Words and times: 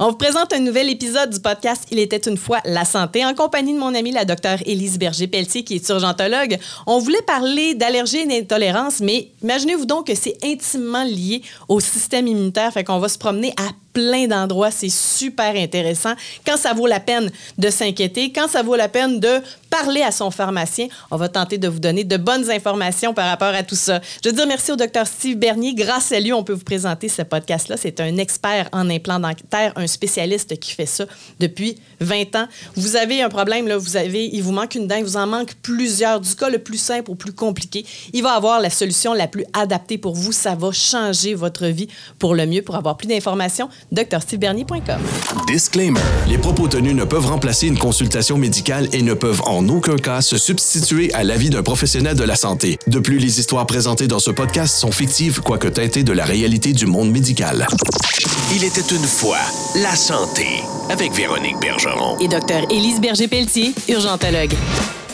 On 0.00 0.10
vous 0.10 0.16
présente 0.16 0.52
un 0.52 0.60
nouvel 0.60 0.90
épisode 0.90 1.30
du 1.30 1.40
podcast 1.40 1.88
Il 1.90 1.98
était 1.98 2.30
une 2.30 2.36
fois 2.36 2.60
la 2.64 2.84
santé 2.84 3.24
en 3.24 3.34
compagnie 3.34 3.74
de 3.74 3.80
mon 3.80 3.96
amie 3.96 4.12
la 4.12 4.24
docteure 4.24 4.58
Élise 4.64 4.96
Berger-Pelletier 4.96 5.64
qui 5.64 5.74
est 5.74 5.88
urgentologue. 5.88 6.56
On 6.86 7.00
voulait 7.00 7.22
parler 7.22 7.74
d'allergie 7.74 8.18
et 8.18 8.26
d'intolérance, 8.26 9.00
mais 9.00 9.32
imaginez-vous 9.42 9.86
donc 9.86 10.06
que 10.06 10.14
c'est 10.14 10.36
intimement 10.44 11.02
lié 11.02 11.42
au 11.66 11.80
système 11.80 12.28
immunitaire, 12.28 12.72
fait 12.72 12.84
qu'on 12.84 13.00
va 13.00 13.08
se 13.08 13.18
promener 13.18 13.52
à 13.56 13.70
plein 13.92 14.26
d'endroits. 14.26 14.70
C'est 14.70 14.88
super 14.88 15.54
intéressant. 15.56 16.14
Quand 16.46 16.56
ça 16.56 16.72
vaut 16.72 16.86
la 16.86 17.00
peine 17.00 17.30
de 17.58 17.70
s'inquiéter, 17.70 18.32
quand 18.32 18.48
ça 18.48 18.62
vaut 18.62 18.76
la 18.76 18.88
peine 18.88 19.20
de 19.20 19.40
parler 19.70 20.02
à 20.02 20.10
son 20.10 20.30
pharmacien, 20.30 20.88
on 21.10 21.16
va 21.16 21.28
tenter 21.28 21.58
de 21.58 21.68
vous 21.68 21.78
donner 21.78 22.04
de 22.04 22.16
bonnes 22.16 22.50
informations 22.50 23.12
par 23.12 23.28
rapport 23.28 23.48
à 23.48 23.62
tout 23.62 23.74
ça. 23.74 24.00
Je 24.22 24.30
veux 24.30 24.34
dire 24.34 24.46
merci 24.46 24.72
au 24.72 24.76
docteur 24.76 25.06
Steve 25.06 25.36
Bernier. 25.36 25.74
Grâce 25.74 26.12
à 26.12 26.20
lui, 26.20 26.32
on 26.32 26.42
peut 26.42 26.52
vous 26.52 26.64
présenter 26.64 27.08
ce 27.08 27.22
podcast-là. 27.22 27.76
C'est 27.76 28.00
un 28.00 28.16
expert 28.16 28.68
en 28.72 28.88
implants 28.90 29.20
dentaires, 29.20 29.72
un 29.76 29.86
spécialiste 29.86 30.58
qui 30.58 30.72
fait 30.72 30.86
ça 30.86 31.04
depuis 31.38 31.78
20 32.00 32.36
ans. 32.36 32.48
Vous 32.76 32.96
avez 32.96 33.22
un 33.22 33.28
problème, 33.28 33.68
là, 33.68 33.76
vous 33.76 33.96
avez, 33.96 34.26
il 34.26 34.42
vous 34.42 34.52
manque 34.52 34.74
une 34.74 34.86
dent, 34.86 34.96
il 34.96 35.04
vous 35.04 35.16
en 35.16 35.26
manque 35.26 35.54
plusieurs, 35.62 36.20
du 36.20 36.34
cas 36.34 36.48
le 36.48 36.58
plus 36.58 36.78
simple 36.78 37.10
au 37.10 37.14
plus 37.14 37.32
compliqué. 37.32 37.84
Il 38.12 38.22
va 38.22 38.32
avoir 38.32 38.60
la 38.60 38.70
solution 38.70 39.12
la 39.12 39.26
plus 39.26 39.44
adaptée 39.52 39.98
pour 39.98 40.14
vous. 40.14 40.32
Ça 40.32 40.54
va 40.54 40.72
changer 40.72 41.34
votre 41.34 41.66
vie 41.66 41.88
pour 42.18 42.34
le 42.34 42.46
mieux. 42.46 42.62
Pour 42.62 42.76
avoir 42.76 42.96
plus 42.96 43.08
d'informations, 43.08 43.68
drstevebernier.com. 43.92 45.00
Disclaimer. 45.46 46.00
Les 46.28 46.38
propos 46.38 46.68
tenus 46.68 46.94
ne 46.94 47.04
peuvent 47.04 47.26
remplacer 47.26 47.66
une 47.66 47.78
consultation 47.78 48.36
médicale 48.38 48.88
et 48.92 49.02
ne 49.02 49.14
peuvent 49.14 49.42
en 49.46 49.68
aucun 49.68 49.96
cas 49.96 50.20
se 50.20 50.36
substituer 50.36 51.12
à 51.14 51.24
l'avis 51.24 51.50
d'un 51.50 51.62
professionnel 51.62 52.16
de 52.16 52.24
la 52.24 52.36
santé. 52.36 52.78
De 52.86 52.98
plus, 52.98 53.18
les 53.18 53.40
histoires 53.40 53.66
présentées 53.66 54.06
dans 54.06 54.18
ce 54.18 54.30
podcast 54.30 54.76
sont 54.76 54.92
fictives, 54.92 55.40
quoique 55.40 55.68
teintées 55.68 56.04
de 56.04 56.12
la 56.12 56.24
réalité 56.24 56.72
du 56.72 56.86
monde 56.86 57.10
médical. 57.10 57.66
Il 58.54 58.64
était 58.64 58.94
une 58.94 59.04
fois 59.04 59.38
la 59.76 59.94
santé 59.94 60.46
avec 60.90 61.12
Véronique 61.12 61.58
Bergeron. 61.60 62.18
Et 62.18 62.28
docteur 62.28 62.62
Élise 62.70 63.00
Berger-Pelletier, 63.00 63.74
urgentologue. 63.88 64.54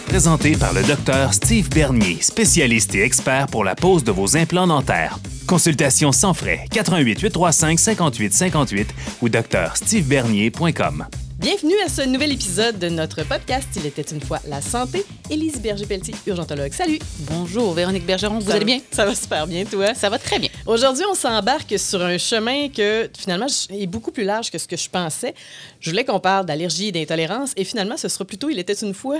Présenté 0.07 0.53
par 0.57 0.73
le 0.73 0.83
docteur 0.85 1.35
Steve 1.35 1.69
Bernier, 1.71 2.19
spécialiste 2.21 2.95
et 2.95 3.03
expert 3.03 3.47
pour 3.49 3.65
la 3.65 3.75
pose 3.75 4.05
de 4.05 4.13
vos 4.13 4.37
implants 4.37 4.67
dentaires. 4.67 5.19
Consultation 5.47 6.13
sans 6.13 6.35
frais 6.35 6.67
88 6.71 7.21
835 7.21 7.79
58 7.81 8.33
58 8.33 8.89
ou 9.23 9.29
docteurstevebernier.com. 9.29 11.07
Bienvenue 11.39 11.75
à 11.85 11.89
ce 11.89 12.03
nouvel 12.03 12.33
épisode 12.33 12.79
de 12.79 12.89
notre 12.89 13.23
podcast 13.25 13.69
Il 13.77 13.85
était 13.87 14.03
une 14.03 14.21
fois 14.21 14.39
la 14.47 14.63
santé. 14.63 15.05
Élise 15.31 15.61
Berger-Pelletier, 15.61 16.15
urgentologue. 16.27 16.73
Salut. 16.73 16.99
Bonjour, 17.21 17.75
Véronique 17.75 18.07
Bergeron. 18.07 18.39
Vous 18.39 18.47
Ça 18.47 18.53
allez 18.53 18.61
va- 18.61 18.65
bien? 18.67 18.81
Ça 18.93 19.05
va 19.05 19.15
super 19.15 19.47
bien, 19.47 19.65
toi? 19.65 19.95
Ça 19.95 20.09
va 20.09 20.19
très 20.19 20.39
bien. 20.39 20.49
Aujourd'hui, 20.65 21.03
on 21.11 21.15
s'embarque 21.15 21.75
sur 21.79 22.01
un 22.03 22.17
chemin 22.19 22.69
que 22.69 23.11
finalement 23.19 23.47
est 23.71 23.87
beaucoup 23.87 24.13
plus 24.13 24.25
large 24.25 24.51
que 24.51 24.59
ce 24.59 24.69
que 24.69 24.77
je 24.77 24.89
pensais. 24.89 25.35
Je 25.81 25.91
voulais 25.91 26.05
qu'on 26.05 26.21
parle 26.21 26.47
d'allergie 26.47 26.89
et 26.89 26.93
d'intolérance 26.93 27.53
et 27.57 27.65
finalement, 27.65 27.97
ce 27.97 28.09
sera 28.09 28.25
plutôt 28.25 28.49
Il 28.49 28.59
était 28.59 28.73
une 28.75 28.95
fois. 28.95 29.19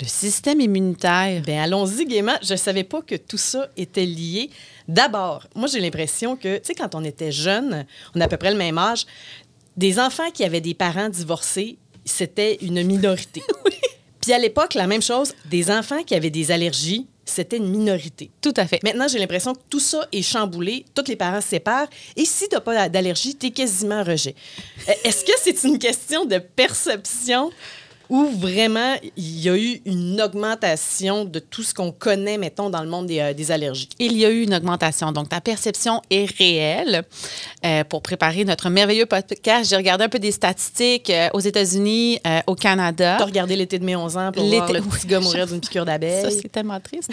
Le 0.00 0.06
système 0.06 0.60
immunitaire. 0.60 1.40
Bien, 1.42 1.62
allons-y 1.62 2.04
gaiement. 2.04 2.34
Je 2.42 2.52
ne 2.52 2.58
savais 2.58 2.84
pas 2.84 3.00
que 3.02 3.14
tout 3.14 3.38
ça 3.38 3.68
était 3.76 4.04
lié. 4.04 4.50
D'abord, 4.88 5.46
moi, 5.54 5.68
j'ai 5.68 5.80
l'impression 5.80 6.36
que, 6.36 6.58
tu 6.58 6.64
sais, 6.64 6.74
quand 6.74 6.94
on 6.94 7.04
était 7.04 7.30
jeune, 7.30 7.86
on 8.14 8.20
a 8.20 8.24
à 8.24 8.28
peu 8.28 8.36
près 8.36 8.50
le 8.50 8.58
même 8.58 8.76
âge, 8.76 9.06
des 9.76 9.98
enfants 9.98 10.30
qui 10.32 10.44
avaient 10.44 10.60
des 10.60 10.74
parents 10.74 11.08
divorcés, 11.08 11.78
c'était 12.04 12.58
une 12.60 12.82
minorité. 12.82 13.42
Puis 14.20 14.32
à 14.32 14.38
l'époque, 14.38 14.74
la 14.74 14.86
même 14.86 15.02
chose, 15.02 15.34
des 15.46 15.70
enfants 15.70 16.02
qui 16.02 16.14
avaient 16.14 16.30
des 16.30 16.50
allergies, 16.50 17.06
c'était 17.24 17.56
une 17.56 17.68
minorité. 17.68 18.30
Tout 18.40 18.54
à 18.56 18.66
fait. 18.66 18.82
Maintenant, 18.82 19.08
j'ai 19.08 19.18
l'impression 19.18 19.54
que 19.54 19.60
tout 19.70 19.80
ça 19.80 20.06
est 20.12 20.22
chamboulé, 20.22 20.84
tous 20.94 21.08
les 21.08 21.16
parents 21.16 21.40
se 21.40 21.48
séparent, 21.48 21.88
et 22.16 22.24
si 22.24 22.48
tu 22.48 22.54
n'as 22.54 22.60
pas 22.60 22.88
d'allergie, 22.88 23.34
tu 23.34 23.46
es 23.46 23.50
quasiment 23.50 24.02
rejet. 24.02 24.34
Euh, 24.88 24.92
Est-ce 25.04 25.24
que 25.24 25.32
c'est 25.42 25.64
une 25.64 25.78
question 25.78 26.24
de 26.24 26.38
perception 26.38 27.50
ou 28.14 28.28
vraiment 28.28 28.94
il 29.16 29.40
y 29.40 29.48
a 29.48 29.56
eu 29.56 29.80
une 29.86 30.20
augmentation 30.20 31.24
de 31.24 31.40
tout 31.40 31.64
ce 31.64 31.74
qu'on 31.74 31.90
connaît, 31.90 32.38
mettons, 32.38 32.70
dans 32.70 32.80
le 32.80 32.88
monde 32.88 33.08
des, 33.08 33.18
euh, 33.18 33.34
des 33.34 33.50
allergies? 33.50 33.88
Il 33.98 34.16
y 34.16 34.24
a 34.24 34.30
eu 34.30 34.42
une 34.42 34.54
augmentation. 34.54 35.10
Donc, 35.10 35.30
ta 35.30 35.40
perception 35.40 36.00
est 36.10 36.30
réelle. 36.38 37.02
Euh, 37.66 37.82
pour 37.82 38.02
préparer 38.02 38.44
notre 38.44 38.70
merveilleux 38.70 39.06
podcast, 39.06 39.68
j'ai 39.68 39.74
regardé 39.74 40.04
un 40.04 40.08
peu 40.08 40.20
des 40.20 40.30
statistiques 40.30 41.10
euh, 41.10 41.28
aux 41.32 41.40
États-Unis, 41.40 42.20
au 42.46 42.54
Canada. 42.54 43.16
Tu 43.16 43.22
as 43.24 43.26
regardé 43.26 43.56
l'été 43.56 43.80
de 43.80 43.84
mes 43.84 43.96
11 43.96 44.16
ans 44.16 44.30
pour 44.30 44.44
voir 44.44 44.72
le 44.72 44.80
petit 44.80 45.08
gars 45.08 45.18
mourir 45.18 45.48
d'une 45.48 45.60
piqûre 45.60 45.84
Ça, 45.84 45.92
d'abeille. 45.92 46.38
c'est 46.40 46.52
tellement 46.52 46.78
triste. 46.78 47.10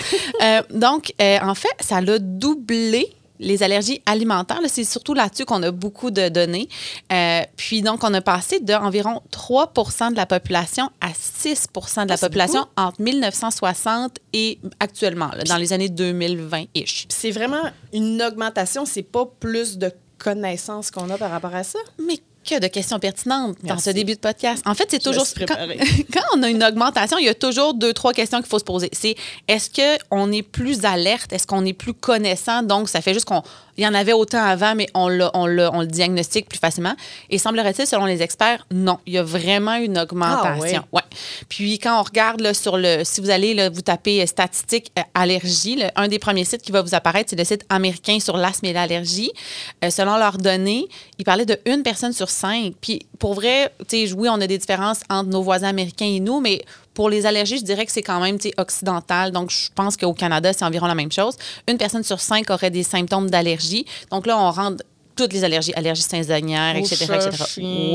Donc, 0.69 1.13
en 1.19 1.56
fait, 1.56 1.75
ça 1.79 2.00
l'a 2.00 2.19
doublé 2.19 3.07
les 3.41 3.63
allergies 3.63 4.02
alimentaires. 4.06 4.59
C'est 4.68 4.84
surtout 4.84 5.13
là-dessus 5.13 5.46
qu'on 5.46 5.62
a 5.63 5.72
beaucoup 5.72 6.12
de 6.12 6.29
données. 6.29 6.69
Euh, 7.12 7.41
puis, 7.57 7.81
donc, 7.81 8.03
on 8.03 8.13
a 8.13 8.22
passé 8.22 8.59
d'environ 8.59 9.22
3% 9.31 10.12
de 10.12 10.16
la 10.16 10.25
population 10.25 10.90
à 11.02 11.09
6% 11.09 12.03
de 12.03 12.09
la 12.09 12.16
Ah, 12.16 12.18
population 12.18 12.66
entre 12.78 13.01
1960 13.01 14.18
et 14.34 14.59
actuellement, 14.80 15.30
là, 15.35 15.44
dans 15.44 15.57
les 15.57 15.74
années 15.74 15.90
2020-ish. 15.90 17.06
C'est 17.09 17.31
vraiment 17.31 17.63
une 17.94 18.22
augmentation, 18.22 18.85
c'est 18.85 19.03
pas 19.03 19.25
plus 19.25 19.78
de 19.78 19.91
connaissances 20.18 20.91
qu'on 20.91 21.09
a 21.09 21.18
par 21.18 21.31
rapport 21.31 21.56
à 21.56 21.63
ça? 21.63 21.80
Mais 22.07 22.19
que 22.44 22.59
de 22.59 22.68
questions 22.68 23.00
pertinentes 23.00 23.57
dans 23.63 23.78
ce 23.78 23.90
début 23.90 24.16
de 24.16 24.19
podcast. 24.19 24.63
En 24.66 24.74
fait, 24.74 24.88
c'est 24.90 25.02
toujours 25.02 25.25
quand, 26.13 26.22
on 26.35 26.44
a 26.44 26.50
une 26.50 26.63
augmentation, 26.63 27.18
il 27.18 27.25
y 27.25 27.29
a 27.29 27.35
toujours 27.35 27.74
deux 27.74 27.94
trois 27.94 28.13
questions 28.13 28.40
qu'il 28.40 28.47
faut 28.47 28.59
se 28.59 28.63
poser. 28.63 28.90
C'est 28.94 29.16
est-ce 29.47 29.69
que 29.69 30.03
on 30.12 30.31
est 30.31 30.41
plus 30.41 30.85
alerte, 30.85 31.34
est-ce 31.34 31.47
qu'on 31.47 31.66
est 31.66 31.74
plus 31.74 31.94
connaissant? 31.94 32.63
Donc 32.63 32.90
ça 32.90 33.01
fait 33.01 33.13
juste 33.13 33.25
qu'on 33.25 33.44
il 33.81 33.86
y 33.86 33.88
en 33.88 33.94
avait 33.96 34.14
autant 34.14 34.44
avant 34.44 34.75
mais 34.75 34.88
on 34.94 35.09
le 35.09 35.28
on 35.34 35.47
le, 35.47 35.68
on 35.74 35.81
le 35.81 35.88
diagnostique 35.88 36.47
plus 36.47 36.59
facilement 36.59 36.94
et 37.30 37.38
semblerait-il 37.38 37.88
selon 37.88 38.06
les 38.06 38.22
experts, 38.22 38.66
non, 38.72 39.00
il 39.08 39.14
y 39.14 39.18
a 39.18 39.24
vraiment 39.24 39.75
une 39.75 39.97
augmentation. 39.97 40.84
Ah 40.84 40.96
ouais. 40.96 41.02
Puis 41.50 41.80
quand 41.80 42.00
on 42.00 42.03
regarde 42.03 42.42
là, 42.42 42.53
sur 42.53 42.78
le 42.78 43.03
si 43.03 43.22
vous 43.22 43.30
allez 43.31 43.53
là, 43.53 43.69
vous 43.69 43.81
tapez 43.81 44.22
euh, 44.22 44.25
statistiques 44.28 44.92
euh, 45.00 45.02
allergie, 45.16 45.75
le- 45.78 45.90
un 45.96 46.08
des 46.08 46.19
premiers 46.19 46.46
sites 46.46 46.62
qui 46.62 46.72
va 46.72 46.81
vous 46.84 46.94
apparaître, 46.96 47.30
c'est 47.31 47.36
le 47.40 47.44
site 47.44 47.66
américain 47.69 48.19
sur 48.19 48.38
l'asthme 48.38 48.68
et 48.68 48.74
l'allergie. 48.74 49.31
Euh, 49.84 49.90
selon 49.90 50.16
leurs 50.18 50.38
données, 50.38 50.88
ils 51.18 51.25
parlaient 51.25 51.46
de 51.46 51.59
une 51.66 51.81
personne 51.84 52.13
sur 52.13 52.30
cinq. 52.30 52.74
Puis 52.81 53.00
pour 53.19 53.34
vrai, 53.34 53.74
tu 53.88 54.08
sais, 54.08 54.13
oui, 54.13 54.30
on 54.30 54.40
a 54.42 54.48
des 54.48 54.58
différences 54.59 55.02
entre 55.09 55.30
nos 55.30 55.42
voisins 55.42 55.69
américains 55.69 56.06
et 56.06 56.19
nous, 56.19 56.40
mais 56.40 56.62
pour 56.94 57.09
les 57.09 57.25
allergies, 57.25 57.57
je 57.57 57.63
dirais 57.63 57.85
que 57.85 57.91
c'est 57.91 58.02
quand 58.02 58.19
même 58.19 58.38
occidental. 58.57 59.31
Donc, 59.31 59.50
je 59.52 59.69
pense 59.74 59.96
qu'au 59.97 60.13
Canada, 60.13 60.52
c'est 60.53 60.66
environ 60.66 60.88
la 60.88 60.96
même 60.96 61.12
chose. 61.12 61.35
Une 61.68 61.78
personne 61.78 62.03
sur 62.03 62.19
cinq 62.19 62.50
aurait 62.50 62.69
des 62.72 62.84
symptômes 62.84 63.29
d'allergie. 63.29 63.85
Donc 64.09 64.28
là, 64.28 64.38
on 64.38 64.52
rentre 64.52 64.84
toutes 65.16 65.34
les 65.34 65.44
allergies, 65.44 65.74
allergies 65.75 66.01
saisonnières, 66.03 66.75
etc., 66.75 67.06
etc. 67.16 67.44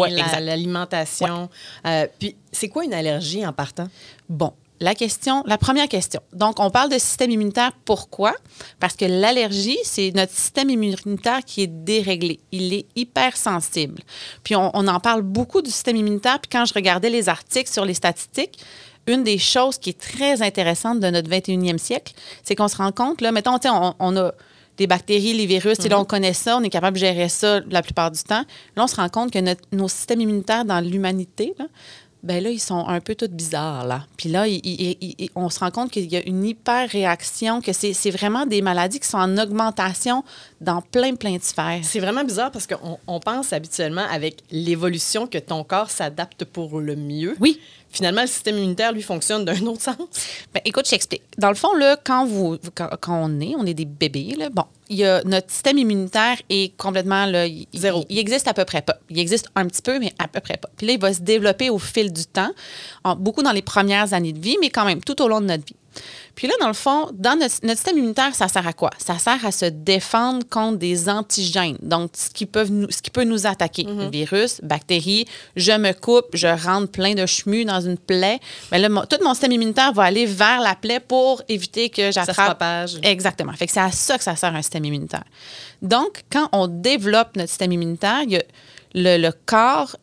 la- 0.09 0.41
l'alimentation. 0.41 1.49
Euh, 1.87 2.07
puis, 2.19 2.37
c'est 2.53 2.69
quoi 2.69 2.85
une 2.85 2.95
allergie 2.95 3.45
en 3.47 3.53
partant? 3.53 3.89
Bon, 4.29 4.53
la 4.81 4.95
question, 4.95 5.43
la 5.47 5.57
première 5.57 5.89
question. 5.89 6.21
Donc, 6.35 6.61
on 6.61 6.71
parle 6.71 6.91
de 6.91 6.99
système 6.99 7.31
immunitaire. 7.31 7.73
Pourquoi? 7.87 8.35
Parce 8.79 8.95
que 8.95 9.07
l'allergie, 9.07 9.79
c'est 9.85 10.13
notre 10.15 10.33
système 10.33 10.69
immunitaire 10.69 11.41
qui 11.47 11.63
est 11.63 11.67
déréglé. 11.67 12.41
Il 12.53 12.75
est 12.75 12.85
hypersensible. 12.95 14.03
Puis, 14.43 14.55
on, 14.55 14.71
on 14.75 14.87
en 14.87 15.01
parle 15.01 15.23
beaucoup 15.23 15.63
du 15.63 15.71
système 15.71 15.97
immunitaire. 15.97 16.39
Puis, 16.41 16.51
quand 16.53 16.67
je 16.67 16.75
regardais 16.75 17.09
les 17.11 17.29
articles 17.31 17.71
sur 17.71 17.85
les 17.87 17.95
statistiques, 17.95 18.59
une 19.07 19.23
des 19.25 19.39
choses 19.39 19.79
qui 19.79 19.91
est 19.91 20.01
très 20.01 20.43
intéressante 20.43 21.01
de 21.01 21.09
notre 21.09 21.29
21e 21.31 21.79
siècle, 21.79 22.13
c'est 22.43 22.55
qu'on 22.55 22.69
se 22.69 22.77
rend 22.77 22.93
compte, 22.93 23.21
là, 23.21 23.33
mettons, 23.33 23.59
on, 23.65 23.95
on 23.99 24.17
a 24.17 24.33
des 24.77 24.87
bactéries, 24.87 25.33
les 25.33 25.47
virus, 25.47 25.79
et 25.85 25.89
là, 25.89 25.99
on 25.99 26.05
connaît 26.05 26.35
ça, 26.35 26.57
on 26.59 26.63
est 26.63 26.69
capable 26.69 26.97
de 26.97 27.01
gérer 27.01 27.29
ça 27.31 27.61
la 27.71 27.83
plupart 27.83 28.11
du 28.11 28.23
temps. 28.23 28.45
Là, 28.77 28.85
on 28.85 28.87
se 28.87 28.97
rend 28.97 29.09
compte 29.09 29.31
que 29.33 29.39
notre- 29.39 29.63
nos 29.73 29.89
systèmes 29.89 30.21
immunitaires 30.21 30.65
dans 30.67 30.81
l'humanité, 30.81 31.55
là, 31.59 31.65
ben 32.23 32.43
là, 32.43 32.51
ils 32.51 32.59
sont 32.61 32.87
un 32.89 33.01
peu 33.01 33.15
tous 33.15 33.29
bizarres, 33.29 33.87
là. 33.87 34.05
Puis 34.17 34.29
là, 34.29 34.49
il- 34.49 34.61
il- 34.65 34.97
il- 35.01 35.15
il- 35.19 35.31
on 35.37 35.49
se 35.49 35.61
rend 35.61 35.71
compte 35.71 35.91
qu'il 35.93 36.11
y 36.13 36.17
a 36.17 36.27
une 36.27 36.45
hyper-réaction, 36.45 37.61
que 37.61 37.73
c'est 37.73 37.93
c'est 37.93 38.11
vraiment 38.11 38.47
des 38.47 38.63
maladies 38.63 39.01
qui 39.01 39.09
sont 39.09 39.19
en 39.19 39.39
augmentation 39.39 40.25
dans 40.61 40.83
plein, 40.83 41.15
plein 41.15 41.37
de 41.37 41.43
sphères. 41.43 41.81
C'est 41.83 42.01
vraiment 42.01 42.25
bizarre 42.25 42.51
parce 42.51 42.67
qu'on 42.67 42.99
on 43.07 43.21
pense 43.21 43.53
habituellement 43.53 44.05
avec 44.11 44.39
l'évolution 44.51 45.27
que 45.27 45.39
ton 45.39 45.65
corps 45.65 45.91
s'adapte 45.91 46.45
pour 46.45 46.81
le 46.81 46.97
mieux. 46.97 47.37
Oui. 47.41 47.61
Finalement, 47.97 48.21
le 48.21 48.27
système 48.27 48.59
immunitaire, 48.59 48.93
lui, 48.93 49.01
fonctionne 49.01 49.45
d'un 49.47 49.59
autre 49.67 49.81
sens. 49.81 49.97
Ben, 50.53 50.61
écoute, 50.67 50.85
je 50.85 50.91
t'explique. 50.91 51.23
Dans 51.39 51.49
le 51.49 51.55
fond, 51.55 51.73
là, 51.77 51.97
quand, 52.03 52.27
vous, 52.27 52.59
quand, 52.75 52.91
quand 53.01 53.19
on 53.25 53.41
est, 53.41 53.55
on 53.57 53.65
est 53.65 53.73
des 53.73 53.87
bébés, 53.87 54.35
là, 54.39 54.51
bon, 54.51 54.65
il 54.91 54.99
y 54.99 55.05
a, 55.05 55.23
notre 55.25 55.51
système 55.51 55.79
immunitaire 55.79 56.37
est 56.51 56.77
complètement, 56.77 57.25
là, 57.25 57.47
il, 57.47 57.67
Zéro. 57.75 58.05
Il, 58.11 58.17
il 58.17 58.19
existe 58.19 58.49
à 58.49 58.55
peu 58.55 58.65
près 58.67 58.83
pas. 58.83 58.99
Il 59.09 59.19
existe 59.19 59.49
un 59.55 59.67
petit 59.67 59.81
peu, 59.83 59.99
mais 59.99 60.13
à 60.19 60.29
peu 60.29 60.41
près 60.41 60.59
pas. 60.59 60.69
Puis 60.77 60.87
là, 60.87 60.93
il 60.93 61.01
va 61.01 61.15
se 61.15 61.21
développer 61.21 61.71
au 61.71 61.79
fil 61.79 62.13
du 62.13 62.27
temps, 62.27 62.51
en- 63.05 63.17
beaucoup 63.17 63.43
dans 63.43 63.53
les 63.53 63.63
premières 63.63 64.13
années 64.13 64.33
de 64.35 64.41
vie, 64.41 64.57
mais 64.61 64.69
quand 64.69 64.85
même 64.85 65.01
tout 65.03 65.21
au 65.23 65.29
long 65.29 65.41
de 65.41 65.47
notre 65.47 65.65
vie. 65.65 65.77
Puis 66.35 66.47
là, 66.49 66.55
dans 66.61 66.67
le 66.69 66.75
fond, 66.75 67.09
dans 67.15 67.35
notre, 67.39 67.55
notre 67.63 67.77
système 67.79 67.97
immunitaire, 67.99 68.35
ça 68.35 68.49
sert 68.49 68.67
à 68.67 68.73
quoi? 68.75 68.91
Ça 68.99 69.19
sert 69.19 69.45
à 69.47 69.51
se 69.53 69.65
défendre 69.65 70.47
contre 70.49 70.77
des 70.79 71.09
antigènes, 71.09 71.79
donc 71.81 72.11
ce 72.15 72.29
qui, 72.29 72.45
peuvent 72.45 72.71
nous, 72.71 72.91
ce 72.91 73.01
qui 73.01 73.11
peut 73.11 73.25
nous 73.25 73.47
attaquer. 73.47 73.87
Virus, 74.13 74.61
bactéries, 74.63 75.25
je 75.57 75.73
me 75.73 75.93
coupe, 75.93 76.27
je 76.35 76.47
rentre 76.49 76.91
plein 76.93 77.15
de 77.15 77.25
chemu 77.25 77.65
dans 77.65 77.81
une 77.81 77.97
plaie. 77.97 78.39
Mais 78.71 78.79
là, 78.79 78.89
mon- 78.91 79.07
tout 79.07 79.17
mon 79.25 79.33
système 79.33 79.53
immunitaire 79.53 79.93
va 79.95 80.03
aller 80.05 80.27
vers 80.27 80.61
la 80.61 80.75
plaie 80.75 81.01
pour 81.01 81.43
éviter 81.49 81.89
que 81.89 82.13
Ça 82.13 82.23
se 82.23 82.27
j'attrape. 82.27 82.47
propage. 82.59 82.97
Exactement. 83.03 83.53
Fait 83.55 83.67
que 83.67 83.73
c'est 83.73 83.81
à 83.81 83.91
ça 83.91 84.19
que 84.19 84.25
ça 84.25 84.37
sert 84.37 84.55
un 84.55 84.63
système 84.63 84.85
immunitaire. 84.85 85.25
Donc, 85.83 86.23
quand 86.31 86.49
on 86.53 86.67
développe 86.69 87.37
notre 87.37 87.49
système 87.49 87.73
immunitaire, 87.73 88.23
il 88.25 88.33
y 88.33 88.37
a 88.37 88.43
le, 88.95 89.17
le 89.19 89.33
corps 89.47 89.97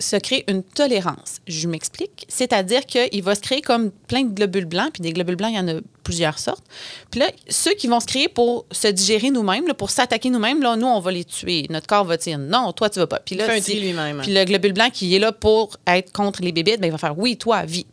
se 0.00 0.16
crée 0.16 0.44
une 0.48 0.62
tolérance. 0.62 1.36
Je 1.46 1.68
m'explique. 1.68 2.26
C'est-à-dire 2.28 2.84
qu'il 2.86 3.22
va 3.22 3.34
se 3.34 3.40
créer 3.40 3.60
comme 3.60 3.90
plein 3.90 4.22
de 4.24 4.34
globules 4.34 4.64
blancs, 4.64 4.90
puis 4.92 5.02
des 5.02 5.12
globules 5.12 5.36
blancs, 5.36 5.50
il 5.52 5.56
y 5.56 5.60
en 5.60 5.68
a 5.68 5.80
plusieurs 6.02 6.38
sortes. 6.38 6.64
Puis 7.10 7.20
là, 7.20 7.30
ceux 7.48 7.72
qui 7.74 7.86
vont 7.86 8.00
se 8.00 8.06
créer 8.06 8.28
pour 8.28 8.66
se 8.72 8.88
digérer 8.88 9.30
nous-mêmes, 9.30 9.66
là, 9.68 9.74
pour 9.74 9.90
s'attaquer 9.90 10.30
nous-mêmes, 10.30 10.60
là, 10.62 10.76
nous, 10.76 10.86
on 10.86 11.00
va 11.00 11.12
les 11.12 11.24
tuer. 11.24 11.66
Notre 11.70 11.86
corps 11.86 12.04
va 12.04 12.16
dire 12.16 12.38
non, 12.38 12.72
toi, 12.72 12.90
tu 12.90 12.98
vas 12.98 13.06
pas. 13.06 13.20
Puis 13.20 13.36
là, 13.36 13.44
Il 13.46 13.50
fait 13.52 13.58
un 13.58 13.62
si- 13.62 13.70
tri 13.72 13.80
lui-même. 13.80 14.20
Puis 14.22 14.34
le 14.34 14.44
globule 14.44 14.72
blanc 14.72 14.90
qui 14.92 15.14
est 15.14 15.18
là 15.18 15.32
pour 15.32 15.76
être 15.86 16.12
contre 16.12 16.42
les 16.42 16.52
bébites, 16.52 16.80
ben, 16.80 16.88
il 16.88 16.92
va 16.92 16.98
faire 16.98 17.16
oui, 17.18 17.36
toi, 17.36 17.62
vie. 17.64 17.86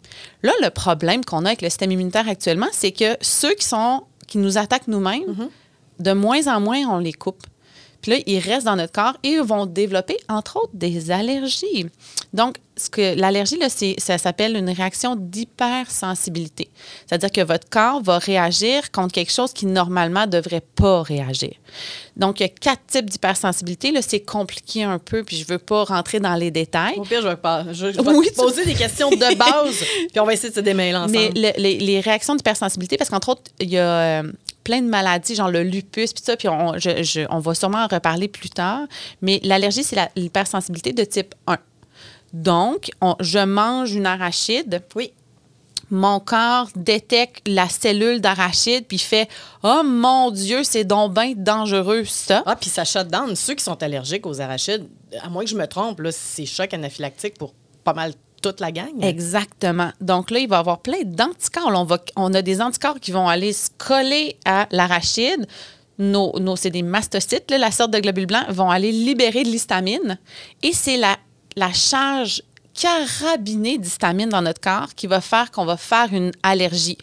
Là, 0.44 0.52
le 0.62 0.70
problème 0.72 1.24
qu'on 1.24 1.46
a 1.46 1.50
avec 1.50 1.62
le 1.62 1.70
système 1.70 1.92
immunitaire 1.92 2.28
actuellement, 2.28 2.68
c'est 2.72 2.92
que 2.92 3.16
ceux 3.22 3.54
qui 3.54 3.66
sont 3.66 4.04
qui 4.28 4.38
nous 4.40 4.58
attaquent 4.58 4.88
nous-mêmes, 4.88 5.24
Mm-hmm. 5.24 6.04
de 6.04 6.14
moins 6.14 6.48
en 6.48 6.60
moins, 6.62 6.80
on 6.90 6.98
les 7.00 7.14
coupe. 7.14 7.44
Puis 8.02 8.12
là, 8.12 8.18
ils 8.26 8.40
restent 8.40 8.66
dans 8.66 8.76
notre 8.76 8.94
corps 8.94 9.18
et 9.24 9.30
ils 9.30 9.42
vont 9.42 9.66
développer, 9.66 10.18
entre 10.28 10.58
autres, 10.58 10.74
des 10.74 11.12
allergies. 11.12 11.88
Donc, 12.34 12.56
ce 12.78 12.90
que 12.90 13.16
l'allergie, 13.20 13.60
ça 13.98 14.18
s'appelle 14.18 14.56
une 14.56 14.70
réaction 14.70 15.16
d'hypersensibilité. 15.18 16.70
C'est-à-dire 17.08 17.32
que 17.32 17.42
votre 17.42 17.70
corps 17.70 18.02
va 18.02 18.18
réagir 18.20 18.92
contre 18.92 19.14
quelque 19.14 19.32
chose 19.32 19.54
qui, 19.54 19.66
normalement, 19.66 20.22
ne 20.26 20.32
devrait 20.32 20.62
pas 20.76 21.02
réagir. 21.04 21.52
Donc, 22.18 22.40
il 22.40 22.44
y 22.44 22.46
a 22.46 22.50
quatre 22.50 22.86
types 22.88 23.10
d'hypersensibilité. 23.10 23.92
Là, 23.92 24.02
c'est 24.02 24.20
compliqué 24.22 24.84
un 24.84 25.00
peu, 25.00 25.24
puis 25.24 25.38
je 25.38 25.44
ne 25.44 25.48
veux 25.50 25.58
pas 25.60 25.84
rentrer 25.84 26.20
dans 26.20 26.36
les 26.36 26.52
détails. 26.52 26.96
Au 26.98 27.04
pire, 27.04 27.22
je 27.22 27.28
vais, 27.28 27.36
pas, 27.36 27.66
je, 27.72 27.92
je 27.92 28.02
vais 28.02 28.12
Oui, 28.16 28.30
te 28.30 28.36
poser 28.36 28.66
des 28.66 28.74
questions 28.74 29.10
de 29.10 29.36
base, 29.38 29.76
puis 30.10 30.20
on 30.20 30.26
va 30.26 30.34
essayer 30.34 30.50
de 30.50 30.56
se 30.56 30.60
démêler 30.60 30.96
ensemble. 30.96 31.12
Mais 31.12 31.30
le- 31.34 31.62
les, 31.62 31.78
les 31.80 32.00
réactions 32.00 32.36
d'hypersensibilité, 32.36 32.98
parce 32.98 33.10
qu'entre 33.10 33.30
autres, 33.30 33.44
il 33.60 33.70
y 33.70 33.78
a 33.78 34.22
euh, 34.22 34.32
plein 34.64 34.82
de 34.82 34.88
maladies, 34.88 35.36
genre 35.36 35.50
le 35.50 35.64
lupus, 35.64 36.14
puis 36.14 36.24
ça, 36.26 36.36
puis 36.38 36.48
on, 36.50 36.78
je- 36.78 37.26
on 37.30 37.40
va 37.40 37.54
sûrement 37.56 37.84
en 37.84 37.88
reparler 37.88 38.28
plus 38.28 38.50
tard. 38.50 38.82
Mais 39.22 39.40
l'allergie, 39.44 39.84
c'est 39.84 39.98
l'hypersensibilité 40.16 40.94
de 40.94 41.04
type 41.04 41.34
1. 41.48 41.58
Donc, 42.34 42.90
on- 43.02 43.16
je 43.20 43.40
mange 43.40 43.94
une 43.94 44.06
arachide, 44.06 44.82
Oui. 44.96 45.12
mon 45.90 46.20
corps 46.22 46.70
détecte 46.76 47.42
la 47.48 47.68
cellule 47.68 48.22
d'arachide, 48.22 48.86
puis 48.88 48.98
fait 48.98 49.28
Oh 49.64 49.82
mon 49.84 50.32
Dieu, 50.32 50.64
c'est 50.64 50.86
donc 50.86 51.14
bien 51.14 51.34
dangereux, 51.36 52.06
ça. 52.06 52.44
Ah, 52.46 52.56
puis 52.56 52.70
ça 52.70 52.86
shut 52.86 53.08
down. 53.08 53.36
Ceux 53.36 53.56
qui 53.56 53.64
sont 53.64 53.82
allergiques 53.84 54.26
aux 54.26 54.40
arachides, 54.40 54.88
à 55.22 55.30
moins 55.30 55.44
que 55.44 55.50
je 55.50 55.58
me 55.58 55.68
trompe, 55.68 56.02
c'est 56.12 56.46
choc 56.46 56.74
anaphylactique 56.74 57.38
pour 57.38 57.54
pas 57.84 57.94
mal 57.94 58.14
toute 58.42 58.60
la 58.62 58.72
gang. 58.72 59.04
Exactement. 59.04 59.92
Donc 60.00 60.32
là, 60.32 60.40
il 60.40 60.48
va 60.48 60.56
y 60.56 60.60
avoir 60.60 60.80
plein 60.80 61.04
d'anticorps. 61.04 61.72
On, 61.76 61.84
va, 61.84 62.00
on 62.16 62.34
a 62.34 62.42
des 62.42 62.62
anticorps 62.62 63.00
qui 63.00 63.12
vont 63.12 63.28
aller 63.28 63.54
se 63.54 63.70
coller 63.78 64.38
à 64.46 64.68
l'arachide. 64.72 65.46
Nos, 66.00 66.40
nos- 66.40 66.56
c'est 66.56 66.72
des 66.72 66.82
mastocytes, 66.82 67.52
là, 67.52 67.58
la 67.60 67.70
sorte 67.70 67.92
de 67.92 68.00
globules 68.00 68.26
blancs, 68.26 68.50
vont 68.50 68.70
aller 68.72 68.92
libérer 68.92 69.44
de 69.44 69.50
l'histamine. 69.50 70.18
Et 70.64 70.72
c'est 70.74 70.98
la, 70.98 71.18
la 71.56 71.74
charge 71.74 72.44
carabinée 72.74 73.78
d'histamine 73.78 74.30
dans 74.30 74.42
notre 74.42 74.62
corps 74.62 74.96
qui 74.96 75.08
va 75.08 75.22
faire 75.22 75.52
qu'on 75.52 75.66
va 75.66 75.78
faire 75.78 76.14
une 76.14 76.32
allergie. 76.44 76.98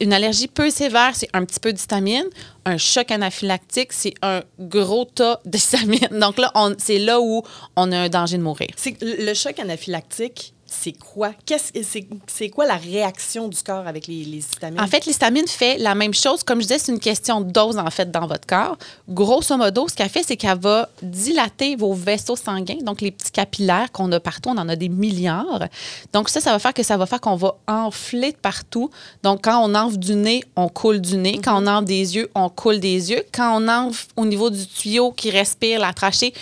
Une 0.00 0.12
allergie 0.12 0.48
peu 0.48 0.68
sévère, 0.68 1.12
c'est 1.14 1.28
un 1.32 1.44
petit 1.44 1.60
peu 1.60 1.72
d'histamine. 1.72 2.24
Un 2.64 2.76
choc 2.76 3.10
anaphylactique, 3.12 3.92
c'est 3.92 4.14
un 4.20 4.42
gros 4.58 5.04
tas 5.04 5.40
d'histamine. 5.44 6.08
Donc 6.20 6.38
là, 6.38 6.52
c'est 6.78 6.98
là 6.98 7.20
où 7.20 7.42
on 7.76 7.92
a 7.92 7.98
un 7.98 8.08
danger 8.08 8.36
de 8.36 8.42
mourir. 8.42 8.68
Le 9.00 9.32
choc 9.32 9.58
anaphylactique, 9.60 10.54
c'est 10.72 10.92
quoi? 10.92 11.32
Qu'est-ce, 11.44 11.72
c'est, 11.82 12.06
c'est 12.28 12.48
quoi 12.48 12.64
la 12.64 12.76
réaction 12.76 13.48
du 13.48 13.60
corps 13.60 13.88
avec 13.88 14.06
les, 14.06 14.24
les 14.24 14.38
histamines? 14.38 14.80
En 14.80 14.86
fait, 14.86 15.04
l'histamine 15.04 15.48
fait 15.48 15.76
la 15.78 15.96
même 15.96 16.14
chose. 16.14 16.44
Comme 16.44 16.62
je 16.62 16.68
disais, 16.68 16.78
c'est 16.78 16.92
une 16.92 17.00
question 17.00 17.40
de 17.40 17.50
dose, 17.50 17.76
en 17.76 17.90
fait, 17.90 18.10
dans 18.10 18.26
votre 18.28 18.46
corps. 18.46 18.78
Grosso 19.08 19.56
modo, 19.56 19.88
ce 19.88 19.94
qu'elle 19.94 20.08
fait, 20.08 20.22
c'est 20.22 20.36
qu'elle 20.36 20.58
va 20.58 20.88
dilater 21.02 21.74
vos 21.74 21.92
vaisseaux 21.92 22.36
sanguins, 22.36 22.78
donc 22.82 23.00
les 23.00 23.10
petits 23.10 23.32
capillaires 23.32 23.90
qu'on 23.90 24.10
a 24.12 24.20
partout. 24.20 24.50
On 24.50 24.58
en 24.58 24.68
a 24.68 24.76
des 24.76 24.88
milliards. 24.88 25.66
Donc, 26.12 26.28
ça, 26.28 26.40
ça 26.40 26.52
va 26.52 26.60
faire 26.60 26.72
que 26.72 26.84
ça 26.84 26.96
va 26.96 27.06
faire 27.06 27.20
qu'on 27.20 27.36
va 27.36 27.56
enfler 27.66 28.30
de 28.30 28.36
partout. 28.36 28.90
Donc, 29.24 29.44
quand 29.44 29.60
on 29.68 29.74
enfle 29.74 29.98
du 29.98 30.14
nez, 30.14 30.44
on 30.54 30.68
coule 30.68 31.00
du 31.00 31.16
nez. 31.16 31.40
Quand 31.42 31.60
on 31.60 31.66
enfle 31.66 31.86
des 31.86 32.14
yeux, 32.14 32.30
on 32.36 32.48
coule 32.48 32.78
des 32.78 33.10
yeux. 33.10 33.24
Quand 33.32 33.60
on 33.60 33.66
enfle 33.68 34.06
au 34.16 34.24
niveau 34.24 34.50
du 34.50 34.64
tuyau 34.66 35.10
qui 35.10 35.30
respire, 35.30 35.80
la 35.80 35.92
trachée, 35.92 36.32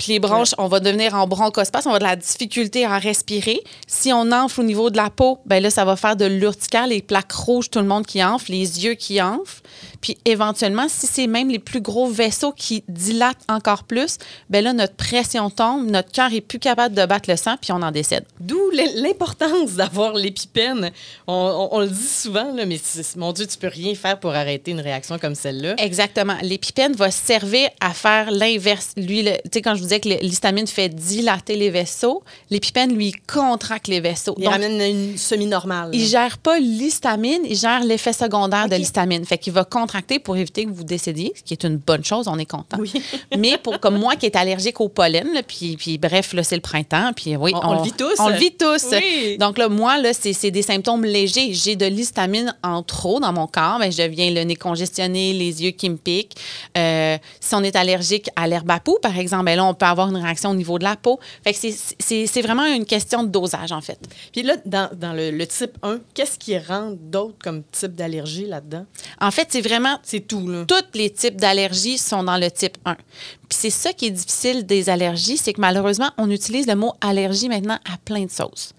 puis 0.00 0.12
les 0.12 0.18
bronches, 0.18 0.54
on 0.56 0.66
va 0.66 0.80
devenir 0.80 1.12
en 1.14 1.26
bronchospasme, 1.26 1.90
on 1.90 1.92
va 1.92 1.96
avoir 1.98 2.16
de 2.16 2.16
la 2.16 2.16
difficulté 2.16 2.86
à 2.86 2.96
respirer. 2.96 3.60
Si 3.86 4.14
on 4.14 4.32
enfle 4.32 4.60
au 4.60 4.64
niveau 4.64 4.88
de 4.88 4.96
la 4.96 5.10
peau, 5.10 5.40
ben 5.44 5.62
là, 5.62 5.68
ça 5.68 5.84
va 5.84 5.94
faire 5.94 6.16
de 6.16 6.24
l'urticaire, 6.24 6.86
les 6.86 7.02
plaques 7.02 7.30
rouges, 7.32 7.68
tout 7.68 7.80
le 7.80 7.84
monde 7.84 8.06
qui 8.06 8.24
enfle, 8.24 8.50
les 8.52 8.82
yeux 8.82 8.94
qui 8.94 9.20
enflent. 9.20 9.59
Puis 10.00 10.16
éventuellement, 10.24 10.86
si 10.88 11.06
c'est 11.06 11.26
même 11.26 11.48
les 11.50 11.58
plus 11.58 11.80
gros 11.80 12.08
vaisseaux 12.08 12.52
qui 12.52 12.82
dilatent 12.88 13.42
encore 13.48 13.84
plus, 13.84 14.16
ben 14.48 14.64
là, 14.64 14.72
notre 14.72 14.94
pression 14.94 15.50
tombe, 15.50 15.90
notre 15.90 16.10
cœur 16.12 16.32
est 16.32 16.40
plus 16.40 16.58
capable 16.58 16.94
de 16.94 17.04
battre 17.06 17.30
le 17.30 17.36
sang, 17.36 17.56
puis 17.60 17.72
on 17.72 17.82
en 17.82 17.90
décède. 17.90 18.24
D'où 18.40 18.58
l'im- 18.72 18.90
l'importance 18.94 19.72
d'avoir 19.72 20.14
l'épipène. 20.14 20.90
On, 21.26 21.68
on- 21.72 21.76
on 21.76 21.80
le 21.80 21.88
dit 21.88 22.02
souvent, 22.08 22.52
là, 22.54 22.64
mais 22.66 22.80
mon 23.16 23.32
Dieu, 23.32 23.46
tu 23.46 23.56
peux 23.58 23.68
rien 23.68 23.94
faire 23.94 24.18
pour 24.18 24.32
arrêter 24.34 24.70
une 24.70 24.80
réaction 24.80 25.18
comme 25.18 25.34
celle-là. 25.34 25.74
Exactement. 25.78 26.36
L'épipène 26.42 26.92
va 26.94 27.10
servir 27.10 27.68
à 27.80 27.92
faire 27.92 28.30
l'inverse. 28.30 28.92
Lui, 28.96 29.24
tu 29.24 29.30
sais, 29.52 29.62
quand 29.62 29.74
je 29.74 29.80
vous 29.80 29.84
disais 29.86 30.00
que 30.00 30.08
l'histamine 30.08 30.66
fait 30.66 30.88
dilater 30.88 31.56
les 31.56 31.70
vaisseaux, 31.70 32.22
l'épipène, 32.50 32.94
lui, 32.94 33.12
contracte 33.26 33.88
les 33.88 34.00
vaisseaux. 34.00 34.34
Il 34.38 34.44
Donc, 34.44 34.52
ramène 34.52 34.80
une 34.80 35.18
semi-normale. 35.18 35.90
Il 35.92 36.04
gère 36.06 36.38
pas 36.38 36.58
l'histamine, 36.58 37.42
il 37.44 37.56
gère 37.56 37.84
l'effet 37.84 38.12
secondaire 38.12 38.68
de 38.68 38.76
l'histamine. 38.76 39.24
Fait 39.24 39.38
qu'il 39.38 39.52
va 39.52 39.59
contracter 39.64 40.18
pour 40.18 40.36
éviter 40.36 40.64
que 40.64 40.70
vous 40.70 40.84
décédiez, 40.84 41.32
ce 41.36 41.42
qui 41.42 41.54
est 41.54 41.64
une 41.64 41.76
bonne 41.76 42.04
chose, 42.04 42.28
on 42.28 42.38
est 42.38 42.46
content. 42.50 42.76
Oui. 42.78 42.92
Mais 43.38 43.58
pour 43.58 43.78
comme 43.80 43.98
moi 43.98 44.16
qui 44.16 44.26
est 44.26 44.36
allergique 44.36 44.80
au 44.80 44.88
pollen, 44.88 45.32
là, 45.32 45.42
puis, 45.42 45.76
puis 45.76 45.98
bref, 45.98 46.32
là, 46.32 46.42
c'est 46.42 46.54
le 46.56 46.60
printemps, 46.60 47.12
puis 47.14 47.36
oui, 47.36 47.52
On- 47.54 47.70
on 47.70 47.74
le 47.78 47.82
vit 47.82 47.92
tous. 47.92 48.14
On 48.18 48.28
le 48.28 48.36
vit 48.36 48.52
tous. 48.52 48.86
Oui. 48.92 49.36
Donc 49.38 49.58
là, 49.58 49.68
moi, 49.68 49.98
là, 49.98 50.12
c'est 50.12 50.32
c'est 50.32 50.50
des 50.50 50.62
symptômes 50.62 51.04
légers. 51.04 51.52
J'ai 51.52 51.76
de 51.76 51.86
l'histamine 51.86 52.54
en 52.62 52.82
trop 52.82 53.20
dans 53.20 53.32
mon 53.32 53.46
corps. 53.46 53.78
Ben, 53.78 53.90
je 53.92 54.02
viens 54.02 54.30
le 54.30 54.42
nez 54.44 54.56
congestionné, 54.56 55.32
les 55.32 55.62
yeux 55.62 55.70
qui 55.72 55.90
me 55.90 55.96
piquent. 55.96 56.36
Euh, 56.78 57.18
si 57.40 57.54
on 57.54 57.62
est 57.62 57.76
allergique 57.76 58.28
à 58.36 58.46
l'herbe 58.46 58.70
à 58.70 58.80
poux, 58.80 58.98
par 59.02 59.18
exemple, 59.18 59.44
ben 59.44 59.56
là, 59.56 59.64
on 59.64 59.74
peut 59.74 59.86
avoir 59.86 60.08
une 60.08 60.16
réaction 60.16 60.50
au 60.50 60.54
niveau 60.54 60.78
de 60.78 60.84
la 60.84 60.96
peau. 60.96 61.18
Fait 61.44 61.52
que 61.52 61.58
c'est- 61.58 61.94
c'est 61.98 62.26
c'est 62.26 62.42
vraiment 62.42 62.64
une 62.66 62.84
question 62.84 63.22
de 63.22 63.28
dosage, 63.28 63.72
en 63.72 63.80
fait. 63.80 63.98
Puis 64.32 64.42
là, 64.42 64.54
dans, 64.66 64.88
dans 64.96 65.12
le, 65.12 65.30
le 65.30 65.46
type 65.46 65.72
1, 65.82 65.98
qu'est-ce 66.14 66.38
qui 66.38 66.56
rend 66.58 66.94
d'autres 67.00 67.36
comme 67.42 67.62
type 67.72 67.94
d'allergie 67.94 68.46
là-dedans? 68.46 68.84
En 69.20 69.30
fait, 69.30 69.46
c'est 69.50 69.60
vraiment 69.60 69.98
C'est 70.02 70.26
tout, 70.26 70.46
là. 70.46 70.64
tous 70.66 70.98
les 70.98 71.10
types 71.10 71.36
d'allergies 71.36 71.98
sont 71.98 72.22
dans 72.22 72.36
le 72.36 72.50
type 72.50 72.78
1. 72.84 72.94
Puis 72.94 73.02
c'est 73.48 73.70
ça 73.70 73.92
qui 73.92 74.06
est 74.06 74.10
difficile 74.10 74.64
des 74.64 74.88
allergies, 74.88 75.36
c'est 75.36 75.52
que 75.52 75.60
malheureusement, 75.60 76.10
on 76.18 76.30
utilise 76.30 76.66
le 76.66 76.76
mot 76.76 76.92
allergie 77.00 77.48
maintenant 77.48 77.78
à 77.84 77.96
plein 78.04 78.24
de 78.24 78.30
sauces. 78.30 78.74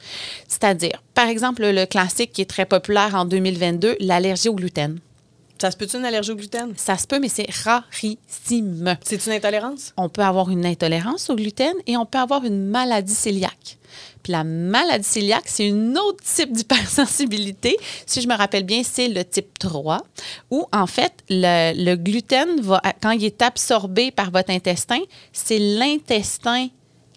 C'est-à-dire, 0.47 1.03
par 1.13 1.27
exemple, 1.27 1.63
le 1.63 1.85
classique 1.85 2.31
qui 2.31 2.41
est 2.41 2.49
très 2.49 2.65
populaire 2.65 3.15
en 3.15 3.25
2022, 3.25 3.97
l'allergie 3.99 4.49
au 4.49 4.55
gluten. 4.55 4.99
Ça 5.61 5.69
se 5.69 5.77
peut-tu 5.77 5.95
une 5.97 6.05
allergie 6.05 6.31
au 6.31 6.35
gluten? 6.35 6.73
Ça 6.75 6.97
se 6.97 7.05
peut, 7.05 7.19
mais 7.19 7.29
c'est 7.29 7.47
rarissime. 7.63 8.97
C'est 9.03 9.23
une 9.27 9.33
intolérance? 9.33 9.93
On 9.95 10.09
peut 10.09 10.23
avoir 10.23 10.49
une 10.49 10.65
intolérance 10.65 11.29
au 11.29 11.35
gluten 11.35 11.75
et 11.85 11.97
on 11.97 12.07
peut 12.07 12.17
avoir 12.17 12.43
une 12.45 12.65
maladie 12.65 13.13
cœliaque. 13.13 13.77
Puis 14.23 14.31
la 14.31 14.43
maladie 14.43 15.07
cœliaque, 15.07 15.43
c'est 15.45 15.67
une 15.67 15.95
autre 15.99 16.23
type 16.23 16.51
d'hypersensibilité. 16.51 17.77
Si 18.07 18.21
je 18.21 18.27
me 18.27 18.35
rappelle 18.35 18.63
bien, 18.63 18.81
c'est 18.83 19.07
le 19.07 19.23
type 19.23 19.59
3, 19.59 20.01
où 20.49 20.65
en 20.73 20.87
fait, 20.87 21.13
le, 21.29 21.73
le 21.75 21.95
gluten, 21.95 22.59
va, 22.61 22.81
quand 22.99 23.11
il 23.11 23.23
est 23.23 23.43
absorbé 23.43 24.09
par 24.09 24.31
votre 24.31 24.49
intestin, 24.49 25.01
c'est 25.31 25.59
l'intestin 25.59 26.69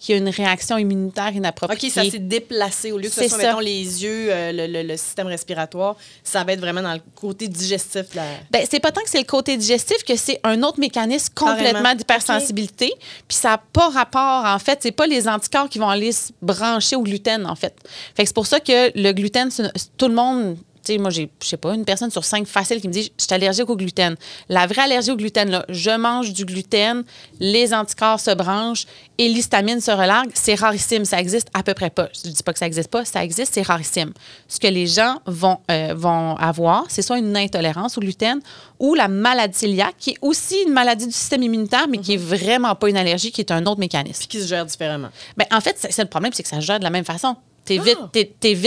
qui 0.04 0.12
a 0.12 0.16
une 0.18 0.28
réaction 0.28 0.76
immunitaire 0.76 1.34
inappropriée. 1.34 1.88
OK, 1.88 1.90
ça 1.90 2.04
s'est 2.10 2.18
déplacé. 2.18 2.92
Au 2.92 2.98
lieu 2.98 3.08
que 3.08 3.14
ce 3.14 3.26
soit, 3.26 3.38
ça. 3.38 3.46
mettons, 3.46 3.58
les 3.60 4.02
yeux, 4.04 4.26
euh, 4.30 4.52
le, 4.52 4.66
le- 4.66 4.86
le 4.86 4.96
système 4.98 5.28
respiratoire, 5.28 5.96
ça 6.22 6.44
va 6.44 6.52
être 6.52 6.60
vraiment 6.60 6.82
dans 6.82 6.92
le 6.92 7.00
côté 7.14 7.48
digestif. 7.48 8.14
la- 8.14 8.22
Ben, 8.50 8.66
c'est 8.70 8.80
pas 8.80 8.92
tant 8.92 9.00
que 9.00 9.08
c'est 9.08 9.16
le 9.20 9.24
côté 9.24 9.56
digestif 9.56 10.04
que 10.06 10.14
c'est 10.16 10.40
un 10.44 10.62
autre 10.62 10.78
mécanisme 10.78 11.32
complètement 11.34 11.94
d'hypersensibilité. 11.94 12.92
Puis 13.26 13.36
ça 13.38 13.48
n'a 13.52 13.58
pas 13.72 13.88
rapport, 13.88 14.44
en 14.44 14.58
fait, 14.58 14.80
c'est 14.82 14.92
pas 14.92 15.06
les 15.06 15.26
anticorps 15.26 15.70
qui 15.70 15.78
vont 15.78 15.88
aller 15.88 16.12
se 16.12 16.32
brancher 16.42 16.96
au 16.96 17.02
gluten, 17.02 17.46
en 17.46 17.54
fait. 17.54 17.74
Fait 18.14 18.24
que 18.24 18.28
c'est 18.28 18.34
pour 18.34 18.46
ça 18.46 18.60
que 18.60 18.92
le 18.94 19.12
gluten, 19.12 19.48
tout 19.96 20.08
le 20.08 20.14
monde. 20.14 20.58
Sais, 20.84 20.98
moi, 20.98 21.10
j'ai, 21.10 21.30
je 21.42 21.48
sais 21.48 21.56
pas, 21.56 21.74
une 21.74 21.84
personne 21.84 22.10
sur 22.10 22.24
cinq 22.24 22.46
facile 22.46 22.80
qui 22.80 22.88
me 22.88 22.92
dit 22.92 23.12
Je 23.18 23.24
suis 23.24 23.34
allergique 23.34 23.68
au 23.68 23.76
gluten. 23.76 24.16
La 24.48 24.66
vraie 24.66 24.82
allergie 24.82 25.10
au 25.10 25.16
gluten, 25.16 25.50
là, 25.50 25.64
je 25.68 25.90
mange 25.90 26.32
du 26.32 26.44
gluten, 26.44 27.04
les 27.40 27.74
anticorps 27.74 28.20
se 28.20 28.34
branchent 28.34 28.86
et 29.18 29.28
l'histamine 29.28 29.80
se 29.80 29.90
relargue. 29.90 30.30
C'est 30.34 30.54
rarissime. 30.54 31.04
Ça 31.04 31.18
existe 31.20 31.48
à 31.54 31.62
peu 31.62 31.74
près 31.74 31.90
pas. 31.90 32.08
Je 32.14 32.30
dis 32.30 32.42
pas 32.42 32.52
que 32.52 32.58
ça 32.58 32.66
existe 32.66 32.90
pas, 32.90 33.04
ça 33.04 33.24
existe, 33.24 33.54
c'est 33.54 33.62
rarissime. 33.62 34.12
Ce 34.48 34.60
que 34.60 34.68
les 34.68 34.86
gens 34.86 35.20
vont, 35.26 35.58
euh, 35.70 35.94
vont 35.96 36.36
avoir, 36.36 36.84
c'est 36.88 37.02
soit 37.02 37.18
une 37.18 37.36
intolérance 37.36 37.98
au 37.98 38.00
gluten 38.00 38.40
ou 38.78 38.94
la 38.94 39.08
maladie 39.08 39.64
cœliaque, 39.64 39.96
qui 39.98 40.10
est 40.10 40.18
aussi 40.20 40.56
une 40.66 40.72
maladie 40.72 41.06
du 41.06 41.12
système 41.12 41.42
immunitaire, 41.42 41.86
mais 41.88 41.98
qui 41.98 42.14
est 42.14 42.18
vraiment 42.18 42.74
pas 42.74 42.88
une 42.88 42.96
allergie, 42.96 43.32
qui 43.32 43.40
est 43.40 43.50
un 43.50 43.64
autre 43.66 43.80
mécanisme. 43.80 44.26
qui 44.28 44.40
se 44.40 44.46
gère 44.46 44.66
différemment. 44.66 45.08
Ben, 45.36 45.46
en 45.50 45.60
fait, 45.60 45.76
c'est 45.78 45.92
c'est 45.92 46.02
le 46.02 46.08
problème, 46.08 46.32
c'est 46.32 46.42
que 46.42 46.48
ça 46.48 46.56
se 46.56 46.66
gère 46.66 46.78
de 46.78 46.84
la 46.84 46.90
même 46.90 47.04
façon. 47.04 47.36
T'évites 47.64 47.96
Ah! 48.00 48.08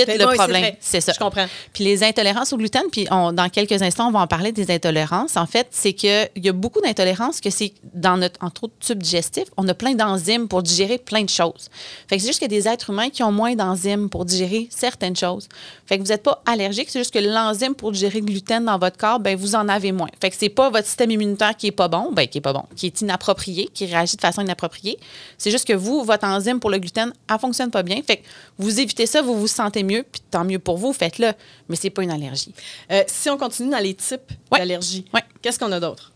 Ben 0.08 0.18
le 0.20 0.28
oui, 0.28 0.36
problème. 0.36 0.74
C'est 0.80 1.02
ça. 1.02 1.14
Je 1.14 1.20
comprends. 1.20 1.46
Puis 1.74 1.84
les 1.84 2.04
intolérances 2.04 2.52
au 2.54 2.58
gluten, 2.58 2.84
puis 2.92 3.08
on- 3.12 3.32
dans 3.32 3.48
quelques 3.50 3.80
instants, 3.82 4.08
on 4.08 4.12
va 4.12 4.20
en 4.22 4.28
parler 4.28 4.52
des 4.52 4.72
intolérances. 4.72 5.38
En 5.38 5.46
fait, 5.46 5.68
c'est 5.72 5.94
qu'il 5.94 6.30
y 6.36 6.50
a 6.50 6.54
beaucoup 6.54 6.82
d'intolérances 6.82 7.40
que 7.40 7.50
c'est 7.50 7.74
dans 7.94 8.18
notre, 8.18 8.44
entre 8.44 8.64
autres, 8.66 8.74
tube 8.80 9.02
digestif, 9.02 9.46
on 9.58 9.68
a 9.68 9.74
plein 9.74 9.94
d'enzymes 9.94 10.48
pour 10.48 10.64
digérer 10.64 10.98
plein 10.98 11.24
de 11.24 11.30
choses. 11.30 11.70
Fait 12.08 12.16
que 12.18 12.22
c'est 12.22 12.28
juste 12.28 12.40
qu'il 12.40 12.52
y 12.52 12.56
a 12.58 12.60
des 12.62 12.68
êtres 12.68 12.90
humains 12.90 13.10
qui 13.10 13.22
ont 13.24 13.32
moins 13.32 13.56
d'enzymes 13.56 14.10
pour 14.10 14.26
digérer 14.26 14.68
certaines 14.72 15.16
choses. 15.16 15.48
Fait 15.86 15.98
que 15.98 16.04
vous 16.04 16.10
n'êtes 16.10 16.24
pas 16.24 16.42
allergique, 16.46 16.90
c'est 16.90 17.00
juste 17.00 17.14
que 17.14 17.20
l'enzyme 17.20 17.76
pour 17.76 17.92
digérer 17.92 18.20
le 18.20 18.26
gluten 18.26 18.66
dans 18.66 18.80
votre 18.80 18.98
corps, 18.98 19.20
ben 19.20 19.38
vous 19.38 19.56
en 19.56 19.70
avez 19.70 19.92
moins. 19.92 20.10
Fait 20.20 20.30
que 20.30 20.36
c'est 20.38 20.50
pas 20.50 20.70
votre 20.70 20.88
système 20.88 21.12
immunitaire 21.12 21.56
qui 21.56 21.68
est 21.68 21.72
pas 21.72 21.88
bon, 21.88 22.12
ben 22.12 22.28
qui 22.28 22.40
est 22.40 22.42
pas 22.42 22.54
bon, 22.54 22.64
qui 22.76 22.88
est 22.88 23.02
inapproprié, 23.02 23.70
qui 23.74 23.86
réagit 23.86 24.16
de 24.16 24.22
façon 24.22 24.42
inappropriée. 24.42 24.98
C'est 25.38 25.52
juste 25.52 25.68
que 25.68 25.74
vous, 25.74 26.04
votre 26.04 26.26
enzyme 26.26 26.60
pour 26.60 26.70
le 26.70 26.80
gluten, 26.80 27.14
elle 27.30 27.40
fonctionne 27.40 27.70
pas 27.72 27.84
bien. 27.84 28.02
Fait 28.06 28.18
que 28.18 28.24
vous 28.58 28.80
évitez 28.88 29.06
ça, 29.06 29.22
vous 29.22 29.38
vous 29.38 29.48
sentez 29.48 29.84
mieux, 29.84 30.04
puis 30.10 30.22
tant 30.32 30.46
mieux 30.46 30.60
pour 30.60 30.78
vous, 30.78 30.94
faites-le. 30.94 31.34
Mais 31.68 31.76
c'est 31.76 31.90
pas 31.90 32.04
une 32.04 32.12
allergie. 32.12 32.54
Euh, 32.92 33.04
si 33.08 33.30
on 33.30 33.38
continue 33.38 33.70
dans 33.70 33.80
les 33.80 33.94
types 33.94 34.32
Ouais. 34.52 34.60
d'allergies, 34.60 35.06
Ouais. 35.14 35.22
qu'est-ce 35.42 35.60
qu'on 35.60 35.72
a 35.74 35.80
d'autre? 35.80 36.14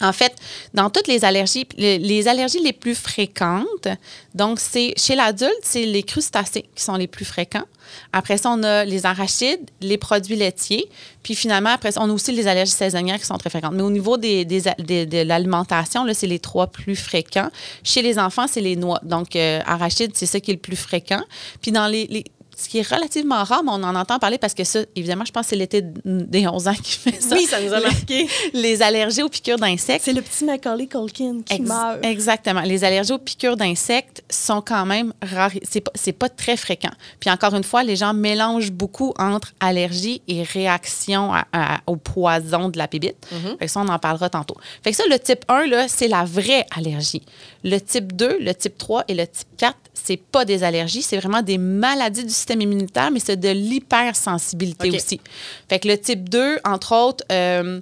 En 0.00 0.12
fait, 0.12 0.34
dans 0.74 0.90
toutes 0.90 1.06
les 1.06 1.24
allergies, 1.24 1.66
les, 1.76 2.28
allergies 2.28 2.58
les 2.58 2.72
plus 2.72 2.96
fréquentes, 2.96 3.88
donc 4.34 4.58
c'est 4.58 4.92
chez 4.96 5.14
l'adulte, 5.14 5.52
c'est 5.62 5.84
les 5.84 6.02
crustacés 6.02 6.64
qui 6.74 6.82
sont 6.82 6.96
les 6.96 7.06
plus 7.06 7.24
fréquents. 7.24 7.64
Après 8.12 8.38
ça, 8.38 8.50
on 8.50 8.62
a 8.64 8.84
les 8.84 9.06
arachides, 9.06 9.70
les 9.80 9.98
produits 9.98 10.34
laitiers, 10.34 10.88
puis 11.22 11.34
finalement, 11.36 11.70
après 11.70 11.92
ça, 11.92 12.00
on 12.02 12.10
a 12.10 12.12
aussi 12.12 12.32
les 12.32 12.48
allergies 12.48 12.72
saisonnières 12.72 13.20
qui 13.20 13.26
sont 13.26 13.38
très 13.38 13.50
fréquentes. 13.50 13.74
Mais 13.74 13.82
au 13.82 13.90
niveau 13.90 14.16
de 14.16 15.22
l'alimentation, 15.22 16.04
là, 16.04 16.12
c'est 16.12 16.26
les 16.26 16.40
trois 16.40 16.66
plus 16.66 16.96
fréquents. 16.96 17.50
Chez 17.84 18.02
les 18.02 18.18
enfants, 18.18 18.46
c'est 18.48 18.60
les 18.60 18.76
noix. 18.76 19.00
Donc, 19.04 19.36
euh, 19.36 19.60
arachides, 19.64 20.12
c'est 20.14 20.26
ça 20.26 20.40
qui 20.40 20.50
est 20.50 20.54
le 20.54 20.60
plus 20.60 20.76
fréquent. 20.76 21.22
Puis 21.62 21.72
dans 21.72 21.86
les- 21.86 22.24
ce 22.56 22.68
qui 22.68 22.78
est 22.78 22.88
relativement 22.88 23.42
rare, 23.44 23.62
mais 23.64 23.70
on 23.72 23.82
en 23.82 23.94
entend 23.94 24.18
parler 24.18 24.38
parce 24.38 24.54
que 24.54 24.64
ça, 24.64 24.80
évidemment, 24.96 25.24
je 25.24 25.32
pense 25.32 25.44
que 25.44 25.50
c'est 25.50 25.56
l'été 25.56 25.82
des 26.04 26.46
11 26.46 26.68
ans 26.68 26.74
qui 26.74 26.92
fait 26.92 27.20
ça. 27.20 27.34
Oui, 27.34 27.44
ça 27.46 27.60
nous 27.60 27.72
a 27.72 27.78
Les- 27.80 27.84
marqué. 27.84 28.28
Les 28.52 28.82
allergies 28.82 29.22
aux 29.22 29.28
piqûres 29.28 29.58
d'insectes. 29.58 30.04
C'est 30.04 30.12
le 30.12 30.22
petit 30.22 30.44
Macaulay 30.44 30.86
Culkin 30.86 31.40
qui 31.44 31.54
Ex- 31.54 31.68
meurt. 31.68 32.04
Exactement. 32.04 32.60
Les 32.62 32.84
allergies 32.84 33.12
aux 33.12 33.18
piqûres 33.18 33.56
d'insectes 33.56 34.22
sont 34.30 34.60
quand 34.60 34.86
même 34.86 35.12
rares. 35.22 35.50
C'est 35.62 35.80
pas, 35.80 35.92
c'est 35.94 36.12
pas 36.12 36.28
très 36.28 36.56
fréquent. 36.56 36.92
Puis 37.20 37.30
encore 37.30 37.54
une 37.54 37.64
fois, 37.64 37.82
les 37.82 37.96
gens 37.96 38.14
mélangent 38.14 38.72
beaucoup 38.72 39.12
entre 39.18 39.52
allergie 39.60 40.22
et 40.28 40.42
réaction 40.42 41.32
à- 41.32 41.46
à- 41.52 41.80
au 41.86 41.96
poison 41.96 42.68
de 42.68 42.78
la 42.78 42.88
pébite. 42.88 43.16
Fait 43.58 43.66
que 43.66 43.70
ça, 43.70 43.80
on 43.80 43.88
en 43.88 43.98
parlera 43.98 44.28
tantôt. 44.30 44.56
Fait 44.82 44.90
que 44.90 44.96
ça, 44.96 45.04
le 45.10 45.18
type 45.18 45.44
1, 45.48 45.66
là, 45.66 45.86
c'est 45.88 46.08
la 46.08 46.24
vraie 46.24 46.66
allergie. 46.76 47.22
Le 47.64 47.78
type 47.78 48.14
2, 48.14 48.38
le 48.40 48.54
type 48.54 48.76
3 48.78 49.04
et 49.08 49.14
le 49.14 49.26
type 49.26 49.48
4, 49.56 49.76
c'est 49.94 50.16
pas 50.16 50.44
des 50.44 50.64
allergies, 50.64 51.02
c'est 51.02 51.16
vraiment 51.16 51.40
des 51.42 51.56
maladies 51.58 52.24
du 52.24 52.32
système 52.44 52.60
immunitaire, 52.60 53.10
mais 53.10 53.20
c'est 53.20 53.38
de 53.38 53.48
l'hypersensibilité 53.48 54.90
aussi. 54.90 55.20
Fait 55.68 55.78
que 55.78 55.88
le 55.88 55.98
type 55.98 56.28
2, 56.28 56.58
entre 56.64 56.94
autres, 56.94 57.24
euh, 57.32 57.80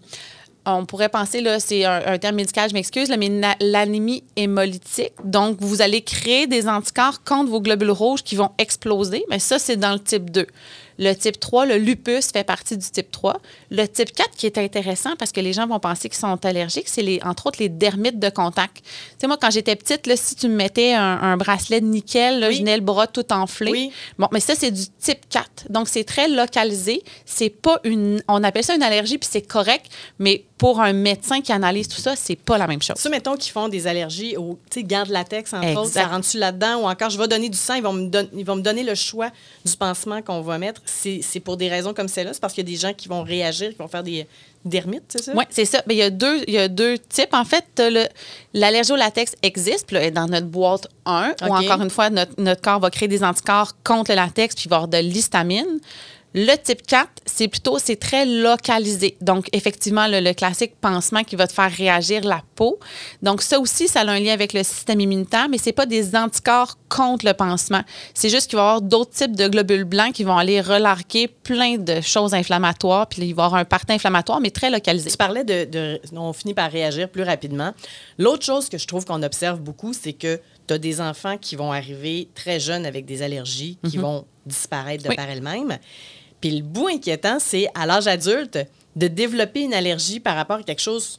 on 0.64 0.86
pourrait 0.86 1.08
penser, 1.08 1.40
là, 1.40 1.58
c'est 1.58 1.84
un, 1.84 2.00
un 2.06 2.18
terme 2.18 2.36
médical, 2.36 2.70
je 2.70 2.74
m'excuse, 2.74 3.12
mais 3.18 3.56
l'anémie 3.60 4.22
hémolytique. 4.36 5.12
Donc, 5.24 5.56
vous 5.60 5.82
allez 5.82 6.02
créer 6.02 6.46
des 6.46 6.68
anticorps 6.68 7.24
contre 7.24 7.50
vos 7.50 7.60
globules 7.60 7.90
rouges 7.90 8.22
qui 8.22 8.36
vont 8.36 8.50
exploser. 8.58 9.24
Mais 9.28 9.40
ça, 9.40 9.58
c'est 9.58 9.76
dans 9.76 9.92
le 9.92 9.98
type 9.98 10.30
2. 10.30 10.46
Le 10.98 11.12
type 11.14 11.38
3, 11.40 11.66
le 11.66 11.76
lupus 11.78 12.30
fait 12.32 12.44
partie 12.44 12.76
du 12.76 12.88
type 12.90 13.10
3. 13.10 13.40
Le 13.70 13.86
type 13.86 14.12
4, 14.12 14.30
qui 14.36 14.46
est 14.46 14.58
intéressant 14.58 15.16
parce 15.18 15.32
que 15.32 15.40
les 15.40 15.52
gens 15.52 15.66
vont 15.66 15.78
penser 15.80 16.08
qu'ils 16.08 16.18
sont 16.18 16.44
allergiques, 16.44 16.88
c'est 16.88 17.02
les, 17.02 17.20
entre 17.24 17.46
autres 17.46 17.58
les 17.60 17.68
dermites 17.68 18.18
de 18.18 18.28
contact. 18.28 18.76
Tu 18.78 18.82
sais, 19.20 19.26
moi, 19.26 19.36
quand 19.40 19.50
j'étais 19.50 19.76
petite, 19.76 20.06
là, 20.06 20.16
si 20.16 20.34
tu 20.34 20.48
me 20.48 20.54
mettais 20.56 20.92
un, 20.94 21.02
un 21.22 21.36
bracelet 21.36 21.80
de 21.80 21.86
nickel, 21.86 22.40
là, 22.40 22.48
Oui. 22.48 22.54
je 22.54 22.58
venais 22.60 22.76
le 22.76 22.82
bras 22.82 23.06
tout 23.06 23.32
enflé. 23.32 23.70
Oui. 23.70 23.92
Bon, 24.18 24.28
mais 24.32 24.40
ça, 24.40 24.54
c'est 24.54 24.70
du 24.70 24.82
type 25.00 25.20
4. 25.30 25.66
Donc, 25.70 25.88
c'est 25.88 26.04
très 26.04 26.28
localisé. 26.28 27.02
C'est 27.24 27.50
pas 27.50 27.80
une. 27.84 28.22
On 28.28 28.42
appelle 28.44 28.64
ça 28.64 28.74
une 28.74 28.82
allergie, 28.82 29.18
puis 29.18 29.28
c'est 29.30 29.42
correct, 29.42 29.86
mais 30.18 30.44
pour 30.58 30.80
un 30.80 30.92
médecin 30.92 31.40
qui 31.40 31.52
analyse 31.52 31.88
tout 31.88 32.00
ça, 32.00 32.14
c'est 32.14 32.36
pas 32.36 32.56
la 32.58 32.66
même 32.68 32.80
chose. 32.82 32.96
Ceux, 32.98 33.10
mettons, 33.10 33.36
qui 33.36 33.50
font 33.50 33.68
des 33.68 33.86
allergies 33.88 34.36
au 34.36 34.58
tu 34.70 34.80
sais, 34.80 34.84
gants 34.84 35.04
de 35.04 35.12
latex, 35.12 35.52
entre 35.52 35.64
Exact. 35.64 35.80
autres, 35.80 35.90
ça 35.92 36.06
rentre-tu 36.06 36.38
là-dedans? 36.38 36.82
Ou 36.82 36.88
encore, 36.88 37.10
je 37.10 37.18
vais 37.18 37.26
donner 37.26 37.48
du 37.48 37.58
sang, 37.58 37.74
ils 37.74 37.82
vont 37.82 37.92
me, 37.92 38.08
don- 38.08 38.28
ils 38.32 38.44
vont 38.44 38.56
me 38.56 38.62
donner 38.62 38.84
le 38.84 38.94
choix 38.94 39.30
du 39.64 39.76
pansement 39.76 40.22
qu'on 40.22 40.40
va 40.42 40.58
mettre. 40.58 40.80
C'est 40.84 41.40
pour 41.40 41.56
des 41.56 41.68
raisons 41.68 41.94
comme 41.94 42.08
celle-là? 42.08 42.32
C'est 42.32 42.40
parce 42.40 42.54
qu'il 42.54 42.68
y 42.68 42.72
a 42.72 42.72
des 42.72 42.78
gens 42.78 42.92
qui 42.92 43.08
vont 43.08 43.22
réagir, 43.22 43.70
qui 43.70 43.76
vont 43.76 43.88
faire 43.88 44.02
des 44.02 44.26
dermites, 44.64 45.04
c'est 45.08 45.22
ça? 45.22 45.32
Oui, 45.34 45.44
c'est 45.50 45.64
ça. 45.64 45.82
Mais 45.86 45.94
il 45.94 45.98
y 45.98 46.02
a 46.02 46.10
deux, 46.10 46.42
il 46.46 46.54
y 46.54 46.58
a 46.58 46.68
deux 46.68 46.98
types. 46.98 47.32
En 47.32 47.44
fait, 47.44 47.82
l'allergie 48.54 48.92
au 48.92 48.96
latex 48.96 49.34
existe, 49.42 49.86
puis 49.86 49.96
là, 49.96 50.10
dans 50.10 50.26
notre 50.26 50.46
boîte 50.46 50.86
1, 51.06 51.34
où 51.42 51.52
encore 51.52 51.82
une 51.82 51.90
fois, 51.90 52.10
notre, 52.10 52.32
notre 52.38 52.60
corps 52.60 52.80
va 52.80 52.90
créer 52.90 53.08
des 53.08 53.24
anticorps 53.24 53.72
contre 53.84 54.10
le 54.10 54.16
latex, 54.16 54.54
puis 54.54 54.64
il 54.66 54.68
va 54.68 54.76
y 54.76 54.78
avoir 54.78 54.88
de 54.88 54.98
l'histamine. 54.98 55.80
Le 56.34 56.54
type 56.56 56.86
4, 56.86 57.08
c'est 57.26 57.48
plutôt, 57.48 57.78
c'est 57.78 57.96
très 57.96 58.24
localisé. 58.24 59.16
Donc, 59.20 59.48
effectivement, 59.52 60.06
le, 60.06 60.20
le 60.20 60.32
classique 60.32 60.74
pansement 60.80 61.24
qui 61.24 61.36
va 61.36 61.46
te 61.46 61.52
faire 61.52 61.70
réagir 61.70 62.24
la 62.24 62.42
peau. 62.54 62.78
Donc, 63.20 63.42
ça 63.42 63.58
aussi, 63.60 63.86
ça 63.88 64.00
a 64.00 64.06
un 64.08 64.18
lien 64.18 64.32
avec 64.32 64.52
le 64.54 64.62
système 64.62 65.00
immunitaire, 65.00 65.48
mais 65.50 65.58
c'est 65.58 65.72
pas 65.72 65.84
des 65.86 66.16
anticorps 66.16 66.78
contre 66.88 67.26
le 67.26 67.34
pansement. 67.34 67.82
C'est 68.14 68.30
juste 68.30 68.48
qu'il 68.48 68.56
va 68.56 68.62
y 68.62 68.66
avoir 68.66 68.82
d'autres 68.82 69.10
types 69.12 69.36
de 69.36 69.46
globules 69.48 69.84
blancs 69.84 70.12
qui 70.14 70.24
vont 70.24 70.36
aller 70.38 70.60
relarguer 70.60 71.28
plein 71.28 71.76
de 71.76 72.00
choses 72.00 72.32
inflammatoires, 72.34 73.06
puis 73.08 73.22
il 73.22 73.34
va 73.34 73.42
y 73.42 73.46
avoir 73.46 73.54
un 73.60 73.64
parti 73.64 73.92
inflammatoire, 73.92 74.40
mais 74.40 74.50
très 74.50 74.70
localisé. 74.70 75.10
Tu 75.10 75.16
parlais 75.16 75.44
de, 75.44 75.64
de- 75.66 76.00
On 76.16 76.32
finit 76.32 76.54
par 76.54 76.70
réagir 76.70 77.08
plus 77.10 77.22
rapidement. 77.24 77.72
L'autre 78.18 78.44
chose 78.44 78.68
que 78.70 78.78
je 78.78 78.86
trouve 78.86 79.04
qu'on 79.04 79.22
observe 79.22 79.60
beaucoup, 79.60 79.92
c'est 79.92 80.12
que 80.14 80.40
tu 80.66 80.74
as 80.74 80.78
des 80.78 81.00
enfants 81.00 81.36
qui 81.38 81.56
vont 81.56 81.72
arriver 81.72 82.28
très 82.34 82.58
jeunes 82.60 82.86
avec 82.86 83.04
des 83.04 83.22
allergies 83.22 83.78
qui 83.88 83.98
vont 83.98 84.24
disparaître 84.46 85.02
de 85.04 85.08
Oui. 85.10 85.16
par 85.16 85.28
elles-mêmes. 85.28 85.78
Puis 86.42 86.50
le 86.50 86.62
bout 86.62 86.88
inquiétant, 86.88 87.38
c'est 87.38 87.68
à 87.74 87.86
l'âge 87.86 88.06
adulte 88.06 88.58
de 88.94 89.08
développer 89.08 89.62
une 89.62 89.72
allergie 89.72 90.20
par 90.20 90.36
rapport 90.36 90.58
à 90.58 90.62
quelque 90.62 90.82
chose 90.82 91.18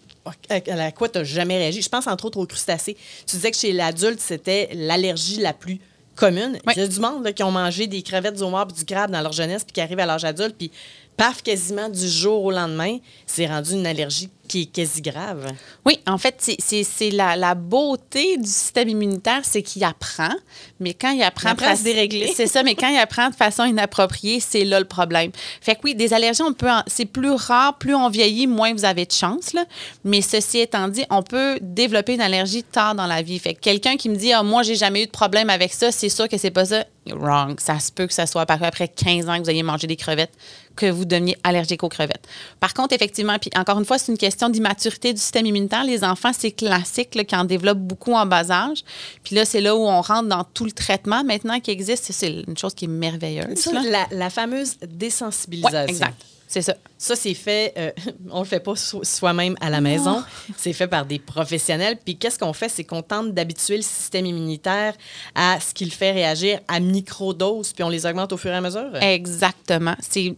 à 0.50 0.92
quoi 0.92 1.10
tu 1.10 1.18
n'as 1.18 1.24
jamais 1.24 1.58
réagi. 1.58 1.82
Je 1.82 1.90
pense 1.90 2.08
entre 2.08 2.26
autres 2.26 2.40
aux 2.40 2.46
crustacés. 2.46 2.96
Tu 3.26 3.36
disais 3.36 3.52
que 3.52 3.58
chez 3.58 3.74
l'adulte, 3.74 4.20
c'était 4.20 4.70
l'allergie 4.74 5.40
la 5.40 5.54
plus 5.54 5.80
commune. 6.16 6.60
Oui. 6.68 6.74
Il 6.76 6.80
y 6.80 6.84
a 6.84 6.88
du 6.88 7.00
monde 7.00 7.24
là, 7.24 7.34
qui 7.34 7.44
ont 7.44 7.52
mangé 7.52 7.88
des 7.88 8.02
crevettes 8.04 8.36
du 8.36 8.44
homard 8.44 8.68
du 8.68 8.86
crabe 8.86 9.12
dans 9.12 9.22
leur 9.22 9.32
jeunesse 9.32 9.64
puis 9.64 9.74
qui 9.74 9.82
arrivent 9.82 10.00
à 10.00 10.06
l'âge 10.06 10.24
adulte 10.24 10.56
puis 10.58 10.72
paf, 11.18 11.42
quasiment 11.42 11.90
du 11.90 12.08
jour 12.08 12.44
au 12.44 12.52
lendemain, 12.52 12.98
c'est 13.26 13.48
rendu 13.48 13.74
une 13.74 13.88
allergie 13.88 14.30
qui 14.48 14.64
est 14.64 14.66
quasi 14.66 15.02
grave. 15.02 15.48
Oui, 15.86 16.00
en 16.06 16.18
fait, 16.18 16.36
c'est- 16.60 17.10
la, 17.12 17.36
la 17.36 17.56
beauté 17.56 18.38
du 18.38 18.48
système 18.50 18.90
immunitaire, 18.90 19.42
c'est 19.44 19.62
qu'il 19.64 19.84
apprend, 19.84 20.34
mais 20.80 20.94
quand 20.94 21.12
il 21.12 21.24
apprend... 21.24 21.50
Il 21.50 21.52
apprend 21.54 21.68
de 21.68 21.72
à 21.72 21.76
se 21.76 21.84
dérégler. 21.84 22.32
C'est 22.36 22.48
ça, 22.48 22.62
mais 22.62 22.76
quand 22.76 22.90
il 22.90 22.98
apprend 22.98 23.30
de 23.30 23.36
façon 23.36 23.64
inappropriée, 23.64 24.40
c'est 24.40 24.66
là 24.66 24.80
le 24.80 24.86
problème. 24.86 25.32
Fait 25.62 25.76
que 25.76 25.80
oui, 25.86 25.96
des 25.96 26.14
allergies, 26.14 26.42
on 26.44 26.54
peut... 26.54 26.70
en- 26.70 26.84
C'est 26.88 27.06
plus 27.06 27.32
rare, 27.32 27.78
plus 27.78 27.96
on 27.96 28.10
vieillit, 28.10 28.48
moins 28.48 28.74
vous 28.74 28.86
avez 28.86 29.06
de 29.06 29.12
chance, 29.12 29.54
là. 29.54 29.66
Mais 30.04 30.22
ceci 30.22 30.60
étant 30.60 30.88
dit, 30.90 31.06
on 31.10 31.24
peut 31.24 31.58
développer 31.62 32.14
une 32.16 32.22
allergie 32.22 32.64
tard 32.64 32.96
dans 32.96 33.08
la 33.08 33.22
vie. 33.22 33.40
Fait 33.40 33.54
que 33.54 33.60
quelqu'un 33.62 33.96
qui 33.96 34.10
me 34.10 34.16
dit, 34.16 34.34
ah, 34.34 34.44
moi, 34.44 34.62
j'ai 34.64 34.76
jamais 34.76 35.04
eu 35.04 35.06
de 35.06 35.12
problème 35.12 35.50
avec 35.50 35.74
ça, 35.74 35.92
c'est 35.92 36.10
sûr 36.10 36.28
que 36.28 36.38
c'est 36.38 36.52
pas 36.52 36.66
ça. 36.66 36.86
Wrong. 37.10 37.60
Ça 37.60 37.80
se 37.80 37.92
peut 37.92 38.08
que 38.08 38.14
ça 38.14 38.26
soit 38.26 38.46
après 38.50 38.88
15 38.88 39.28
ans 39.28 39.38
que 39.38 39.44
vous 39.44 39.50
ayez 39.50 39.62
mangé 39.64 39.88
des 39.88 39.98
crevettes, 39.98 40.32
que 40.78 40.86
vous 40.90 41.04
deveniez 41.04 41.36
allergique 41.44 41.84
aux 41.84 41.90
crevettes. 41.90 42.26
Par 42.62 42.74
contre, 42.74 42.94
effectivement, 42.94 43.38
puis 43.40 43.50
encore 43.58 43.78
une 43.78 43.84
fois, 43.84 43.98
c'est 43.98 44.10
une 44.12 44.18
question 44.18 44.33
d'immaturité 44.50 45.14
du 45.14 45.20
système 45.20 45.46
immunitaire. 45.46 45.84
Les 45.84 46.04
enfants, 46.04 46.32
c'est 46.38 46.52
classique 46.52 47.16
là, 47.16 47.24
qui 47.24 47.36
en 47.36 47.46
développent 47.46 47.80
beaucoup 47.80 48.14
en 48.14 48.26
bas 48.26 48.50
âge. 48.52 48.84
Puis 49.24 49.36
là, 49.36 49.46
c'est 49.46 49.62
là 49.62 49.76
où 49.76 49.80
on 49.80 50.02
rentre 50.02 50.28
dans 50.30 50.44
tout 50.44 50.66
le 50.66 50.72
traitement 50.72 51.24
maintenant 51.24 51.60
qui 51.60 51.72
existe. 51.72 52.12
C'est 52.12 52.44
une 52.48 52.58
chose 52.58 52.74
qui 52.74 52.86
est 52.86 52.90
merveilleuse. 52.90 53.58
Ça, 53.58 53.72
la, 53.82 54.08
la 54.12 54.30
fameuse 54.30 54.78
désensibilisation. 54.88 55.78
Ouais, 55.80 55.90
exact. 55.90 56.22
C'est 56.48 56.62
ça. 56.62 56.76
Ça, 57.00 57.16
c'est 57.16 57.34
fait, 57.34 57.74
euh, 57.78 57.92
on 58.32 58.40
le 58.42 58.46
fait 58.46 58.60
pas 58.60 58.76
so- 58.76 59.04
soi-même 59.04 59.56
à 59.60 59.72
la 59.72 59.82
maison. 59.82 60.24
C'est 60.56 60.74
fait 60.74 60.86
par 60.88 61.04
des 61.04 61.18
professionnels. 61.18 61.98
Puis 62.06 62.16
qu'est-ce 62.16 62.38
qu'on 62.38 62.54
fait? 62.54 62.70
C'est 62.70 62.84
qu'on 62.84 63.02
tente 63.02 63.34
d'habituer 63.34 63.78
le 63.78 63.82
système 63.82 64.28
immunitaire 64.28 64.94
à 65.34 65.60
ce 65.60 65.74
qu'il 65.74 65.92
fait 65.92 66.12
réagir 66.12 66.60
à 66.68 66.80
microdose, 66.80 67.74
puis 67.74 67.84
on 67.84 67.90
les 67.90 68.06
augmente 68.06 68.34
au 68.34 68.38
fur 68.38 68.52
et 68.52 68.56
à 68.56 68.62
mesure? 68.62 68.92
Exactement. 69.02 69.96
C'est 70.00 70.36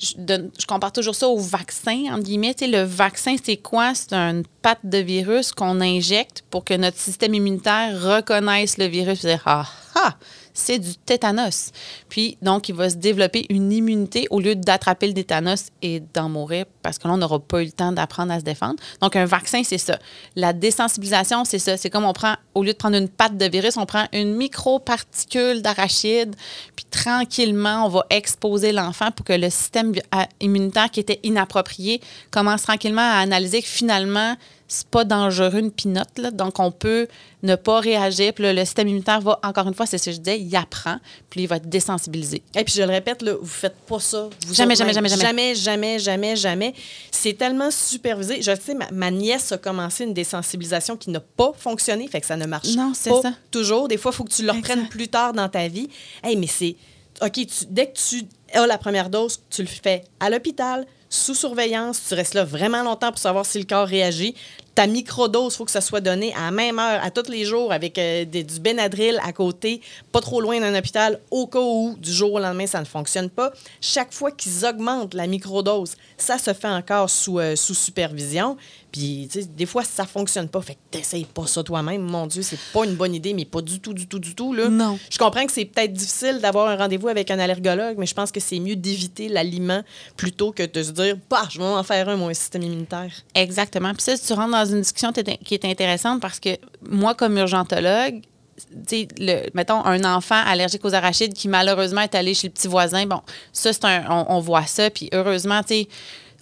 je, 0.00 0.66
compare 0.66 0.92
toujours 0.92 1.14
ça 1.14 1.28
au 1.28 1.38
vaccin, 1.38 2.04
entre 2.10 2.22
guillemets. 2.22 2.54
Le 2.60 2.82
vaccin, 2.82 3.36
c'est 3.42 3.58
quoi? 3.58 3.94
C'est 3.94 4.14
une 4.14 4.44
patte 4.62 4.80
de 4.84 4.98
virus 4.98 5.52
qu'on 5.52 5.80
injecte 5.80 6.42
pour 6.50 6.64
que 6.64 6.74
notre 6.74 6.98
système 6.98 7.34
immunitaire 7.34 8.00
reconnaisse 8.00 8.78
le 8.78 8.86
virus 8.86 9.24
et 9.24 9.28
dire 9.28 9.42
Ah, 9.46 9.66
ah, 9.94 10.14
c'est 10.54 10.78
du 10.78 10.94
tétanos. 10.96 11.72
Puis, 12.08 12.36
donc, 12.42 12.68
il 12.68 12.74
va 12.74 12.90
se 12.90 12.96
développer 12.96 13.46
une 13.50 13.72
immunité 13.72 14.26
au 14.30 14.40
lieu 14.40 14.54
d'attraper 14.54 15.08
le 15.08 15.14
tétanos 15.14 15.70
et 15.82 16.02
d'en 16.14 16.28
mourir 16.28 16.66
parce 16.82 16.98
que 16.98 17.08
là, 17.08 17.14
on 17.14 17.18
n'aura 17.18 17.38
pas 17.38 17.62
eu 17.62 17.66
le 17.66 17.72
temps 17.72 17.92
d'apprendre 17.92 18.32
à 18.32 18.40
se 18.40 18.44
défendre. 18.44 18.76
Donc, 19.00 19.16
un 19.16 19.26
vaccin, 19.26 19.62
c'est 19.64 19.78
ça. 19.78 19.98
La 20.36 20.52
désensibilisation, 20.52 21.44
c'est 21.44 21.58
ça. 21.58 21.76
C'est 21.76 21.90
comme 21.90 22.04
on 22.04 22.12
prend, 22.12 22.34
au 22.54 22.62
lieu 22.62 22.72
de 22.72 22.78
prendre 22.78 22.96
une 22.96 23.08
patte 23.08 23.36
de 23.36 23.46
virus, 23.46 23.76
on 23.76 23.86
prend 23.86 24.06
une 24.12 24.34
micro-particule 24.34 25.62
d'arachide, 25.62 26.34
puis 26.76 26.86
tranquillement, 26.90 27.86
on 27.86 27.88
va 27.88 28.06
exposer 28.10 28.72
l'enfant 28.72 29.10
pour 29.10 29.24
que 29.24 29.32
le 29.32 29.50
système 29.50 29.92
immunitaire 30.40 30.90
qui 30.90 31.00
était 31.00 31.20
inapproprié 31.22 32.00
commence 32.30 32.62
tranquillement 32.62 33.00
à 33.02 33.18
analyser 33.18 33.62
que 33.62 33.68
finalement, 33.68 34.36
c'est 34.72 34.86
pas 34.86 35.04
dangereux 35.04 35.58
une 35.58 35.72
pinotte. 35.72 36.16
Là. 36.18 36.30
Donc, 36.30 36.60
on 36.60 36.70
peut 36.70 37.08
ne 37.42 37.56
pas 37.56 37.80
réagir. 37.80 38.32
Puis 38.32 38.44
là, 38.44 38.52
le 38.52 38.64
système 38.64 38.86
immunitaire 38.86 39.20
va, 39.20 39.40
encore 39.42 39.66
une 39.66 39.74
fois, 39.74 39.84
c'est 39.84 39.98
ce 39.98 40.06
que 40.06 40.12
je 40.12 40.16
disais, 40.18 40.38
il 40.40 40.54
apprend, 40.54 40.98
puis 41.28 41.42
il 41.42 41.46
va 41.48 41.56
être 41.56 41.68
désensibilisé. 41.68 42.42
Et 42.54 42.62
puis 42.62 42.72
je 42.74 42.82
le 42.82 42.88
répète, 42.88 43.22
là, 43.22 43.34
vous 43.40 43.46
faites 43.46 43.74
pas 43.86 43.98
ça. 43.98 44.28
Vous 44.46 44.54
Jamais, 44.54 44.76
jamais, 44.76 44.92
jamais, 44.92 45.08
jamais, 45.08 45.24
jamais. 45.24 45.54
jamais, 45.56 45.98
jamais, 45.98 46.36
jamais. 46.36 46.74
C'est 47.10 47.32
tellement 47.32 47.70
supervisé. 47.72 48.42
Je 48.42 48.52
sais, 48.54 48.74
ma, 48.74 48.88
ma 48.92 49.10
nièce 49.10 49.50
a 49.52 49.58
commencé 49.58 50.04
une 50.04 50.14
désensibilisation 50.14 50.96
qui 50.96 51.10
n'a 51.10 51.20
pas 51.20 51.52
fonctionné, 51.58 52.06
fait 52.06 52.20
que 52.20 52.26
ça 52.26 52.36
ne 52.36 52.46
marche 52.46 52.68
Non, 52.76 52.92
pas 52.92 53.22
ça. 53.22 53.32
toujours. 53.50 53.88
Des 53.88 53.96
fois, 53.96 54.12
il 54.12 54.16
faut 54.16 54.24
que 54.24 54.32
tu 54.32 54.44
le 54.44 54.52
reprennes 54.52 54.88
plus 54.88 55.08
tard 55.08 55.32
dans 55.32 55.48
ta 55.48 55.66
vie. 55.66 55.88
Hey, 56.22 56.36
mais 56.36 56.46
c'est 56.46 56.76
OK. 57.22 57.32
tu- 57.32 57.46
dès 57.68 57.86
que 57.88 57.98
tu 57.98 58.22
as 58.54 58.66
la 58.66 58.78
première 58.78 59.10
dose, 59.10 59.40
tu 59.50 59.62
le 59.62 59.68
fais 59.68 60.04
à 60.20 60.30
l'hôpital. 60.30 60.86
Sous 61.12 61.34
surveillance, 61.34 62.00
tu 62.08 62.14
restes 62.14 62.34
là 62.34 62.44
vraiment 62.44 62.84
longtemps 62.84 63.10
pour 63.10 63.18
savoir 63.18 63.44
si 63.44 63.58
le 63.58 63.64
corps 63.64 63.86
réagit. 63.88 64.32
Ta 64.74 64.86
microdose, 64.86 65.54
il 65.54 65.56
faut 65.56 65.64
que 65.64 65.70
ça 65.70 65.80
soit 65.80 66.00
donné 66.00 66.32
à 66.34 66.42
la 66.42 66.50
même 66.50 66.78
heure, 66.78 67.02
à 67.02 67.10
tous 67.10 67.28
les 67.28 67.44
jours, 67.44 67.72
avec 67.72 67.98
euh, 67.98 68.24
du 68.24 68.60
Benadryl 68.60 69.20
à 69.24 69.32
côté, 69.32 69.80
pas 70.12 70.20
trop 70.20 70.40
loin 70.40 70.60
d'un 70.60 70.78
hôpital, 70.78 71.20
au 71.30 71.46
cas 71.46 71.60
où, 71.60 71.96
du 71.98 72.12
jour 72.12 72.34
au 72.34 72.38
lendemain, 72.38 72.66
ça 72.66 72.80
ne 72.80 72.84
fonctionne 72.84 73.30
pas. 73.30 73.52
Chaque 73.80 74.12
fois 74.12 74.30
qu'ils 74.30 74.64
augmentent 74.64 75.14
la 75.14 75.26
microdose, 75.26 75.96
ça 76.16 76.38
se 76.38 76.52
fait 76.52 76.68
encore 76.68 77.10
sous, 77.10 77.40
euh, 77.40 77.56
sous 77.56 77.74
supervision. 77.74 78.56
Puis, 78.92 79.28
tu 79.30 79.40
sais, 79.40 79.46
des 79.46 79.66
fois, 79.66 79.84
ça 79.84 80.04
fonctionne 80.04 80.48
pas. 80.48 80.60
Fait 80.60 80.74
que 80.74 80.78
t'essayes 80.90 81.24
pas 81.24 81.46
ça 81.46 81.62
toi-même. 81.62 82.02
Mon 82.02 82.26
Dieu, 82.26 82.42
c'est 82.42 82.58
pas 82.72 82.84
une 82.84 82.94
bonne 82.94 83.14
idée, 83.14 83.34
mais 83.34 83.44
pas 83.44 83.60
du 83.60 83.80
tout, 83.80 83.94
du 83.94 84.06
tout, 84.06 84.18
du 84.18 84.34
tout. 84.34 84.52
Là. 84.52 84.68
Non. 84.68 84.98
Je 85.10 85.18
comprends 85.18 85.46
que 85.46 85.52
c'est 85.52 85.64
peut-être 85.64 85.92
difficile 85.92 86.40
d'avoir 86.40 86.68
un 86.68 86.76
rendez-vous 86.76 87.08
avec 87.08 87.30
un 87.30 87.38
allergologue, 87.38 87.96
mais 87.98 88.06
je 88.06 88.14
pense 88.14 88.32
que 88.32 88.40
c'est 88.40 88.58
mieux 88.58 88.76
d'éviter 88.76 89.28
l'aliment 89.28 89.82
plutôt 90.16 90.52
que 90.52 90.64
de 90.64 90.82
se 90.82 90.90
dire, 90.90 91.16
bah, 91.28 91.46
je 91.50 91.58
vais 91.58 91.64
en 91.64 91.82
faire 91.82 92.08
un, 92.08 92.16
mon 92.16 92.32
système 92.34 92.62
immunitaire. 92.62 93.12
Exactement. 93.34 93.92
Puis 93.94 94.02
ça, 94.02 94.18
tu 94.18 94.32
rentres 94.32 94.52
dans 94.52 94.66
une 94.66 94.80
discussion 94.80 95.12
qui 95.12 95.54
est 95.54 95.64
intéressante 95.64 96.20
parce 96.20 96.40
que 96.40 96.50
moi, 96.88 97.14
comme 97.14 97.36
urgentologue, 97.38 98.22
tu 98.60 98.66
sais, 98.86 99.08
le, 99.18 99.48
mettons, 99.54 99.84
un 99.84 100.04
enfant 100.04 100.42
allergique 100.44 100.84
aux 100.84 100.94
arachides 100.94 101.32
qui 101.32 101.48
malheureusement 101.48 102.02
est 102.02 102.14
allé 102.14 102.34
chez 102.34 102.48
le 102.48 102.52
petit 102.52 102.68
voisin, 102.68 103.06
bon, 103.06 103.20
ça, 103.52 103.72
c'est 103.72 103.84
un, 103.84 104.04
on, 104.10 104.36
on 104.36 104.40
voit 104.40 104.66
ça. 104.66 104.90
Puis 104.90 105.08
heureusement, 105.12 105.62
tu 105.62 105.68
sais, 105.68 105.88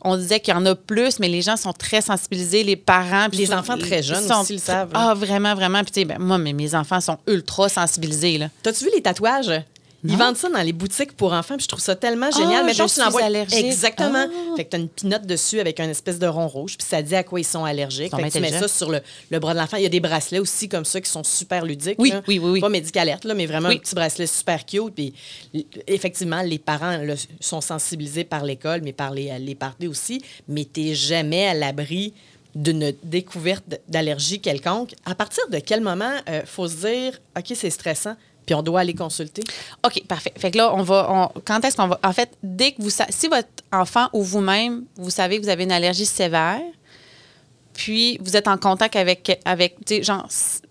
on 0.03 0.17
disait 0.17 0.41
qu'il 0.41 0.55
y 0.55 0.57
en 0.57 0.65
a 0.67 0.75
plus, 0.75 1.19
mais 1.19 1.29
les 1.29 1.43
gens 1.43 1.57
sont 1.57 1.73
très 1.73 2.01
sensibilisés, 2.01 2.63
les 2.63 2.77
parents. 2.77 3.29
puis 3.29 3.39
Les 3.39 3.53
enfants 3.53 3.77
très 3.79 4.03
jeunes 4.03 4.27
sont- 4.27 4.41
aussi 4.43 4.55
le 4.55 4.59
savent, 4.59 4.91
Ah, 4.95 5.15
vraiment, 5.15 5.55
vraiment. 5.55 5.83
Puis 5.83 5.93
tu 5.93 6.01
sais, 6.01 6.05
ben, 6.05 6.19
moi, 6.19 6.39
mais 6.39 6.53
mes 6.53 6.75
enfants 6.75 7.01
sont 7.01 7.19
ultra 7.27 7.69
sensibilisés. 7.69 8.41
T'as-tu 8.63 8.85
vu 8.85 8.91
les 8.95 9.03
tatouages? 9.03 9.51
Ils 10.05 10.17
vendent 10.17 10.37
ça 10.37 10.49
dans 10.49 10.63
les 10.63 10.73
boutiques 10.73 11.13
pour 11.17 11.33
enfants, 11.33 11.57
puis 11.57 11.65
je 11.65 11.69
trouve 11.69 11.81
ça 11.81 11.97
tellement 11.97 12.31
génial. 12.31 12.61
Ah, 12.61 12.63
Mettons, 12.65 12.87
je 12.87 12.95
tu 12.95 13.11
suis 13.11 13.23
allergique. 13.23 13.65
Exactement. 13.65 14.27
Ah. 14.29 14.57
Fait 14.57 14.65
que 14.65 14.71
t'as 14.71 14.79
une 14.79 14.89
pinotte 14.89 15.27
dessus 15.27 15.59
avec 15.59 15.81
un 15.81 15.89
espèce 15.89 16.19
de 16.21 16.27
rond 16.29 16.47
rouge, 16.47 16.77
puis 16.79 16.87
ça 16.89 17.03
dit 17.03 17.17
à 17.17 17.25
quoi 17.25 17.41
ils 17.41 17.45
sont 17.45 17.65
allergiques. 17.65 18.07
Ils 18.07 18.11
sont 18.11 18.17
Fait 18.19 18.29
que 18.29 18.33
tu 18.35 18.41
mets 18.41 18.53
ça 18.59 18.69
sur 18.69 18.91
le, 18.91 19.01
le 19.31 19.39
bras 19.41 19.55
de 19.55 19.59
l'enfant. 19.59 19.77
Il 19.77 19.83
y 19.83 19.87
a 19.87 19.89
des 19.89 19.99
bracelets 20.01 20.39
aussi 20.39 20.69
comme 20.69 20.85
ça 20.85 21.01
qui 21.01 21.11
sont 21.11 21.25
super 21.25 21.65
ludiques. 21.65 21.97
Oui, 21.99 22.11
là. 22.11 22.23
oui, 22.29 22.39
oui, 22.39 22.51
oui. 22.53 22.61
Pas 22.61 22.69
médicalerte, 22.69 23.25
là, 23.25 23.35
mais 23.35 23.47
vraiment 23.47 23.69
Oui. 23.71 23.75
un 23.75 23.79
petit 23.79 23.95
bracelet 23.97 24.27
super 24.29 24.65
cute. 24.65 24.95
Puis 24.95 25.15
effectivement, 25.87 26.43
les 26.43 26.59
parents 26.59 26.99
là, 26.99 27.15
sont 27.41 27.61
sensibilisés 27.61 28.25
par 28.25 28.45
l'école, 28.45 28.83
mais 28.83 28.93
par 28.93 29.11
les, 29.11 29.37
les 29.39 29.55
parties 29.55 29.89
aussi. 29.89 30.23
Mais 30.47 30.65
t'es 30.65 30.95
jamais 30.95 31.49
à 31.49 31.55
l'abri 31.55 32.15
d'une 32.55 32.93
découverte 33.03 33.65
d'allergie 33.89 34.41
quelconque. 34.41 34.95
À 35.05 35.15
partir 35.15 35.47
de 35.49 35.59
quel 35.59 35.81
moment 35.81 36.13
il 36.27 36.43
faut 36.47 36.67
se 36.67 36.77
dire, 36.87 37.21
OK, 37.37 37.53
c'est 37.55 37.71
stressant, 37.71 38.17
puis 38.49 38.55
on 38.55 38.63
doit 38.63 38.81
aller 38.81 38.95
consulter? 38.95 39.43
OK, 39.85 40.03
parfait. 40.07 40.33
Fait 40.35 40.51
que 40.51 40.57
là, 40.57 40.75
on 40.75 40.83
va. 40.83 41.31
quand 41.45 41.63
est-ce 41.67 41.77
qu'on 41.77 41.89
va. 41.89 42.01
En 42.03 42.15
fait, 42.15 42.31
dès 42.43 42.73
que 42.73 42.81
vous. 42.81 42.89
Si 42.89 43.29
votre 43.29 43.49
enfant 43.71 44.09
ou 44.15 44.23
vous-même, 44.23 44.87
vous 44.97 45.11
savez 45.11 45.37
que 45.37 45.43
vous 45.43 45.51
avez 45.51 45.65
une 45.65 45.73
allergie 45.73 46.07
sévère, 46.07 46.63
puis 47.75 48.17
vous 48.23 48.39
êtes 48.39 48.49
en 48.49 48.57
contact 48.57 48.97
avec. 48.97 49.39
avec 49.45 49.77
genre, 50.03 50.27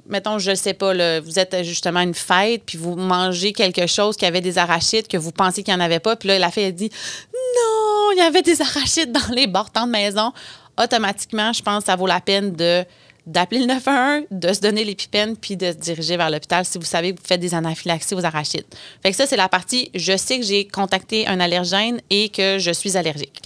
mettons, 0.09 0.39
je 0.39 0.55
sais 0.55 0.73
pas, 0.73 1.19
vous 1.19 1.37
êtes 1.37 1.61
justement 1.61 1.99
à 1.99 2.03
une 2.03 2.15
fête, 2.15 2.63
puis 2.65 2.79
vous 2.79 2.95
mangez 2.95 3.53
quelque 3.53 3.85
chose 3.85 4.17
qui 4.17 4.25
avait 4.25 4.41
des 4.41 4.57
arachides, 4.57 5.07
que 5.07 5.17
vous 5.17 5.31
pensiez 5.31 5.61
qu'il 5.61 5.75
n'y 5.75 5.79
en 5.79 5.85
avait 5.85 5.99
pas, 5.99 6.15
puis 6.15 6.29
là, 6.29 6.39
la 6.39 6.49
fille, 6.49 6.63
elle 6.63 6.73
dit 6.73 6.89
Non, 7.31 8.11
il 8.13 8.17
y 8.17 8.21
avait 8.21 8.41
des 8.41 8.59
arachides 8.59 9.11
dans 9.11 9.35
les 9.35 9.45
bortants 9.45 9.85
de 9.85 9.91
maison. 9.91 10.33
Automatiquement, 10.81 11.53
je 11.53 11.61
pense 11.61 11.83
que 11.83 11.85
ça 11.91 11.95
vaut 11.95 12.07
la 12.07 12.21
peine 12.21 12.53
de 12.53 12.83
d'appeler 13.27 13.59
le 13.59 13.67
911, 13.67 14.25
de 14.31 14.53
se 14.53 14.61
donner 14.61 14.83
l'épipène, 14.83 15.35
puis 15.37 15.55
de 15.55 15.67
se 15.67 15.77
diriger 15.77 16.17
vers 16.17 16.29
l'hôpital 16.31 16.65
si 16.65 16.77
vous 16.77 16.85
savez 16.85 17.13
que 17.13 17.19
vous 17.19 17.27
faites 17.27 17.41
des 17.41 17.53
anaphylaxies 17.53 18.15
aux 18.15 18.25
arachides. 18.25 18.65
Fait 19.03 19.11
que 19.11 19.17
ça, 19.17 19.27
c'est 19.27 19.37
la 19.37 19.49
partie, 19.49 19.91
je 19.93 20.17
sais 20.17 20.39
que 20.39 20.45
j'ai 20.45 20.65
contacté 20.65 21.27
un 21.27 21.39
allergène 21.39 22.01
et 22.09 22.29
que 22.29 22.57
je 22.57 22.71
suis 22.71 22.97
allergique. 22.97 23.41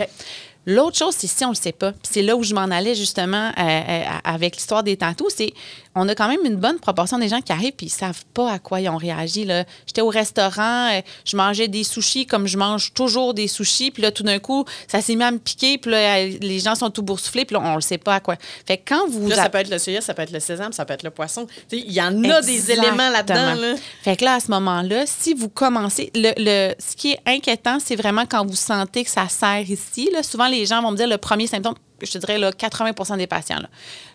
L'autre 0.68 0.96
chose, 0.96 1.16
c'est 1.18 1.28
si 1.28 1.44
on 1.44 1.50
ne 1.50 1.54
le 1.54 1.60
sait 1.60 1.72
pas. 1.72 1.94
C'est 2.04 2.22
là 2.22 2.36
où 2.36 2.44
je 2.44 2.54
m'en 2.54 2.62
allais 2.62 2.94
justement 2.94 3.52
euh, 3.58 3.62
euh, 3.62 4.04
avec 4.24 4.56
l'histoire 4.56 4.84
des 4.84 4.96
tatous, 4.96 5.34
c'est 5.36 5.54
on 5.96 6.08
a 6.08 6.16
quand 6.16 6.28
même 6.28 6.40
une 6.46 6.56
bonne 6.56 6.80
proportion 6.80 7.18
des 7.20 7.28
gens 7.28 7.42
qui 7.42 7.52
arrivent 7.52 7.74
puis 7.74 7.88
ils 7.88 7.90
savent 7.90 8.24
pas 8.34 8.52
à 8.52 8.60
quoi 8.60 8.80
ils 8.82 8.90
ont 8.90 8.98
réagi. 8.98 9.48
J'étais 9.86 10.02
au 10.02 10.08
restaurant, 10.10 10.90
euh, 10.94 11.02
je 11.26 11.36
mangeais 11.36 11.68
des 11.68 11.84
sushis 11.84 12.26
comme 12.26 12.48
je 12.48 12.58
mange 12.58 12.94
toujours 12.94 13.34
des 13.34 13.48
sushis, 13.48 13.92
puis 13.92 14.02
là 14.02 14.12
tout 14.12 14.24
d'un 14.24 14.40
coup, 14.40 14.66
ça 14.88 15.02
s'est 15.02 15.16
mis 15.16 15.24
à 15.24 15.32
me 15.32 15.38
piquer, 15.40 15.78
puis 15.78 15.92
là 15.92 16.18
euh, 16.18 16.38
les 16.42 16.60
gens 16.60 16.76
sont 16.76 16.90
tout 16.90 17.04
boursouflés, 17.04 17.46
puis 17.46 17.56
là 17.56 17.62
on 17.64 17.76
le 17.76 17.82
sait 17.82 17.98
pas 17.98 18.16
à 18.16 18.20
quoi. 18.20 18.36
Fait 18.66 18.78
que 18.78 18.84
quand 18.88 19.08
vous 19.10 19.28
Là, 19.30 19.36
ça 19.36 19.50
peut 19.50 19.58
être 19.58 19.70
le 19.70 19.80
soya, 19.80 20.02
ça 20.02 20.14
peut 20.14 20.22
être 20.22 20.32
le 20.32 20.40
sésame, 20.40 20.72
ça 20.74 20.86
peut 20.86 20.94
être 20.94 21.04
le 21.04 21.12
poisson. 21.12 21.46
Il 21.72 21.92
y 21.92 22.02
en 22.02 22.24
a 22.24 22.42
des 22.42 22.72
éléments 22.72 23.10
là-dedans. 23.10 23.56
Là. 23.56 23.76
Fait 24.04 24.16
que 24.16 24.26
là, 24.26 24.36
à 24.36 24.40
ce 24.40 24.50
moment-là, 24.52 25.04
si 25.06 25.34
vous 25.34 25.50
commencez, 25.50 26.12
le, 26.16 26.32
le- 26.38 26.74
ce 26.80 26.96
qui 26.96 27.12
est 27.12 27.20
inquiétant, 27.26 27.78
c'est 27.84 27.96
vraiment 27.96 28.26
quand 28.26 28.46
vous 28.46 28.56
sentez 28.56 29.04
que 29.04 29.10
ça 29.10 29.28
serre 29.30 29.70
ici. 29.70 30.10
Là. 30.14 30.24
Souvent, 30.24 30.48
les 30.48 30.66
gens 30.66 30.82
vont 30.82 30.92
me 30.92 30.98
dire 30.98 31.08
le 31.08 31.18
premier 31.18 31.48
symptôme, 31.48 31.76
je 32.06 32.12
te 32.14 32.18
dirais 32.18 32.38
là, 32.38 32.52
80% 32.52 33.18
des 33.18 33.28
patients. 33.28 33.60
là. 33.60 33.70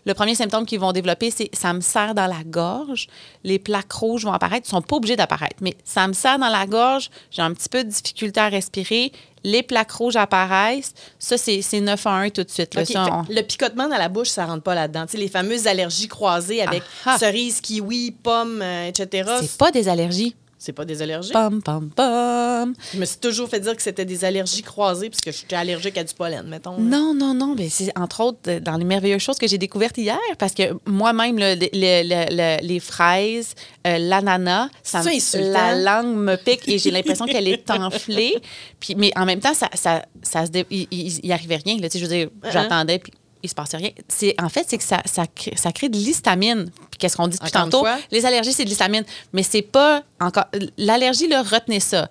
Le 0.04 0.14
premier 0.14 0.34
symptôme 0.34 0.66
qu'ils 0.66 0.80
vont 0.80 0.92
développer, 0.92 1.30
c'est 1.30 1.50
ça 1.54 1.72
me 1.72 1.80
serre 1.80 2.14
dans 2.14 2.26
la 2.26 2.42
gorge. 2.44 3.06
Les 3.44 3.58
plaques 3.58 3.92
rouges 3.92 4.24
vont 4.24 4.32
apparaître. 4.32 4.66
Ils 4.68 4.74
ne 4.74 4.80
sont 4.80 4.86
pas 4.86 4.96
obligés 4.96 5.16
d'apparaître, 5.16 5.56
mais 5.60 5.76
ça 5.84 6.06
me 6.08 6.12
serre 6.12 6.38
dans 6.38 6.48
la 6.48 6.66
gorge. 6.66 7.10
J'ai 7.30 7.42
un 7.42 7.52
petit 7.52 7.68
peu 7.68 7.82
de 7.84 7.88
difficulté 7.88 8.40
à 8.40 8.48
respirer. 8.48 9.12
Les 9.44 9.62
plaques 9.62 9.92
rouges 9.92 10.16
apparaissent. 10.16 10.92
Ça, 11.18 11.38
c'est 11.38 11.62
c'est 11.62 11.80
9 11.80 12.04
à 12.06 12.10
1 12.14 12.30
tout 12.30 12.42
de 12.42 12.50
suite. 12.50 12.74
là. 12.74 12.84
Ça, 12.84 13.06
on- 13.12 13.32
Le 13.32 13.42
picotement 13.42 13.88
dans 13.88 13.96
la 13.98 14.08
bouche, 14.08 14.28
ça 14.28 14.44
rentre 14.46 14.62
pas 14.62 14.74
là-dedans. 14.74 15.04
Les 15.14 15.28
fameuses 15.28 15.66
allergies 15.66 16.08
croisées 16.08 16.62
avec 16.62 16.82
Ah 17.04 17.12
ah. 17.14 17.18
cerises, 17.18 17.60
kiwi, 17.60 18.10
pommes, 18.10 18.60
euh, 18.62 18.88
etc. 18.88 19.30
C'est 19.40 19.56
pas 19.56 19.70
des 19.70 19.88
allergies. 19.88 20.34
C'est 20.66 20.72
pas 20.72 20.84
des 20.84 21.00
allergies? 21.00 21.30
Pam, 21.32 21.62
pam, 21.62 21.90
pam. 21.90 22.74
Je 22.92 22.98
me 22.98 23.04
suis 23.04 23.18
toujours 23.18 23.48
fait 23.48 23.60
dire 23.60 23.76
que 23.76 23.82
c'était 23.82 24.04
des 24.04 24.24
allergies 24.24 24.62
croisées 24.62 25.08
parce 25.10 25.20
que 25.20 25.30
je 25.30 25.36
suis 25.36 25.46
allergique 25.54 25.96
à 25.96 26.02
du 26.02 26.12
pollen, 26.12 26.44
mettons. 26.48 26.76
Non, 26.78 27.14
non, 27.14 27.34
non. 27.34 27.54
Mais 27.56 27.68
c'est 27.68 27.96
entre 27.96 28.20
autres 28.22 28.40
euh, 28.48 28.58
dans 28.60 28.76
les 28.76 28.84
merveilleuses 28.84 29.22
choses 29.22 29.38
que 29.38 29.46
j'ai 29.46 29.58
découvertes 29.58 29.96
hier 29.96 30.18
parce 30.38 30.54
que 30.54 30.64
moi-même, 30.84 31.38
le- 31.38 31.54
le- 31.54 31.68
le- 31.72 32.26
le- 32.36 32.66
les 32.66 32.80
fraises, 32.80 33.54
euh, 33.86 33.98
l'ananas, 33.98 34.68
ça, 34.82 35.02
me- 35.04 35.52
la 35.52 35.76
langue 35.76 36.16
me 36.16 36.34
pique 36.36 36.68
et 36.68 36.78
j'ai 36.78 36.90
l'impression 36.90 37.26
qu'elle 37.26 37.46
est 37.46 37.70
enflée. 37.70 38.34
Puis, 38.80 38.94
mais 38.96 39.12
en 39.16 39.24
même 39.24 39.38
temps, 39.40 39.54
ça, 39.54 39.68
ça, 39.74 40.04
ça 40.22 40.46
se 40.46 40.50
dé- 40.50 40.66
il, 40.70 40.88
il 40.90 41.32
arrivait 41.32 41.60
rien. 41.64 41.78
Là, 41.78 41.88
je 41.94 41.98
veux 42.00 42.08
dire, 42.08 42.26
Uh-huh. 42.42 42.52
j'attendais 42.52 42.98
puis 42.98 43.12
il 43.42 43.48
se 43.48 43.54
passait 43.54 43.76
rien. 43.76 43.90
C'est, 44.08 44.34
en 44.42 44.48
fait, 44.48 44.64
c'est 44.68 44.78
que 44.78 44.84
ça, 44.84 45.02
ça, 45.04 45.26
crée, 45.26 45.54
ça 45.56 45.72
crée 45.72 45.88
de 45.88 45.96
l'histamine. 45.96 46.70
Puis 46.90 46.98
qu'est-ce 46.98 47.16
qu'on 47.16 47.28
dit 47.28 47.38
depuis 47.38 47.52
tantôt? 47.52 47.80
fois? 47.80 47.96
Les 48.10 48.24
allergies, 48.26 48.52
c'est 48.52 48.64
de 48.64 48.68
l'histamine. 48.68 49.04
Mais 49.32 49.42
c'est 49.42 49.62
pas 49.62 50.02
encore... 50.20 50.46
L'allergie, 50.78 51.28
là, 51.28 51.42
retenez 51.42 51.80
ça 51.80 52.08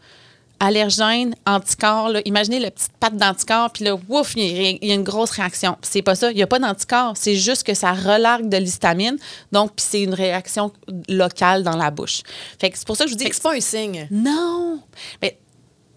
allergène, 0.60 1.36
anticorps. 1.46 2.08
là. 2.10 2.22
Imaginez 2.24 2.60
le 2.62 2.70
petit 2.70 2.88
patte 3.00 3.18
d'anticorps, 3.18 3.72
puis 3.72 3.84
là, 3.84 3.96
ouf, 4.08 4.34
il 4.38 4.44
y, 4.44 4.68
a- 4.68 4.78
il 4.82 4.88
y 4.88 4.92
a 4.92 4.96
une 4.96 5.04
grosse 5.04 5.32
réaction. 5.32 5.78
C'est 5.82 6.02
pas 6.02 6.16
ça. 6.16 6.32
Il 6.32 6.38
n'y 6.38 6.44
a 6.44 6.48
pas 6.48 6.60
d'anticorps. 6.60 7.14
C'est 7.18 7.36
juste 7.36 7.64
que 7.64 7.74
ça 7.74 7.92
relargue 7.92 8.48
de 8.48 8.56
l'histamine. 8.58 9.18
Donc, 9.52 9.76
puis 9.76 9.86
c'est 9.88 10.02
une 10.02 10.14
réaction 10.14 10.72
locale 11.10 11.64
dans 11.64 11.76
la 11.76 11.92
bouche. 11.92 12.22
Fait 12.60 12.70
que 12.70 12.78
c'est 12.78 12.88
pour 12.88 12.96
ça 12.96 13.04
que 13.04 13.10
je 13.10 13.16
vous 13.16 13.18
dis. 13.18 13.26
Fait 13.26 13.32
que 13.32 13.36
c'est 13.36 13.44
pas 13.44 13.54
un 13.56 13.60
signe. 13.60 14.08
Non! 14.12 14.80
Mais 15.22 15.38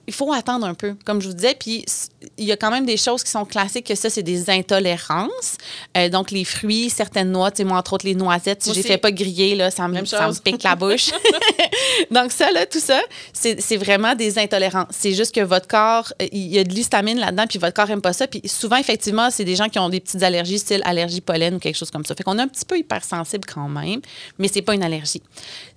il 0.08 0.14
faut 0.14 0.32
attendre 0.32 0.66
un 0.66 0.72
peu, 0.72 0.96
comme 1.04 1.20
je 1.20 1.28
vous 1.28 1.34
disais. 1.34 1.54
Puis 1.54 1.84
il 2.38 2.46
y 2.46 2.52
a 2.52 2.56
quand 2.56 2.70
même 2.70 2.86
des 2.86 2.96
choses 2.96 3.22
qui 3.22 3.30
sont 3.30 3.44
classiques, 3.44 3.86
que 3.86 3.94
ça, 3.94 4.08
c'est 4.08 4.22
des 4.22 4.48
intolérances. 4.48 5.58
Euh, 5.98 6.08
donc, 6.08 6.30
les 6.30 6.44
fruits, 6.44 6.88
certaines 6.88 7.30
noix, 7.30 7.50
tu 7.50 7.58
sais, 7.58 7.64
moi, 7.64 7.76
entre 7.76 7.92
autres, 7.92 8.06
les 8.06 8.14
noisettes, 8.14 8.62
si 8.62 8.70
je 8.70 8.76
les 8.76 8.82
fais 8.82 8.96
pas 8.96 9.12
griller, 9.12 9.54
là, 9.54 9.70
ça 9.70 9.86
me, 9.86 10.02
ça 10.06 10.28
me 10.28 10.40
pique 10.40 10.62
la 10.62 10.76
bouche. 10.76 11.10
donc, 12.10 12.32
ça, 12.32 12.50
là, 12.50 12.64
tout 12.64 12.80
ça, 12.80 13.00
c'est 13.34 13.60
c'est 13.60 13.76
vraiment 13.76 14.14
des 14.14 14.38
intolérances. 14.38 14.86
C'est 14.90 15.12
juste 15.12 15.34
que 15.34 15.42
votre 15.42 15.68
corps, 15.68 16.10
euh, 16.22 16.26
il 16.32 16.46
y 16.46 16.58
a 16.58 16.64
de 16.64 16.70
l'histamine 16.70 17.18
là-dedans, 17.18 17.44
puis 17.46 17.58
votre 17.58 17.74
corps 17.74 17.90
aime 17.90 18.00
pas 18.00 18.14
ça. 18.14 18.26
Puis 18.26 18.40
souvent, 18.46 18.76
effectivement, 18.76 19.30
c'est 19.30 19.44
des 19.44 19.56
gens 19.56 19.68
qui 19.68 19.78
ont 19.78 19.90
des 19.90 20.00
petites 20.00 20.22
allergies, 20.22 20.58
style 20.58 20.80
allergie 20.86 21.20
pollen 21.20 21.56
ou 21.56 21.58
quelque 21.58 21.76
chose 21.76 21.90
comme 21.90 22.06
ça. 22.06 22.14
Fait 22.14 22.24
qu'on 22.24 22.38
est 22.38 22.42
un 22.42 22.48
petit 22.48 22.64
peu 22.64 22.78
hypersensible 22.78 23.44
quand 23.46 23.68
même, 23.68 24.00
mais 24.38 24.48
c'est 24.48 24.62
pas 24.62 24.74
une 24.74 24.82
allergie. 24.82 25.22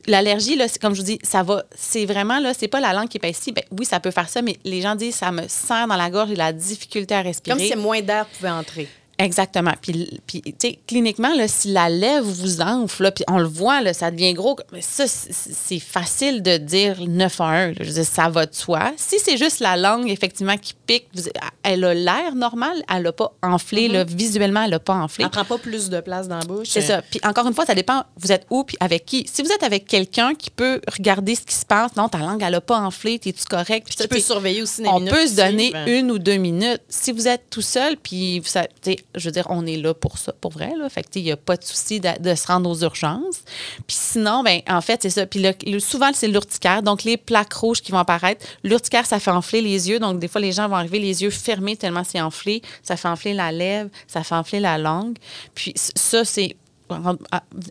L'allergie, 0.08 0.56
là, 0.56 0.68
c'est 0.68 0.82
comme 0.82 0.94
je 0.94 1.02
vous 1.02 1.06
dis, 1.06 1.20
ça 1.24 1.44
va, 1.44 1.64
c'est 1.76 2.06
vraiment, 2.06 2.40
là, 2.40 2.54
c'est 2.58 2.68
pas 2.68 2.80
la 2.80 2.94
langue 2.94 3.08
qui 3.08 3.18
est 3.18 3.20
pas 3.20 3.30
ici. 3.30 3.52
Ben, 3.52 3.64
oui, 3.78 3.86
ça 3.86 4.00
peut 4.00 4.12
faire 4.12 4.30
ça, 4.30 4.42
mais 4.42 4.58
les 4.64 4.82
gens 4.82 4.96
disent, 4.96 5.16
ça 5.16 5.32
me 5.32 5.48
serre 5.48 5.88
dans 5.88 5.96
la 5.96 6.10
gorge, 6.10 6.30
j'ai 6.30 6.36
la 6.36 6.54
difficulté 6.54 7.14
à 7.14 7.22
respirer. 7.22 7.58
Comme 7.58 7.66
si 7.66 7.76
moins 7.76 8.02
d'air 8.02 8.26
pouvait 8.26 8.50
entrer. 8.50 8.88
Exactement. 9.24 9.74
Puis, 9.82 10.20
puis 10.26 10.42
tu 10.42 10.54
sais, 10.60 10.80
cliniquement, 10.88 11.34
là, 11.36 11.48
si 11.48 11.70
la 11.72 11.90
lèvre 11.90 12.26
vous 12.26 12.62
enfle, 12.62 13.04
là, 13.04 13.12
puis 13.12 13.24
on 13.30 13.38
le 13.38 13.46
voit, 13.48 13.82
là, 13.82 13.94
ça 13.94 14.12
devient 14.12 14.34
gros. 14.34 14.58
Mais 14.74 14.82
ça, 14.82 15.06
c'est- 15.08 15.80
facile 15.80 16.42
de 16.44 16.58
dire 16.58 16.98
9 17.08 17.40
à 17.42 17.46
1. 17.46 17.68
là. 17.70 17.74
Je 17.80 17.86
veux 17.86 17.94
dire, 17.94 18.06
ça 18.06 18.30
va 18.30 18.46
de 18.46 18.54
soi. 18.54 18.92
Si 18.98 19.18
c'est 19.20 19.38
juste 19.38 19.60
la 19.60 19.76
langue, 19.78 20.10
effectivement, 20.10 20.58
qui 20.58 20.74
pique, 20.86 21.08
vous- 21.14 21.24
elle 21.64 21.84
a 21.84 21.94
l'air 21.94 22.36
normale, 22.36 22.82
elle 22.94 23.04
n'a 23.04 23.12
pas 23.12 23.32
enflé. 23.42 23.88
là, 23.88 24.04
visuellement, 24.04 24.64
elle 24.64 24.72
n'a 24.72 24.80
pas 24.80 24.94
enflé. 24.96 25.24
Elle 25.26 25.32
prend 25.32 25.46
pas 25.46 25.58
plus 25.58 25.90
de 25.90 26.00
place 26.02 26.28
dans 26.28 26.38
la 26.38 26.46
bouche. 26.46 26.68
C'est 26.70 26.82
ça. 26.82 27.02
Puis 27.02 27.20
encore 27.24 27.48
une 27.48 27.54
fois, 27.54 27.66
ça 27.66 27.76
dépend, 27.76 28.04
vous 28.18 28.32
êtes 28.32 28.46
où 28.50 28.64
puis 28.64 28.78
avec 28.80 29.06
qui. 29.06 29.26
Si 29.32 29.42
vous 29.42 29.52
êtes 29.52 29.64
avec 29.64 29.86
quelqu'un 29.88 30.34
qui 30.36 30.50
peut 30.50 30.82
regarder 30.92 31.36
ce 31.36 31.42
qui 31.42 31.56
se 31.56 31.66
passe, 31.66 31.96
non, 31.96 32.10
ta 32.10 32.18
langue, 32.20 32.42
elle 32.44 32.52
n'a 32.52 32.62
pas 32.62 32.78
enflé, 32.80 33.20
t'es-tu 33.20 33.46
correct? 33.46 33.88
Puis 33.88 33.96
Tu 33.96 34.08
peux 34.08 34.20
surveiller 34.20 34.62
aussi 34.62 34.82
les 34.84 34.88
on 34.90 35.00
minutes 35.00 35.14
peut 35.14 35.28
se 35.28 35.36
donner 35.36 35.70
suivent. 35.70 35.88
une 36.00 36.12
ou 36.12 36.20
deux 36.20 36.38
minutes. 36.38 36.82
Si 36.90 37.12
vous 37.12 37.28
êtes 37.28 37.50
tout 37.50 37.62
seul, 37.62 37.98
puis 37.98 38.40
vous 38.40 38.48
sa- 38.48 38.66
tu 38.66 38.92
sais, 38.92 38.98
je 39.16 39.26
veux 39.28 39.32
dire, 39.32 39.46
on 39.50 39.66
est 39.66 39.78
là 39.78 39.94
pour 39.94 40.18
ça, 40.18 40.34
pour 40.40 40.52
vrai. 40.52 40.72
Là. 40.78 40.90
Fait 40.90 41.04
que, 41.04 41.10
il 41.16 41.24
n'y 41.24 41.32
a 41.32 41.38
pas 41.38 41.58
de 41.58 41.64
souci 41.64 42.00
de, 42.00 42.10
de 42.20 42.36
se 42.36 42.48
rendre 42.48 42.70
aux 42.70 42.82
urgences. 42.84 43.42
Puis 43.88 43.98
sinon, 44.00 44.44
ben, 44.44 44.62
en 44.70 44.82
fait, 44.82 45.02
c'est 45.02 45.10
ça. 45.10 45.26
Puis 45.26 45.42
le- 45.42 45.54
le- 45.66 45.80
souvent, 45.80 46.12
c'est 46.14 46.28
l'urticaire. 46.28 46.84
Donc, 46.84 47.04
les 47.04 47.18
plaques 47.18 47.54
rouges 47.54 47.82
qui 47.82 47.92
vont 47.92 47.98
apparaître. 48.00 48.46
L'urticaire, 48.64 49.06
ça 49.06 49.20
fait 49.20 49.32
enfler 49.32 49.62
les 49.62 49.90
yeux. 49.90 50.00
Donc, 50.00 50.20
des 50.20 50.28
fois, 50.28 50.42
les 50.42 50.52
gens 50.52 50.68
vont 50.68 50.76
arriver 50.76 51.00
les 51.00 51.24
yeux 51.24 51.30
fermés 51.30 51.76
tellement 51.78 52.04
c'est 52.04 52.22
enflé. 52.22 52.62
Ça 52.84 52.96
fait 52.98 53.08
enfler 53.08 53.34
la 53.34 53.52
lèvre, 53.52 53.90
ça 54.08 54.24
fait 54.24 54.36
enfler 54.36 54.60
la 54.60 54.78
langue. 54.78 55.18
Puis 55.56 55.74
ça, 55.76 56.24
c'est 56.26 56.56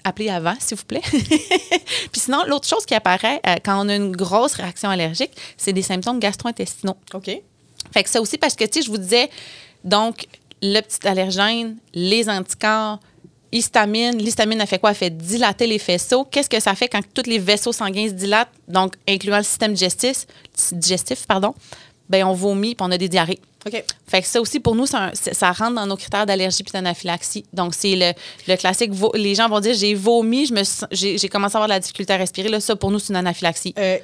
appelez 0.04 0.30
avant, 0.30 0.54
s'il 0.58 0.76
vous 0.78 0.84
plaît. 0.84 1.02
Puis 1.10 2.20
sinon, 2.22 2.42
l'autre 2.46 2.66
chose 2.66 2.86
qui 2.86 2.94
apparaît 2.94 3.40
euh, 3.46 3.56
quand 3.64 3.84
on 3.84 3.88
a 3.88 3.94
une 3.96 4.16
grosse 4.16 4.54
réaction 4.54 4.88
allergique, 4.88 5.32
c'est 5.56 5.72
des 5.72 5.82
symptômes 5.82 6.18
gastro-intestinaux. 6.18 6.96
OK. 7.14 7.30
Fait 7.92 8.02
que 8.02 8.08
ça 8.10 8.20
aussi, 8.20 8.38
parce 8.38 8.54
que, 8.54 8.64
tu 8.64 8.80
sais, 8.80 8.86
je 8.86 8.90
vous 8.90 8.98
disais, 8.98 9.28
donc, 9.84 10.26
le 10.62 10.80
petit 10.80 11.06
allergène, 11.06 11.76
les 11.94 12.28
anticorps, 12.28 13.00
histamine. 13.52 14.16
L'histamine, 14.18 14.60
elle 14.60 14.66
fait 14.66 14.78
quoi? 14.78 14.90
Elle 14.90 14.96
fait 14.96 15.16
dilater 15.16 15.66
les 15.66 15.78
faisceaux. 15.78 16.24
Qu'est-ce 16.24 16.48
que 16.48 16.60
ça 16.60 16.74
fait 16.74 16.88
quand 16.88 17.00
tous 17.14 17.26
les 17.26 17.38
vaisseaux 17.38 17.72
sanguins 17.72 18.08
se 18.08 18.14
dilatent, 18.14 18.52
donc 18.68 18.94
incluant 19.08 19.38
le 19.38 19.44
système 19.44 19.72
digestif, 19.72 20.26
digestif 20.72 21.26
pardon, 21.26 21.54
ben 22.08 22.24
on 22.24 22.32
vomit 22.32 22.74
puis 22.74 22.86
on 22.86 22.90
a 22.90 22.98
des 22.98 23.08
diarrhées. 23.08 23.40
OK. 23.66 23.84
Fait 24.06 24.22
que 24.22 24.26
ça 24.26 24.40
aussi, 24.40 24.58
pour 24.58 24.74
nous, 24.74 24.86
ça 24.86 25.52
rentre 25.52 25.74
dans 25.74 25.86
nos 25.86 25.96
critères 25.96 26.24
d'allergie 26.24 26.62
puis 26.62 26.72
d'anaphylaxie. 26.72 27.44
Donc, 27.52 27.74
c'est 27.74 27.94
le, 27.94 28.12
le 28.48 28.56
classique. 28.56 28.90
les 29.14 29.34
gens 29.34 29.48
vont 29.48 29.60
dire 29.60 29.74
j'ai 29.74 29.94
vomi, 29.94 30.50
j'ai 30.92 31.28
commencé 31.28 31.56
à 31.56 31.58
avoir 31.58 31.68
de 31.68 31.74
la 31.74 31.80
difficulté 31.80 32.12
à 32.14 32.16
respirer. 32.16 32.48
Là, 32.48 32.58
ça, 32.60 32.74
pour 32.74 32.90
nous, 32.90 32.98
c'est 32.98 33.10
une 33.10 33.16
anaphylaxie. 33.16 33.74
Euh, 33.78 33.98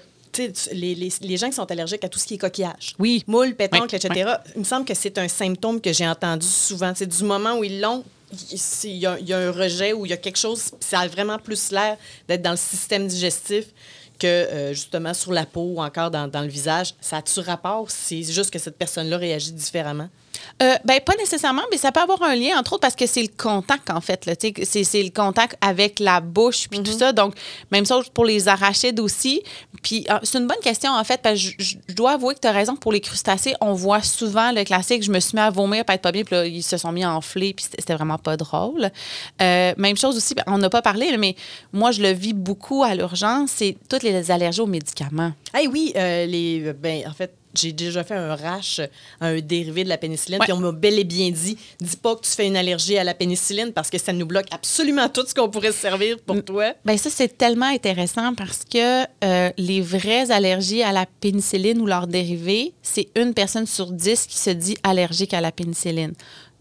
les, 0.73 0.95
les- 0.95 1.13
les 1.21 1.37
gens 1.37 1.49
qui 1.49 1.55
sont 1.57 1.71
allergiques 1.71 2.05
à 2.05 2.09
tout 2.09 2.19
ce 2.19 2.27
qui 2.27 2.35
est 2.35 2.39
coquillage, 2.39 2.95
Oui. 2.99 3.25
moule, 3.27 3.55
pétanque, 3.55 3.89
Oui, 3.93 3.97
etc., 3.99 4.31
il 4.55 4.61
me 4.61 4.65
semble 4.65 4.85
que 4.85 4.95
c'est 4.95 5.17
un 5.19 5.29
symptôme 5.29 5.81
que 5.81 5.93
j'ai 5.93 6.07
entendu 6.09 6.47
souvent. 6.47 6.93
C'est 6.95 7.07
du 7.07 7.25
moment 7.25 7.59
où 7.59 7.65
ils 7.65 7.81
l'ont, 7.81 8.05
il 8.85 8.97
y, 8.97 9.07
a, 9.07 9.19
il 9.21 9.29
y 9.29 9.33
a 9.33 9.39
un 9.39 9.53
rejet 9.53 9.93
ou 9.93 10.05
il 10.07 10.11
y 10.11 10.13
a 10.13 10.17
quelque 10.17 10.39
chose, 10.39 10.71
ça 10.81 11.01
a 11.01 11.07
vraiment 11.09 11.39
plus 11.39 11.71
l'air 11.71 11.97
d'être 12.29 12.43
dans 12.43 12.51
le 12.53 12.57
système 12.57 13.07
digestif 13.07 13.67
que 14.19 14.27
euh, 14.27 14.73
justement 14.73 15.13
sur 15.15 15.33
la 15.33 15.45
peau 15.47 15.75
ou 15.77 15.81
encore 15.83 16.11
dans, 16.11 16.27
dans 16.27 16.41
le 16.41 16.49
visage. 16.49 16.95
Ça 17.01 17.19
a-tu 17.19 17.41
rapport? 17.41 17.91
C'est 17.91 18.23
juste 18.23 18.51
que 18.51 18.59
cette 18.59 18.79
personne-là 18.79 19.19
réagit 19.19 19.53
différemment? 19.53 20.09
Euh, 20.63 20.75
ben, 20.85 21.01
pas 21.01 21.15
nécessairement, 21.17 21.63
mais 21.71 21.77
ça 21.77 21.93
peut 21.93 22.01
avoir 22.01 22.23
un 22.23 22.35
lien, 22.35 22.59
entre 22.59 22.75
autres, 22.75 22.81
parce 22.81 22.97
que 22.97 23.07
c'est 23.07 23.23
le 23.23 23.29
contact, 23.37 23.91
en 23.91 24.01
fait. 24.01 24.29
C'est 24.65 25.03
le 25.03 25.11
contact 25.11 25.57
avec 25.61 26.01
la 26.01 26.21
bouche, 26.21 26.69
puis 26.69 26.83
tout 26.83 26.93
ça. 26.93 27.13
Donc, 27.13 27.35
même 27.71 27.87
chose 27.87 28.09
pour 28.09 28.25
les 28.25 28.49
arachides 28.49 29.01
aussi. 29.01 29.43
Puis, 29.83 30.07
euh, 30.11 30.19
c'est 30.23 30.39
une 30.39 30.47
bonne 30.47 30.61
question, 30.63 30.93
en 30.93 31.05
fait, 31.05 31.21
parce 31.23 31.41
que 31.41 31.63
je, 31.63 31.77
dois 31.95 32.13
avouer 32.13 32.35
que 32.35 32.41
tu 32.41 32.49
as 32.49 32.53
raison. 32.53 32.77
Pour 32.77 32.93
les 32.93 33.01
crustacés, 33.01 33.55
on 33.61 33.73
voit 33.73 34.03
souvent 34.03 34.53
le 34.53 34.65
classique 34.65 35.03
je 35.03 35.11
me 35.11 35.21
suis 35.21 35.37
mis 35.37 35.43
à 35.43 35.51
vomir, 35.51 35.85
pas 35.85 35.95
être 35.95 36.03
pas 36.03 36.13
bien, 36.13 36.23
puis 36.25 36.35
là, 36.35 36.47
ils 36.47 36.63
se 36.63 36.77
sont 36.77 36.93
mis 36.93 37.05
à 37.05 37.13
enfler, 37.13 37.55
puis 37.55 37.67
c'était 37.79 37.95
vraiment 37.95 38.19
pas 38.19 38.37
drôle. 38.37 38.91
Euh, 39.43 39.75
même 39.77 39.97
chose 39.97 40.17
aussi, 40.17 40.35
ben, 40.35 40.45
on 40.47 40.59
n'a 40.59 40.71
pas 40.71 40.83
parlé, 40.83 41.17
mais 41.17 41.37
moi, 41.73 41.91
je 41.91 42.03
le 42.03 42.13
vis 42.13 42.33
beaucoup 42.33 42.83
à 42.83 42.95
l'urgence, 42.95 43.51
c'est 43.57 43.77
toutes 43.89 44.03
les 44.03 44.31
allergies 44.31 44.61
aux 44.61 44.67
médicaments. 44.67 45.33
Ah 45.53 45.61
oui, 45.71 45.93
euh, 45.97 46.27
les, 46.27 46.73
ben, 46.73 47.07
en 47.09 47.13
fait, 47.13 47.33
j'ai 47.57 47.73
déjà 47.73 48.05
fait 48.05 48.15
un 48.15 48.35
rash 48.35 48.81
à 49.21 49.27
un 49.27 49.41
dérivé 49.41 49.85
de 49.85 49.89
la 49.89 49.99
pénicilline. 49.99 50.39
Puis 50.41 50.53
on 50.53 50.59
m'a 50.59 50.73
bel 50.73 50.99
et 50.99 51.05
bien 51.05 51.31
dit 51.31 51.57
dis 51.81 51.97
pas 51.97 52.17
que 52.17 52.23
tu 52.23 52.31
fais 52.31 52.47
une 52.47 52.57
allergie 52.57 52.99
à 52.99 53.05
la 53.05 53.15
pénicilline 53.15 53.73
parce 53.73 53.91
que 53.91 53.99
ça 53.99 54.13
nous 54.13 54.27
bloque 54.27 54.47
absolument 54.51 55.09
tout 55.09 55.25
ce 55.27 55.35
qu'on 55.35 55.49
pourrait 55.49 55.73
se 55.73 55.79
servir 55.79 56.19
pour 56.21 56.43
toi. 56.45 56.73
Ben 56.85 56.97
ça, 56.97 57.11
c'est 57.11 57.37
tellement 57.37 57.67
intéressant 57.67 58.35
parce 58.35 58.65
que 58.65 59.05
euh, 59.25 59.51
les 59.57 59.81
vraies 59.81 60.31
allergies 60.31 60.83
à 60.83 60.93
la 60.93 61.07
pénicilline 61.21 61.81
ou 61.81 61.87
leurs 61.87 62.07
dérivés, 62.07 62.73
c'est 62.83 63.09
une 63.17 63.35
personne 63.35 63.67
sur 63.67 63.91
dix 63.91 64.27
qui 64.27 64.39
se 64.39 64.51
dit 64.51 64.77
allergique 64.83 65.35
à 65.35 65.41
la 65.41 65.53
pénicilline. 65.53 66.13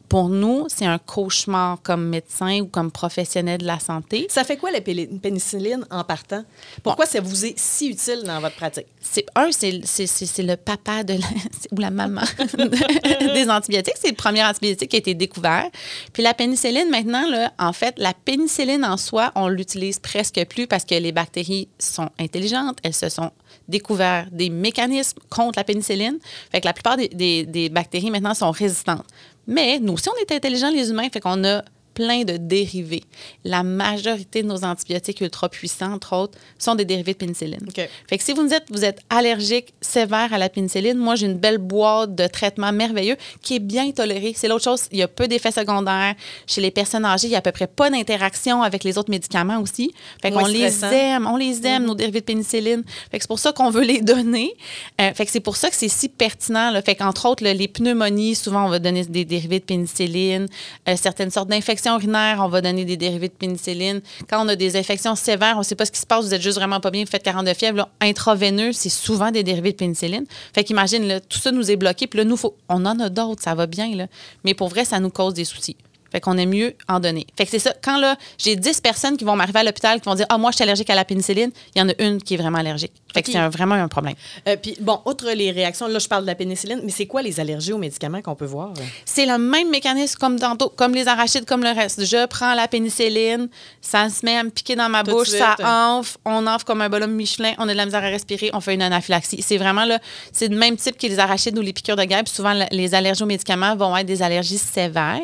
Pour 0.10 0.30
nous, 0.30 0.66
c'est 0.70 0.86
un 0.86 0.98
cauchemar 0.98 1.80
comme 1.84 2.08
médecin 2.10 2.60
ou 2.62 2.68
comme 2.68 2.92
professionnel 2.92 3.60
de 3.62 3.66
la 3.66 3.80
santé. 3.80 4.28
Ça 4.30 4.44
fait 4.44 4.58
quoi 4.58 4.72
la 4.72 4.82
pénicilline 4.82 5.86
en 5.90 6.04
partant? 6.04 6.44
Pourquoi 6.84 7.06
ça 7.06 7.20
vous 7.22 7.46
est 7.46 7.58
si 7.58 7.90
utile 7.90 8.24
dans 8.26 8.40
votre 8.40 8.56
pratique? 8.56 8.86
C'est 9.02 9.26
un, 9.36 9.50
c'est 9.52 10.44
le 10.44 10.56
papa 10.56 11.04
de 11.04 11.14
la, 11.14 11.28
ou 11.72 11.80
la 11.80 11.90
maman 11.90 12.22
des 13.34 13.50
antibiotiques. 13.50 13.96
C'est 14.00 14.10
le 14.10 14.16
premier 14.16 14.44
antibiotique 14.44 14.90
qui 14.90 14.96
a 14.96 15.00
été 15.00 15.14
découvert. 15.14 15.70
Puis 16.14 16.24
la 16.24 16.34
pénicilline, 16.34 16.90
maintenant, 16.90 17.28
là, 17.30 17.52
en 17.60 17.74
fait, 17.74 17.96
la 17.98 18.14
pénicilline 18.14 18.86
en 18.86 18.98
soi, 18.98 19.32
on 19.36 19.48
l'utilise 19.48 20.00
presque 20.00 20.44
plus 20.46 20.68
parce 20.68 20.86
que 20.86 20.96
les 20.96 21.12
bactéries 21.12 21.68
sont 21.80 22.10
intelligentes. 22.20 22.78
Elles 22.84 22.94
se 22.94 23.10
sont 23.10 23.32
découvert 23.68 24.28
des 24.32 24.50
mécanismes 24.50 25.18
contre 25.30 25.58
la 25.58 25.64
pénicilline. 25.64 26.18
Fait 26.52 26.62
que 26.62 26.68
la 26.68 26.74
plupart 26.74 26.98
des, 26.98 27.08
des- 27.10 27.46
des 27.46 27.70
bactéries 27.70 28.12
maintenant 28.12 28.34
sont 28.36 28.52
résistantes. 28.52 29.04
Mais 29.48 29.80
nous 29.80 29.94
aussi, 29.94 30.10
on 30.10 30.22
est 30.22 30.32
intelligents, 30.32 30.72
les 30.72 30.90
humains, 30.90 31.10
fait 31.12 31.20
qu'on 31.20 31.44
a 31.44 31.64
plein 31.96 32.24
de 32.24 32.38
dérivés. 32.38 33.04
La 33.44 33.64
majorité 33.64 34.44
de 34.44 34.48
nos 34.48 34.64
antibiotiques 34.64 35.22
ultra 35.22 35.50
puissants, 35.50 35.94
entre 35.94 36.14
autres, 36.16 36.38
sont 36.60 36.76
des 36.76 36.86
dérivés 36.86 37.14
de 37.14 37.18
pénicilline. 37.18 37.66
Fait 38.08 38.18
que 38.18 38.24
si 38.24 38.34
vous 38.34 38.44
nous 38.44 38.50
dites 38.50 38.66
vous 38.70 38.86
êtes 38.86 39.02
allergique 39.10 39.74
sévère 39.82 40.34
à 40.34 40.38
la 40.38 40.50
pénicilline, 40.50 40.98
moi 40.98 41.16
j'ai 41.16 41.26
une 41.26 41.38
belle 41.38 41.58
boîte 41.58 42.14
de 42.14 42.28
traitement 42.28 42.72
merveilleux 42.72 43.16
qui 43.42 43.56
est 43.56 43.60
bien 43.60 43.90
tolérée. 43.92 44.34
C'est 44.36 44.48
l'autre 44.48 44.66
chose, 44.66 44.84
il 44.92 45.00
y 45.00 45.04
a 45.04 45.08
peu 45.08 45.28
d'effets 45.28 45.52
secondaires. 45.52 46.16
Chez 46.46 46.62
les 46.62 46.72
personnes 46.72 47.06
âgées, 47.06 47.28
il 47.28 47.32
y 47.32 47.36
a 47.36 47.40
à 47.40 47.42
peu 47.42 47.52
près 47.52 47.68
pas 47.68 47.90
d'interaction 47.90 48.62
avec 48.62 48.84
les 48.84 48.98
autres 48.98 49.10
médicaments 49.10 49.60
aussi. 49.60 49.94
Fait 50.22 50.32
qu'on 50.32 50.46
les 50.46 50.84
aime, 50.84 51.26
on 51.26 51.38
les 51.38 51.66
aime 51.66 51.86
nos 51.86 51.96
dérivés 51.96 52.20
de 52.20 52.26
pénicilline. 52.26 52.84
Fait 53.10 53.18
que 53.18 53.24
c'est 53.24 53.28
pour 53.28 53.40
ça 53.40 53.54
qu'on 53.54 53.70
veut 53.70 53.84
les 53.84 54.02
donner. 54.02 54.54
Euh, 55.00 55.14
fait 55.14 55.26
que 55.26 55.32
c'est 55.32 55.40
pour 55.40 55.56
ça 55.56 55.70
que 55.70 55.76
c'est 55.76 55.88
si 55.88 56.10
pertinent. 56.10 56.72
Là. 56.72 56.82
Fait 56.82 56.96
qu'entre 56.96 57.26
autres, 57.26 57.44
là, 57.44 57.54
les 57.54 57.70
pneumonies, 57.70 58.36
souvent 58.36 58.66
on 58.66 58.70
va 58.70 58.80
donner 58.80 59.06
des 59.06 59.24
dérivés 59.24 59.60
de 59.60 59.66
pénicilline. 59.66 60.48
Euh, 60.90 60.96
certaines 60.98 61.32
sortes 61.32 61.50
d'infections 61.50 61.85
urinaires, 61.86 62.40
on 62.42 62.48
va 62.48 62.62
donner 62.62 62.86
des 62.86 62.98
dérivés 62.98 63.28
de 63.28 63.34
pénicilline. 63.34 64.02
Quand 64.30 64.44
on 64.44 64.48
a 64.48 64.56
des 64.56 64.76
infections 64.78 65.16
sévères, 65.16 65.56
on 65.56 65.60
ne 65.60 65.64
sait 65.64 65.76
pas 65.76 65.86
ce 65.86 65.92
qui 65.92 66.00
se 66.00 66.06
passe, 66.06 66.26
vous 66.26 66.34
êtes 66.34 66.42
juste 66.42 66.58
vraiment 66.58 66.80
pas 66.80 66.92
bien, 66.92 67.04
vous 67.04 67.10
faites 67.10 67.24
42 67.24 67.54
fièvres, 67.54 67.78
là, 67.78 67.90
intraveineux, 68.02 68.72
c'est 68.74 68.90
souvent 68.90 69.32
des 69.32 69.44
dérivés 69.44 69.72
de 69.72 69.78
pénicilline. 69.78 70.26
Fait 70.54 70.64
qu'imagine, 70.64 71.20
tout 71.30 71.40
ça 71.40 71.52
nous 71.52 71.70
est 71.72 71.76
bloqué, 71.76 72.08
puis 72.08 72.18
là, 72.18 72.26
nous, 72.26 72.38
faut, 72.38 72.56
on 72.70 72.86
en 72.86 73.00
a 73.00 73.10
d'autres, 73.10 73.44
ça 73.44 73.56
va 73.56 73.68
bien. 73.68 74.08
Mais 74.44 74.54
pour 74.54 74.70
vrai, 74.70 74.86
ça 74.86 75.00
nous 75.00 75.10
cause 75.10 75.34
des 75.34 75.46
soucis. 75.46 75.78
Fait 76.16 76.22
qu'on 76.22 76.38
est 76.38 76.46
mieux 76.46 76.76
en 76.88 77.02
donner. 77.02 77.28
Fait 77.36 77.44
que 77.44 77.52
c'est 77.52 77.60
ça. 77.60 77.74
Quand 77.84 77.98
là, 78.00 78.16
j'ai 78.38 78.56
10 78.56 78.80
personnes 78.80 79.18
qui 79.18 79.26
vont 79.26 79.36
m'arriver 79.36 79.60
à 79.60 79.64
l'hôpital 79.66 80.00
qui 80.00 80.08
vont 80.08 80.16
dire 80.16 80.26
Ah, 80.30 80.38
moi, 80.38 80.52
je 80.52 80.56
suis 80.56 80.64
allergique 80.64 80.90
à 80.90 80.96
la 80.96 81.04
pénicilline, 81.04 81.52
il 81.76 81.80
y 81.80 81.82
en 81.82 81.90
a 81.90 81.94
une 82.02 82.22
qui 82.24 82.36
est 82.36 82.38
vraiment 82.38 82.60
allergique. 82.60 82.94
Fait 83.14 83.22
que 83.22 83.28
OK. 83.28 83.34
c'est 83.34 83.40
un- 83.40 83.50
vraiment 83.50 83.76
un 83.76 83.90
problème. 83.90 84.16
Euh, 84.48 84.56
Puis, 84.56 84.78
bon, 84.80 85.02
outre 85.06 85.30
les 85.32 85.52
réactions, 85.52 85.88
là, 85.90 86.00
je 86.00 86.08
parle 86.08 86.22
de 86.24 86.28
la 86.28 86.36
pénicilline, 86.36 86.80
mais 86.86 86.92
c'est 86.92 87.06
quoi 87.06 87.22
les 87.22 87.38
allergies 87.42 87.74
aux 87.74 87.78
médicaments 87.78 88.22
qu'on 88.22 88.36
peut 88.36 88.46
voir? 88.46 88.72
C'est 89.04 89.26
le 89.26 89.38
même 89.38 89.70
mécanisme 89.70 90.18
comme 90.18 90.40
tantôt, 90.40 90.70
comme 90.70 90.94
les 90.94 91.08
arachides, 91.10 91.44
comme 91.46 91.64
le 91.64 91.72
reste. 91.72 92.06
Je 92.06 92.26
prends 92.28 92.54
la 92.54 92.70
pénicilline, 92.70 93.50
ça 93.82 94.08
se 94.10 94.26
met 94.26 94.38
à 94.38 94.44
me 94.44 94.52
piquer 94.52 94.78
dans 94.78 94.88
ma 94.88 95.04
Tout 95.04 95.12
bouche, 95.12 95.28
ça 95.30 95.58
enfle, 95.62 96.16
on 96.24 96.48
enfle 96.48 96.64
comme 96.64 96.80
un 96.82 96.88
ballon 96.88 97.08
Michelin, 97.08 97.54
on 97.58 97.68
a 97.68 97.74
de 97.74 97.78
la 97.78 97.86
misère 97.86 98.04
à 98.06 98.08
respirer, 98.08 98.52
on 98.54 98.62
fait 98.62 98.74
une 98.76 98.82
anaphylaxie. 98.82 99.42
C'est 99.42 99.58
vraiment 99.58 99.84
là, 99.84 100.00
c'est 100.32 100.48
le 100.48 100.56
même 100.58 100.78
type 100.78 100.98
que 100.98 101.08
les 101.08 101.20
arachides 101.20 101.58
ou 101.58 101.62
les 101.62 101.74
piqûres 101.74 101.96
de 101.98 102.04
guêpe. 102.06 102.28
Souvent, 102.30 102.54
les 102.72 102.96
allergies 102.96 103.24
aux 103.24 103.28
médicaments 103.28 103.76
vont 103.76 103.96
être 103.98 104.06
des 104.08 104.22
allergies 104.22 104.58
sévères. 104.58 105.20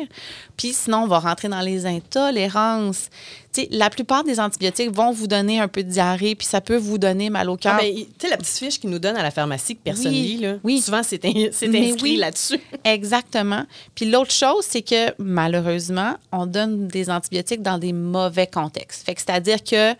Puis 0.56 0.72
sinon, 0.72 1.04
on 1.04 1.06
va 1.06 1.18
rentrer 1.18 1.48
dans 1.48 1.60
les 1.60 1.86
intolérances. 1.86 3.08
Tu 3.52 3.62
sais, 3.62 3.68
la 3.70 3.90
plupart 3.90 4.22
des 4.24 4.38
antibiotiques 4.38 4.90
vont 4.90 5.10
vous 5.12 5.26
donner 5.26 5.58
un 5.60 5.68
peu 5.68 5.82
de 5.82 5.88
diarrhée, 5.90 6.34
puis 6.34 6.46
ça 6.46 6.60
peut 6.60 6.76
vous 6.76 6.98
donner 6.98 7.30
mal 7.30 7.50
au 7.50 7.56
cœur. 7.56 7.74
Ah, 7.78 7.82
ben, 7.82 7.94
tu 7.94 8.06
sais, 8.20 8.28
la 8.28 8.36
petite 8.36 8.56
fiche 8.58 8.78
qu'ils 8.80 8.90
nous 8.90 8.98
donne 8.98 9.16
à 9.16 9.22
la 9.22 9.30
pharmacie 9.30 9.76
que 9.76 9.80
personne 9.82 10.08
Oui, 10.12 10.22
lit, 10.22 10.38
là. 10.38 10.56
oui. 10.62 10.80
Souvent, 10.80 11.02
c'est 11.02 11.24
in- 11.24 11.46
inscrit 11.48 11.96
oui. 12.02 12.16
là-dessus. 12.16 12.60
Exactement. 12.84 13.64
Puis 13.94 14.10
l'autre 14.10 14.30
chose, 14.32 14.64
c'est 14.68 14.82
que 14.82 15.12
malheureusement, 15.18 16.16
on 16.32 16.46
donne 16.46 16.86
des 16.88 17.10
antibiotiques 17.10 17.62
dans 17.62 17.78
des 17.78 17.92
mauvais 17.92 18.46
contextes. 18.46 19.04
Fait 19.04 19.14
que 19.14 19.20
c'est-à-dire 19.20 19.62
que 19.64 19.94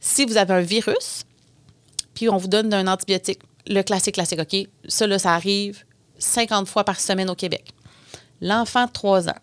si 0.00 0.24
vous 0.24 0.36
avez 0.36 0.54
un 0.54 0.60
virus, 0.60 1.22
puis 2.14 2.28
on 2.28 2.36
vous 2.36 2.48
donne 2.48 2.72
un 2.72 2.86
antibiotique, 2.86 3.40
le 3.66 3.82
classique, 3.82 4.14
classique, 4.14 4.40
OK, 4.40 4.68
ça, 4.88 5.06
là, 5.06 5.18
ça 5.18 5.34
arrive 5.34 5.84
50 6.18 6.68
fois 6.68 6.84
par 6.84 7.00
semaine 7.00 7.28
au 7.28 7.34
Québec. 7.34 7.64
L'enfant 8.40 8.86
de 8.86 8.92
3 8.92 9.28
ans. 9.28 9.34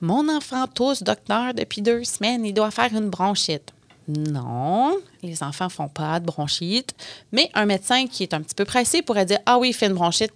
Mon 0.00 0.28
enfant 0.28 0.66
tousse, 0.66 1.02
docteur, 1.02 1.54
depuis 1.54 1.82
deux 1.82 2.04
semaines, 2.04 2.44
il 2.44 2.54
doit 2.54 2.70
faire 2.70 2.92
une 2.94 3.10
bronchite. 3.10 3.72
Non, 4.08 4.98
les 5.22 5.42
enfants 5.42 5.68
font 5.68 5.88
pas 5.88 6.18
de 6.18 6.26
bronchite, 6.26 6.94
mais 7.30 7.50
un 7.54 7.66
médecin 7.66 8.06
qui 8.06 8.24
est 8.24 8.34
un 8.34 8.42
petit 8.42 8.54
peu 8.54 8.64
pressé 8.64 9.00
pourrait 9.00 9.26
dire 9.26 9.38
Ah 9.46 9.58
oui, 9.58 9.68
il 9.70 9.72
fait 9.72 9.86
une 9.86 9.94
bronchite, 9.94 10.32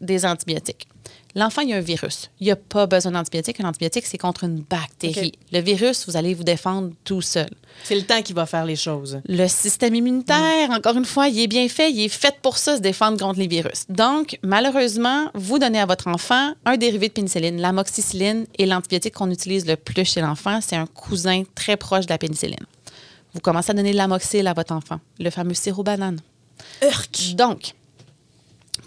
des 0.00 0.24
antibiotiques. 0.24 0.88
L'enfant, 1.34 1.62
il 1.62 1.68
y 1.68 1.72
a 1.72 1.76
un 1.76 1.80
virus. 1.80 2.30
Il 2.40 2.44
n'y 2.44 2.50
a 2.50 2.56
pas 2.56 2.86
besoin 2.86 3.12
d'antibiotiques. 3.12 3.60
Un 3.60 3.68
antibiotique, 3.68 4.06
c'est 4.06 4.18
contre 4.18 4.44
une 4.44 4.60
bactérie. 4.62 5.32
Le 5.52 5.60
virus, 5.60 6.08
vous 6.08 6.16
allez 6.16 6.34
vous 6.34 6.42
défendre 6.42 6.90
tout 7.04 7.20
seul. 7.20 7.48
C'est 7.84 7.94
le 7.94 8.02
temps 8.02 8.22
qui 8.22 8.32
va 8.32 8.46
faire 8.46 8.64
les 8.64 8.76
choses. 8.76 9.20
Le 9.28 9.46
système 9.46 9.94
immunitaire, 9.94 10.70
encore 10.70 10.96
une 10.96 11.04
fois, 11.04 11.28
il 11.28 11.38
est 11.40 11.46
bien 11.46 11.68
fait, 11.68 11.90
il 11.90 12.04
est 12.04 12.08
fait 12.08 12.34
pour 12.42 12.58
ça, 12.58 12.76
se 12.76 12.80
défendre 12.80 13.18
contre 13.18 13.38
les 13.38 13.46
virus. 13.46 13.84
Donc, 13.88 14.38
malheureusement, 14.42 15.30
vous 15.34 15.58
donnez 15.58 15.80
à 15.80 15.86
votre 15.86 16.08
enfant 16.08 16.54
un 16.64 16.76
dérivé 16.76 17.08
de 17.08 17.12
pénicilline, 17.12 17.60
l'amoxicilline, 17.60 18.46
et 18.58 18.66
l'antibiotique 18.66 19.14
qu'on 19.14 19.30
utilise 19.30 19.66
le 19.66 19.76
plus 19.76 20.04
chez 20.04 20.20
l'enfant, 20.20 20.60
c'est 20.60 20.76
un 20.76 20.86
cousin 20.86 21.42
très 21.54 21.76
proche 21.76 22.06
de 22.06 22.12
la 22.12 22.18
pénicilline. 22.18 22.66
Vous 23.34 23.40
commencez 23.40 23.70
à 23.70 23.74
donner 23.74 23.92
de 23.92 23.96
l'amoxyl 23.96 24.46
à 24.46 24.54
votre 24.54 24.72
enfant, 24.72 24.98
le 25.20 25.30
fameux 25.30 25.54
sirop 25.54 25.82
banane. 25.82 26.20
Urk! 26.82 27.34
Donc, 27.34 27.74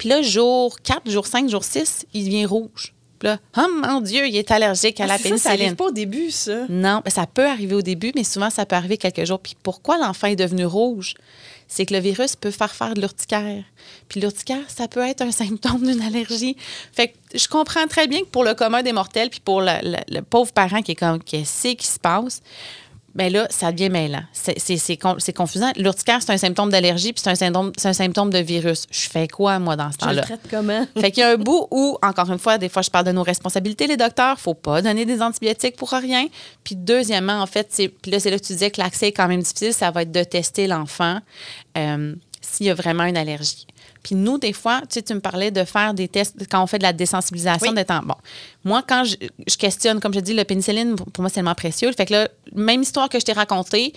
puis 0.02 0.10
là, 0.10 0.24
jour 0.24 0.80
4, 0.82 1.12
jour 1.12 1.28
5, 1.28 1.48
jour 1.48 1.64
6, 1.64 2.08
il 2.16 2.26
devient 2.26 2.48
rouge. 2.48 2.92
Puis 3.20 3.28
là, 3.28 3.38
oh 3.56 3.68
mon 3.86 4.02
Dieu, 4.02 4.26
il 4.28 4.36
est 4.36 4.50
allergique 4.50 5.00
à 5.00 5.06
la 5.06 5.14
Ah, 5.14 5.18
c'est 5.22 5.30
ça, 5.30 5.38
ça 5.38 5.44
pénicilline. 5.50 5.66
arrive 5.68 5.76
pas 5.76 5.86
au 5.86 5.92
début, 5.92 6.32
ça. 6.32 6.66
Non, 6.70 7.04
ben, 7.06 7.12
ça 7.12 7.28
peut 7.28 7.46
arriver 7.46 7.76
au 7.76 7.84
début, 7.84 8.12
mais 8.16 8.24
souvent, 8.24 8.50
ça 8.50 8.66
peut 8.66 8.76
arriver 8.76 8.98
quelques 8.98 9.26
jours. 9.26 9.40
Puis 9.40 9.56
pourquoi 9.62 10.00
l'enfant 10.00 10.26
est 10.26 10.36
devenu 10.36 10.66
rouge? 10.66 11.14
C'est 11.68 11.86
que 11.86 11.94
le 11.94 12.00
virus 12.00 12.36
peut 12.36 12.50
faire 12.50 12.74
faire 12.74 12.96
de 12.96 13.00
l'urticaire. 13.00 13.64
Puis 14.10 14.20
l'urticaire, 14.20 14.64
ça 14.70 14.88
peut 14.88 15.08
être 15.08 15.22
un 15.22 15.32
symptôme 15.32 15.84
d'une 15.86 16.02
allergie. 16.02 16.58
Fait 16.92 17.10
que 17.10 17.38
je 17.38 17.48
comprends 17.48 17.86
très 17.86 18.08
bien 18.08 18.22
que 18.22 18.26
pour 18.26 18.44
le 18.44 18.56
commun 18.56 18.82
des 18.82 18.92
mortels, 18.94 19.30
puis 19.30 19.40
pour 19.40 19.62
le, 19.62 19.72
le- 19.84 19.98
le 20.16 20.22
pauvre 20.24 20.52
parent 20.52 20.82
qui 20.82 20.94
est 20.94 20.96
comme, 20.96 21.22
qu'est-ce 21.24 21.76
qui 21.76 21.86
se 21.86 22.00
passe? 22.00 22.42
Bien 23.14 23.30
là, 23.30 23.46
ça 23.50 23.72
devient 23.74 23.90
mêlant. 23.90 24.24
C'est- 24.32 24.58
C'est 24.58 24.78
c'est 24.78 24.96
con- 24.98 25.16
c'est 25.18 25.34
confusant. 25.34 25.72
L'urticaire, 25.76 26.20
c'est 26.22 26.32
un 26.32 26.38
symptôme 26.38 26.70
d'allergie, 26.70 27.12
puis 27.12 27.22
c'est 27.22 27.30
un 27.30 27.36
symptôme, 27.36 27.72
c'est 27.78 27.90
un 27.90 27.94
symptôme 27.94 28.30
de 28.30 28.38
virus. 28.40 28.86
Je 28.90 29.10
fais 29.10 29.28
quoi, 29.28 29.60
moi, 29.60 29.76
dans 29.76 29.92
ce 29.92 29.98
Je 30.02 30.06
le 30.06 30.10
temps-là? 30.12 30.22
traite 30.22 30.42
comment? 30.50 30.88
Fait 31.00 31.12
qu'il 31.12 31.22
y 31.22 31.24
a 31.26 31.32
un 31.32 31.36
bout 31.38 31.68
où, 31.72 31.98
encore 32.02 32.32
une 32.32 32.40
fois, 32.40 32.58
des 32.58 32.70
fois, 32.70 32.82
je 32.82 32.90
parle 32.90 33.06
de 33.06 33.12
nos 33.12 33.24
responsabilités, 33.24 33.88
les 33.88 33.98
docteurs. 33.98 34.40
faut 34.40 34.54
pas 34.54 34.82
donner 34.82 35.06
des 35.06 35.22
antibiotiques 35.22 35.76
pour 35.76 35.90
rien. 35.92 36.28
Puis, 36.64 36.76
deuxièmement, 36.76 37.42
en 37.42 37.48
fait, 37.48 37.68
c'est, 37.70 37.90
puis 37.90 38.12
là, 38.12 38.20
c'est 38.20 38.30
là 38.32 38.40
que 38.40 38.46
tu 38.46 38.54
disais 38.54 38.72
que 38.72 38.80
l'accès 38.82 39.08
est 39.10 39.12
quand 39.12 39.28
même 39.28 39.42
difficile. 39.42 39.74
Ça 39.74 39.92
va 39.92 40.04
être 40.04 40.12
de 40.12 40.24
tester 40.24 40.68
l'enfant 40.68 41.20
euh, 41.78 42.16
s'il 42.40 42.66
y 42.68 42.70
a 42.70 42.74
vraiment 42.74 43.04
une 43.04 43.18
allergie. 43.18 43.68
Puis 44.04 44.16
nous, 44.16 44.38
des 44.38 44.54
fois, 44.54 44.82
tu 44.82 44.88
sais, 44.96 45.02
tu 45.02 45.14
me 45.14 45.20
parlais 45.20 45.52
de 45.52 45.64
faire 45.64 45.94
des 45.94 46.08
tests 46.08 46.36
quand 46.50 46.64
on 46.64 46.68
fait 46.68 46.78
de 46.80 46.84
la 46.84 46.94
désensibilisation 46.94 47.70
Oui. 47.70 47.76
d'être 47.76 47.92
en... 47.92 48.00
Bon, 48.02 48.16
moi, 48.64 48.84
quand 48.88 49.04
je, 49.04 49.16
je 49.48 49.58
questionne, 49.58 50.00
comme 50.00 50.14
je 50.14 50.20
dis, 50.20 50.34
le 50.34 50.44
pénicilline, 50.44 50.96
pour 50.96 51.10
moi, 51.20 51.30
c'est 51.30 51.36
tellement 51.36 51.54
précieux. 51.56 51.92
Fait 51.92 52.06
que 52.06 52.14
là, 52.14 52.28
même 52.56 52.82
histoire 52.82 53.10
que 53.10 53.20
je 53.20 53.26
t'ai 53.26 53.34
racontée, 53.34 53.94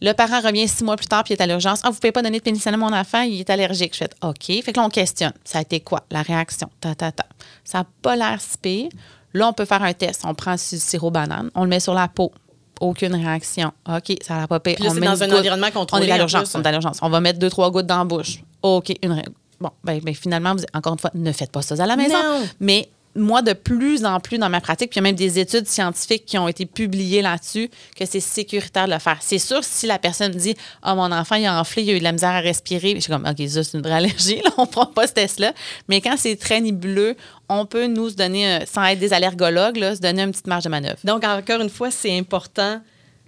le 0.00 0.12
parent 0.14 0.40
revient 0.40 0.66
six 0.66 0.82
mois 0.82 0.96
plus 0.96 1.06
tard 1.06 1.22
puis 1.22 1.34
il 1.34 1.36
est 1.38 1.42
à 1.42 1.46
l'urgence. 1.46 1.80
Ah, 1.84 1.88
vous 1.90 1.94
ne 1.96 2.00
pouvez 2.00 2.12
pas 2.12 2.22
donner 2.22 2.38
de 2.38 2.42
pénicilline 2.42 2.74
à 2.74 2.76
mon 2.78 2.92
enfant, 2.92 3.20
il 3.22 3.38
est 3.38 3.50
allergique. 3.50 3.92
Je 3.92 3.98
fais 3.98 4.10
OK. 4.22 4.46
Fait 4.64 4.72
que 4.72 4.80
là, 4.80 4.86
on 4.86 4.88
questionne. 4.88 5.32
Ça 5.44 5.58
a 5.58 5.62
été 5.62 5.80
quoi? 5.80 6.02
La 6.10 6.22
réaction? 6.22 6.68
Ta, 6.80 6.94
ta, 6.94 7.12
ta. 7.12 7.24
Ça 7.62 7.78
n'a 7.78 7.86
pas 8.02 8.16
l'air 8.16 8.40
si 8.40 8.58
pire. 8.58 8.88
Là, 9.34 9.48
on 9.48 9.52
peut 9.52 9.64
faire 9.64 9.82
un 9.82 9.92
test. 9.92 10.22
On 10.24 10.34
prend 10.34 10.54
du 10.54 10.58
sirop 10.78 11.10
banane, 11.10 11.50
on 11.54 11.62
le 11.62 11.68
met 11.68 11.78
sur 11.80 11.94
la 11.94 12.08
peau. 12.08 12.32
Aucune 12.80 13.14
réaction. 13.14 13.70
OK, 13.88 14.16
ça 14.22 14.38
n'a 14.38 14.48
pas 14.48 14.58
pire. 14.58 14.74
Puis 14.74 14.84
là, 14.84 14.90
On 14.90 14.94
c'est 14.94 15.00
met 15.00 15.06
dans 15.06 15.22
un 15.22 15.28
goutte. 15.28 15.38
environnement 15.38 15.70
contrôlé, 15.70 16.04
On 16.04 16.08
est 16.08 16.10
à 16.10 16.14
en 16.14 16.18
l'urgence. 16.18 16.54
On 16.56 16.62
est 16.62 16.66
à 16.66 16.72
l'urgence. 16.72 16.98
On 17.00 17.08
va 17.08 17.20
mettre 17.20 17.38
deux, 17.38 17.48
trois 17.50 17.70
gouttes 17.70 17.86
dans 17.86 17.98
la 17.98 18.04
bouche. 18.04 18.42
OK, 18.62 18.92
une 19.02 19.22
Bon, 19.62 19.70
ben, 19.84 20.00
ben, 20.02 20.14
finalement, 20.14 20.54
vous- 20.54 20.64
encore 20.74 20.92
une 20.94 20.98
fois, 20.98 21.10
ne 21.14 21.32
faites 21.32 21.50
pas 21.52 21.62
ça 21.62 21.74
à 21.82 21.86
la 21.86 21.96
maison. 21.96 22.14
Non. 22.14 22.46
Mais 22.60 22.88
moi, 23.14 23.42
de 23.42 23.52
plus 23.52 24.06
en 24.06 24.20
plus 24.20 24.38
dans 24.38 24.48
ma 24.48 24.62
pratique, 24.62 24.88
puis 24.90 24.96
il 24.98 25.02
y 25.02 25.04
a 25.04 25.08
même 25.08 25.14
des 25.16 25.38
études 25.38 25.66
scientifiques 25.68 26.24
qui 26.24 26.38
ont 26.38 26.48
été 26.48 26.64
publiées 26.64 27.20
là-dessus, 27.20 27.68
que 27.94 28.06
c'est 28.06 28.20
sécuritaire 28.20 28.86
de 28.86 28.92
le 28.94 28.98
faire. 28.98 29.18
C'est 29.20 29.38
sûr, 29.38 29.62
si 29.62 29.86
la 29.86 29.98
personne 29.98 30.32
dit 30.32 30.54
Ah, 30.82 30.94
mon 30.94 31.12
enfant, 31.12 31.34
il 31.36 31.44
a 31.44 31.60
enflé, 31.60 31.82
il 31.82 31.90
a 31.90 31.92
eu 31.92 31.98
de 31.98 32.04
la 32.04 32.12
misère 32.12 32.30
à 32.30 32.40
respirer, 32.40 32.94
je 32.94 33.00
suis 33.00 33.12
comme 33.12 33.26
OK, 33.26 33.46
ça, 33.48 33.62
c'est 33.62 33.76
une 33.76 33.82
vraie 33.82 33.92
allergie, 33.96 34.40
là, 34.42 34.50
on 34.56 34.62
ne 34.62 34.66
prend 34.66 34.86
pas 34.86 35.06
ce 35.06 35.12
test-là. 35.12 35.52
Mais 35.88 36.00
quand 36.00 36.14
c'est 36.16 36.36
très 36.36 36.60
nébuleux, 36.62 37.14
on 37.50 37.66
peut 37.66 37.86
nous 37.86 38.08
se 38.08 38.14
donner, 38.14 38.46
euh, 38.50 38.58
sans 38.66 38.82
être 38.84 38.98
des 38.98 39.12
allergologues, 39.12 39.76
là, 39.76 39.94
se 39.94 40.00
donner 40.00 40.22
une 40.22 40.30
petite 40.30 40.46
marge 40.46 40.64
de 40.64 40.70
manœuvre. 40.70 40.98
Donc, 41.04 41.22
encore 41.24 41.60
une 41.60 41.68
fois, 41.70 41.90
c'est 41.90 42.16
important 42.18 42.80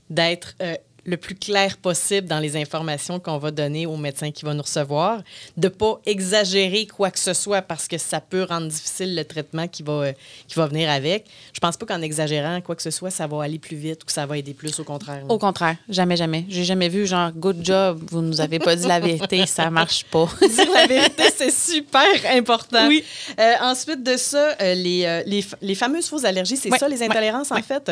d'être 0.08 0.54
euh, 0.62 0.76
le 1.04 1.16
plus 1.16 1.34
clair 1.34 1.76
possible 1.76 2.26
dans 2.26 2.38
les 2.38 2.56
informations 2.56 3.20
qu'on 3.20 3.38
va 3.38 3.50
donner 3.50 3.86
au 3.86 3.96
médecin 3.96 4.30
qui 4.30 4.44
va 4.44 4.54
nous 4.54 4.62
recevoir, 4.62 5.22
de 5.56 5.68
pas 5.68 6.00
exagérer 6.06 6.86
quoi 6.86 7.10
que 7.10 7.18
ce 7.18 7.34
soit 7.34 7.62
parce 7.62 7.86
que 7.88 7.98
ça 7.98 8.20
peut 8.20 8.44
rendre 8.44 8.68
difficile 8.68 9.14
le 9.14 9.24
traitement 9.24 9.68
qui 9.68 9.82
va, 9.82 9.92
euh, 9.92 10.12
qui 10.48 10.54
va 10.56 10.66
venir 10.66 10.90
avec. 10.90 11.26
Je 11.52 11.60
pense 11.60 11.76
pas 11.76 11.86
qu'en 11.86 12.00
exagérant 12.02 12.60
quoi 12.60 12.74
que 12.76 12.82
ce 12.82 12.90
soit, 12.90 13.10
ça 13.10 13.26
va 13.26 13.42
aller 13.44 13.58
plus 13.58 13.76
vite 13.76 14.02
ou 14.02 14.06
que 14.06 14.12
ça 14.12 14.26
va 14.26 14.38
aider 14.38 14.54
plus, 14.54 14.78
au 14.80 14.84
contraire. 14.84 15.22
Au 15.28 15.38
contraire, 15.38 15.76
jamais, 15.88 16.16
jamais. 16.16 16.44
J'ai 16.48 16.64
jamais 16.64 16.88
vu 16.88 17.06
genre 17.06 17.30
good 17.32 17.58
job, 17.62 18.00
vous 18.10 18.20
nous 18.22 18.40
avez 18.40 18.58
pas 18.58 18.74
dit 18.76 18.86
la 18.86 19.00
vérité, 19.00 19.46
ça 19.46 19.70
marche 19.70 20.04
pas. 20.04 20.28
dire 20.40 20.70
la 20.72 20.86
vérité, 20.86 21.24
c'est 21.36 21.52
super 21.52 22.06
important. 22.30 22.88
Oui. 22.88 23.04
Euh, 23.38 23.52
ensuite 23.60 24.02
de 24.02 24.16
ça, 24.16 24.56
euh, 24.60 24.74
les, 24.74 25.22
les, 25.26 25.44
les 25.60 25.74
fameuses 25.74 26.08
fausses 26.08 26.24
allergies, 26.24 26.56
c'est 26.56 26.70
ça, 26.78 26.88
les 26.88 27.02
intolérances, 27.02 27.50
en 27.52 27.62
fait? 27.62 27.90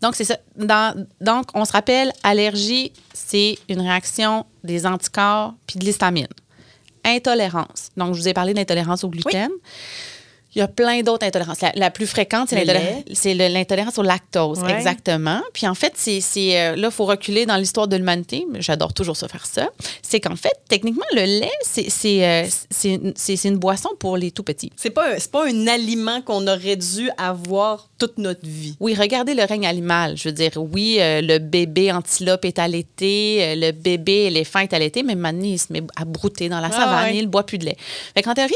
Donc, 0.00 0.14
c'est 0.14 0.24
ça. 0.24 0.36
Dans- 0.56 1.06
donc, 1.20 1.46
on 1.54 1.64
se 1.64 1.72
rappelle, 1.72 2.12
allergie, 2.34 2.92
c'est 3.12 3.58
une 3.68 3.80
réaction 3.80 4.44
des 4.62 4.86
anticorps 4.86 5.54
puis 5.66 5.78
de 5.78 5.84
l'histamine. 5.84 6.28
Intolérance. 7.04 7.90
Donc, 7.96 8.14
je 8.14 8.20
vous 8.20 8.28
ai 8.28 8.34
parlé 8.34 8.54
d'intolérance 8.54 9.04
au 9.04 9.08
gluten. 9.08 9.50
Il 10.54 10.60
y 10.60 10.62
a 10.62 10.68
plein 10.68 11.02
d'autres 11.02 11.26
intolérances. 11.26 11.60
La, 11.60 11.72
la 11.74 11.90
plus 11.90 12.06
fréquente, 12.06 12.48
c'est 12.50 12.64
l'intolérance- 12.64 13.98
au 13.98 14.02
lactose. 14.02 14.60
Ouais. 14.60 14.72
Exactement. 14.72 15.40
Puis 15.52 15.66
en 15.66 15.74
fait, 15.74 15.92
c'est, 15.96 16.20
euh, 16.58 16.76
là, 16.76 16.88
il 16.88 16.94
faut 16.94 17.04
reculer 17.04 17.46
dans 17.46 17.56
l'histoire 17.56 17.88
de 17.88 17.96
l'humanité. 17.96 18.46
J'adore 18.60 18.92
toujours 18.92 19.16
ça 19.16 19.28
faire 19.28 19.46
ça. 19.46 19.68
C'est 20.02 20.20
qu'en 20.20 20.36
fait, 20.36 20.52
techniquement, 20.68 21.04
le 21.12 21.24
lait, 21.40 21.50
c'est, 21.62 22.24
euh, 22.24 22.46
une- 22.84 23.58
boisson 23.58 23.90
pour 23.98 24.16
les 24.16 24.30
tout 24.30 24.42
petits. 24.42 24.70
C'est 24.76 24.90
pas, 24.90 25.14
un- 25.14 25.18
c'est 25.18 25.30
pas 25.30 25.46
un 25.46 25.66
aliment 25.66 26.20
qu'on 26.22 26.46
aurait 26.46 26.76
dû 26.76 27.10
avoir 27.18 27.88
toute 27.98 28.18
notre 28.18 28.44
vie. 28.46 28.76
Oui, 28.80 28.94
regardez 28.94 29.34
le 29.34 29.44
règne 29.44 29.66
animal. 29.66 30.16
Je 30.16 30.28
veux 30.28 30.32
dire, 30.34 30.50
oui, 30.56 30.96
euh, 31.00 31.20
le 31.20 31.38
bébé 31.38 31.92
antilope 31.92 32.44
est 32.44 32.58
allaité, 32.58 33.38
euh, 33.40 33.54
le 33.56 33.70
bébé 33.72 34.24
éléphant 34.24 34.58
est 34.60 34.72
allaité, 34.72 35.02
mais 35.02 35.14
maintenant, 35.14 35.44
il 35.44 35.58
se 35.58 35.72
met 35.72 35.82
à 35.96 36.04
brouter 36.04 36.48
dans 36.48 36.60
la 36.60 36.68
Ah, 36.68 36.76
savane 36.76 37.04
ouais. 37.06 37.16
il 37.16 37.22
ne 37.22 37.28
boit 37.28 37.44
plus 37.46 37.58
de 37.58 37.64
lait. 37.66 37.76
Fait 38.14 38.22
qu'en 38.22 38.34
théorie, 38.34 38.52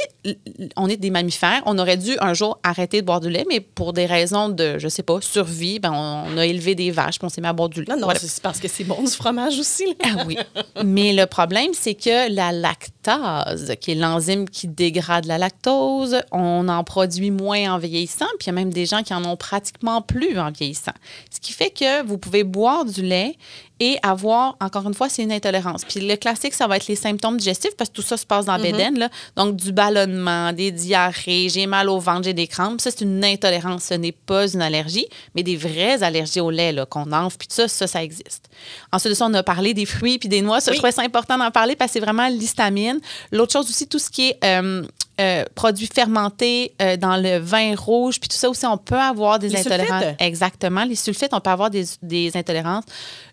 on 0.76 0.88
est 0.88 0.96
des 0.96 1.10
mammifères. 1.10 1.62
On 1.66 1.78
aurait 1.78 1.87
dû 1.96 2.16
un 2.20 2.34
jour 2.34 2.58
arrêter 2.62 3.00
de 3.00 3.06
boire 3.06 3.20
du 3.20 3.30
lait, 3.30 3.44
mais 3.48 3.60
pour 3.60 3.92
des 3.92 4.06
raisons 4.06 4.48
de, 4.48 4.78
je 4.78 4.88
sais 4.88 5.02
pas, 5.02 5.18
survie, 5.20 5.78
ben, 5.78 5.92
on, 5.92 6.34
on 6.34 6.38
a 6.38 6.46
élevé 6.46 6.74
des 6.74 6.90
vaches 6.90 7.18
puis 7.18 7.26
on 7.26 7.28
s'est 7.28 7.40
mis 7.40 7.46
à 7.46 7.52
boire 7.52 7.68
du 7.68 7.80
lait. 7.80 7.86
Non, 7.88 7.96
non, 7.96 8.04
Voilà. 8.06 8.20
c'est 8.20 8.42
parce 8.42 8.60
que 8.60 8.68
c'est 8.68 8.84
bon 8.84 9.02
du 9.02 9.10
fromage 9.10 9.58
aussi. 9.58 9.84
là. 9.86 10.10
Ah 10.18 10.24
oui. 10.26 10.36
Mais 10.84 11.12
le 11.12 11.26
problème, 11.26 11.70
c'est 11.72 11.94
que 11.94 12.32
la 12.32 12.52
lactase, 12.52 13.74
qui 13.80 13.92
est 13.92 13.94
l'enzyme 13.94 14.48
qui 14.48 14.68
dégrade 14.68 15.24
la 15.26 15.38
lactose, 15.38 16.20
on 16.32 16.68
en 16.68 16.84
produit 16.84 17.30
moins 17.30 17.72
en 17.74 17.78
vieillissant, 17.78 18.26
puis 18.38 18.46
il 18.46 18.48
y 18.48 18.50
a 18.50 18.52
même 18.52 18.72
des 18.72 18.86
gens 18.86 19.02
qui 19.02 19.14
en 19.14 19.24
ont 19.24 19.36
pratiquement 19.36 20.02
plus 20.02 20.38
en 20.38 20.50
vieillissant. 20.50 20.92
Ce 21.30 21.40
qui 21.40 21.52
fait 21.52 21.70
que 21.70 22.04
vous 22.04 22.18
pouvez 22.18 22.44
boire 22.44 22.84
du 22.84 23.02
lait 23.02 23.36
et 23.80 23.98
avoir, 24.02 24.56
encore 24.60 24.86
une 24.88 24.94
fois, 24.94 25.08
c'est 25.08 25.22
une 25.22 25.32
intolérance. 25.32 25.84
Puis 25.84 26.00
le 26.00 26.16
classique, 26.16 26.54
ça 26.54 26.66
va 26.66 26.76
être 26.76 26.86
les 26.88 26.96
symptômes 26.96 27.36
digestifs, 27.36 27.76
parce 27.76 27.90
que 27.90 27.94
tout 27.94 28.02
ça 28.02 28.16
se 28.16 28.26
passe 28.26 28.46
dans 28.46 28.56
la 28.56 28.62
bédaine, 28.62 28.98
là. 28.98 29.08
Donc, 29.36 29.56
du 29.56 29.72
ballonnement, 29.72 30.52
des 30.52 30.70
diarrhées, 30.72 31.48
j'ai 31.48 31.66
mal 31.66 31.88
au 31.88 31.98
ventre, 31.98 32.24
j'ai 32.24 32.34
des 32.34 32.46
crampes. 32.46 32.80
Ça, 32.80 32.90
c'est 32.90 33.02
une 33.04 33.24
intolérance. 33.24 33.84
Ce 33.84 33.94
n'est 33.94 34.12
pas 34.12 34.48
une 34.52 34.62
allergie, 34.62 35.06
mais 35.34 35.42
des 35.42 35.56
vraies 35.56 36.02
allergies 36.02 36.40
au 36.40 36.50
lait, 36.50 36.72
là, 36.72 36.86
qu'on 36.86 37.12
enfle, 37.12 37.36
puis 37.38 37.48
tout 37.48 37.54
ça, 37.54 37.68
ça, 37.68 37.86
ça 37.86 38.02
existe. 38.02 38.48
Ensuite 38.92 39.10
de 39.12 39.14
ça, 39.16 39.26
on 39.26 39.34
a 39.34 39.42
parlé 39.42 39.74
des 39.74 39.86
fruits 39.86 40.18
puis 40.18 40.28
des 40.28 40.42
noix. 40.42 40.60
Ça, 40.60 40.70
Oui. 40.70 40.76
je 40.76 40.80
trouvais 40.80 40.92
ça 40.92 41.02
important 41.02 41.38
d'en 41.38 41.50
parler 41.50 41.76
parce 41.76 41.90
que 41.90 41.92
c'est 41.94 42.04
vraiment 42.04 42.28
l'histamine. 42.28 42.98
L'autre 43.32 43.52
chose 43.52 43.68
aussi, 43.70 43.86
tout 43.86 43.98
ce 43.98 44.10
qui 44.10 44.28
est 44.30 44.38
euh, 44.44 44.82
euh, 45.20 45.44
produits 45.54 45.88
fermentés 45.92 46.74
euh, 46.80 46.96
dans 46.96 47.16
le 47.16 47.38
vin 47.38 47.74
rouge, 47.76 48.20
puis 48.20 48.28
tout 48.28 48.36
ça 48.36 48.48
aussi, 48.48 48.64
on 48.66 48.78
peut 48.78 48.94
avoir 48.94 49.38
des 49.38 49.48
Les 49.48 49.58
intolérances. 49.60 50.02
sulfites? 50.02 50.20
Exactement. 50.20 50.84
Les 50.84 50.94
sulfites, 50.94 51.30
on 51.32 51.40
peut 51.40 51.50
avoir 51.50 51.70
des, 51.70 51.84
des 52.02 52.30
intolérances. 52.36 52.84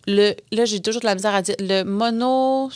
Le, 0.07 0.33
là, 0.51 0.65
j'ai 0.65 0.79
toujours 0.81 1.01
de 1.01 1.05
la 1.07 1.15
misère 1.15 1.33
à 1.35 1.41
dire 1.41 1.55
le 1.59 1.83
mono, 1.83 2.69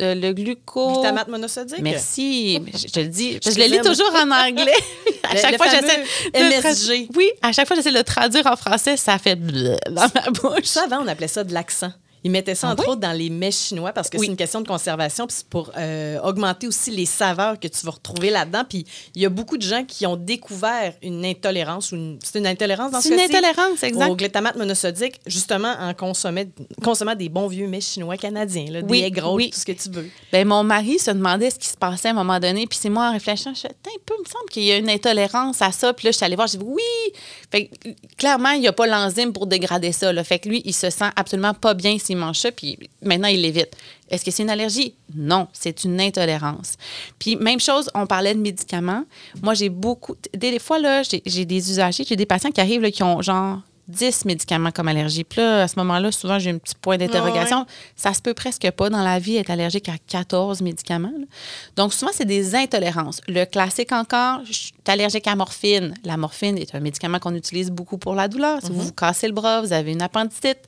le 0.00 0.32
gluco. 0.32 0.92
Glutamate 0.92 1.28
monosodique? 1.28 1.80
Merci. 1.80 2.60
Je, 2.74 2.86
te 2.92 3.00
le 3.00 3.06
dis. 3.08 3.38
Je, 3.44 3.50
Je 3.50 3.58
le 3.58 3.64
lis 3.66 3.80
toujours 3.80 4.12
en 4.14 4.30
anglais. 4.30 4.72
à 5.24 5.34
Le- 5.34 5.40
chaque 5.40 5.52
le 5.52 5.56
fois, 5.58 5.66
j'essaie 5.70 5.98
de 6.34 6.38
le 6.38 6.62
MSG. 6.62 7.08
Oui, 7.16 7.30
à 7.42 7.52
chaque 7.52 7.66
fois, 7.66 7.76
j'essaie 7.76 7.92
de 7.92 7.98
le 7.98 8.04
traduire 8.04 8.46
en 8.46 8.56
français, 8.56 8.96
ça 8.96 9.18
fait 9.18 9.36
dans 9.36 10.06
ma 10.14 10.30
bouche. 10.30 10.64
Ça, 10.64 10.84
avant, 10.84 11.02
on 11.04 11.08
appelait 11.08 11.28
ça 11.28 11.44
de 11.44 11.52
l'accent. 11.52 11.92
Ils 12.24 12.30
mettaient 12.30 12.54
ça, 12.54 12.68
Ah 12.68 12.72
entre 12.72 12.84
oui? 12.84 12.90
autres, 12.90 13.00
dans 13.00 13.12
les 13.12 13.30
mets 13.30 13.50
chinois 13.50 13.92
parce 13.92 14.08
que 14.10 14.16
Oui. 14.18 14.26
c'est 14.26 14.30
une 14.32 14.36
question 14.36 14.60
de 14.60 14.66
conservation, 14.68 15.26
puis 15.26 15.36
c'est 15.38 15.46
pour 15.48 15.70
euh, 15.76 16.18
augmenter 16.20 16.66
aussi 16.66 16.90
les 16.90 17.06
saveurs 17.06 17.58
que 17.60 17.68
tu 17.68 17.84
vas 17.86 17.92
retrouver 17.92 18.30
là-dedans. 18.30 18.64
Puis 18.68 18.84
il 19.14 19.22
y 19.22 19.26
a 19.26 19.28
beaucoup 19.28 19.56
de 19.56 19.62
gens 19.62 19.84
qui 19.84 20.06
ont 20.06 20.16
découvert 20.16 20.94
une 21.02 21.24
intolérance 21.24 21.92
ou 21.92 21.96
une... 21.96 22.18
C'est 22.22 22.38
une 22.38 22.46
intolérance 22.46 22.90
dans 22.92 23.00
ce 23.00 23.08
C'est 23.08 23.14
une 23.14 23.20
intolérance, 23.20 23.82
exact. 23.82 24.10
Au 24.10 24.16
glutamate 24.16 24.56
monosodique, 24.56 25.20
justement 25.26 25.74
en 25.80 25.94
consommant, 25.94 26.44
consommant 26.82 27.14
des 27.14 27.28
bons 27.28 27.46
vieux 27.46 27.66
mets 27.68 27.80
chinois 27.80 28.16
canadiens, 28.16 28.66
là, 28.70 28.80
Oui, 28.88 29.00
des 29.00 29.06
egg 29.06 29.18
rolls, 29.20 29.50
tout 29.50 29.58
ce 29.60 29.64
que 29.64 29.72
tu 29.72 29.88
veux. 29.90 30.08
Ben, 30.32 30.46
mon 30.46 30.64
mari 30.64 30.98
se 30.98 31.10
demandait 31.10 31.50
ce 31.50 31.58
qui 31.58 31.68
se 31.68 31.76
passait 31.76 32.08
à 32.08 32.10
un 32.10 32.14
moment 32.14 32.40
donné. 32.40 32.66
Puis 32.66 32.78
c'est 32.82 32.90
moi, 32.90 33.08
en 33.08 33.12
réfléchissant, 33.12 33.54
je 33.54 33.60
suis 33.60 33.68
un 33.68 33.72
peu, 34.04 34.14
il 34.18 34.22
me 34.22 34.28
semble 34.28 34.48
qu'il 34.50 34.64
y 34.64 34.72
a 34.72 34.76
une 34.76 34.90
intolérance 34.90 35.62
à 35.62 35.72
ça. 35.72 35.92
Puis 35.92 36.06
là, 36.06 36.10
je 36.10 36.16
suis 36.16 36.24
allée 36.26 36.36
voir, 36.36 36.48
j'ai 36.48 36.58
dit 36.58 36.64
oui. 36.66 36.82
Fait 37.50 37.66
que, 37.66 37.88
clairement, 38.16 38.50
il 38.50 38.60
n'y 38.60 38.68
a 38.68 38.72
pas 38.72 38.86
l'enzyme 38.86 39.32
pour 39.32 39.46
dégrader 39.46 39.92
ça. 39.92 40.12
Là. 40.12 40.24
Fait 40.24 40.38
que 40.38 40.48
lui, 40.48 40.62
il 40.64 40.74
se 40.74 40.90
sent 40.90 41.10
absolument 41.16 41.54
pas 41.54 41.74
bien. 41.74 41.96
S'il 42.08 42.16
mange 42.16 42.38
ça, 42.38 42.50
puis 42.50 42.78
maintenant, 43.02 43.28
il 43.28 43.42
l'évite. 43.42 43.76
Est-ce 44.10 44.24
que 44.24 44.30
c'est 44.30 44.42
une 44.42 44.50
allergie? 44.50 44.94
Non, 45.14 45.48
c'est 45.52 45.84
une 45.84 46.00
intolérance. 46.00 46.74
Puis, 47.18 47.36
même 47.36 47.60
chose, 47.60 47.90
on 47.94 48.06
parlait 48.06 48.34
de 48.34 48.40
médicaments. 48.40 49.04
Moi, 49.42 49.54
j'ai 49.54 49.68
beaucoup. 49.68 50.16
Des 50.34 50.58
fois, 50.58 50.78
là, 50.78 51.02
j'ai 51.02 51.44
des 51.44 51.70
usagers, 51.70 52.04
j'ai 52.08 52.16
des 52.16 52.26
patients 52.26 52.50
qui 52.50 52.60
arrivent, 52.60 52.82
là, 52.82 52.90
qui 52.90 53.02
ont 53.02 53.20
genre 53.20 53.60
10 53.88 54.24
médicaments 54.26 54.70
comme 54.70 54.88
allergie. 54.88 55.24
Puis 55.24 55.40
là, 55.40 55.62
à 55.62 55.68
ce 55.68 55.78
moment-là, 55.78 56.12
souvent, 56.12 56.38
j'ai 56.38 56.50
un 56.50 56.58
petit 56.58 56.74
point 56.80 56.96
d'interrogation. 56.96 57.66
Ça 57.96 58.14
se 58.14 58.20
peut 58.22 58.34
presque 58.34 58.70
pas 58.70 58.90
dans 58.90 59.02
la 59.02 59.18
vie 59.18 59.36
être 59.36 59.50
allergique 59.50 59.88
à 59.88 59.96
14 60.06 60.60
médicaments. 60.62 61.12
là. 61.16 61.26
Donc, 61.76 61.92
souvent, 61.92 62.12
c'est 62.14 62.26
des 62.26 62.54
intolérances. 62.54 63.20
Le 63.28 63.44
classique 63.44 63.92
encore, 63.92 64.40
je 64.44 64.52
suis 64.52 64.72
allergique 64.86 65.26
à 65.26 65.30
la 65.30 65.36
morphine. 65.36 65.94
La 66.04 66.16
morphine 66.16 66.56
est 66.58 66.74
un 66.74 66.80
médicament 66.80 67.18
qu'on 67.18 67.34
utilise 67.34 67.70
beaucoup 67.70 67.98
pour 67.98 68.14
la 68.14 68.28
douleur. 68.28 68.60
Si 68.62 68.70
vous 68.70 68.80
vous 68.80 68.92
cassez 68.92 69.26
le 69.26 69.34
bras, 69.34 69.60
vous 69.60 69.72
avez 69.72 69.92
une 69.92 70.02
appendicite. 70.02 70.60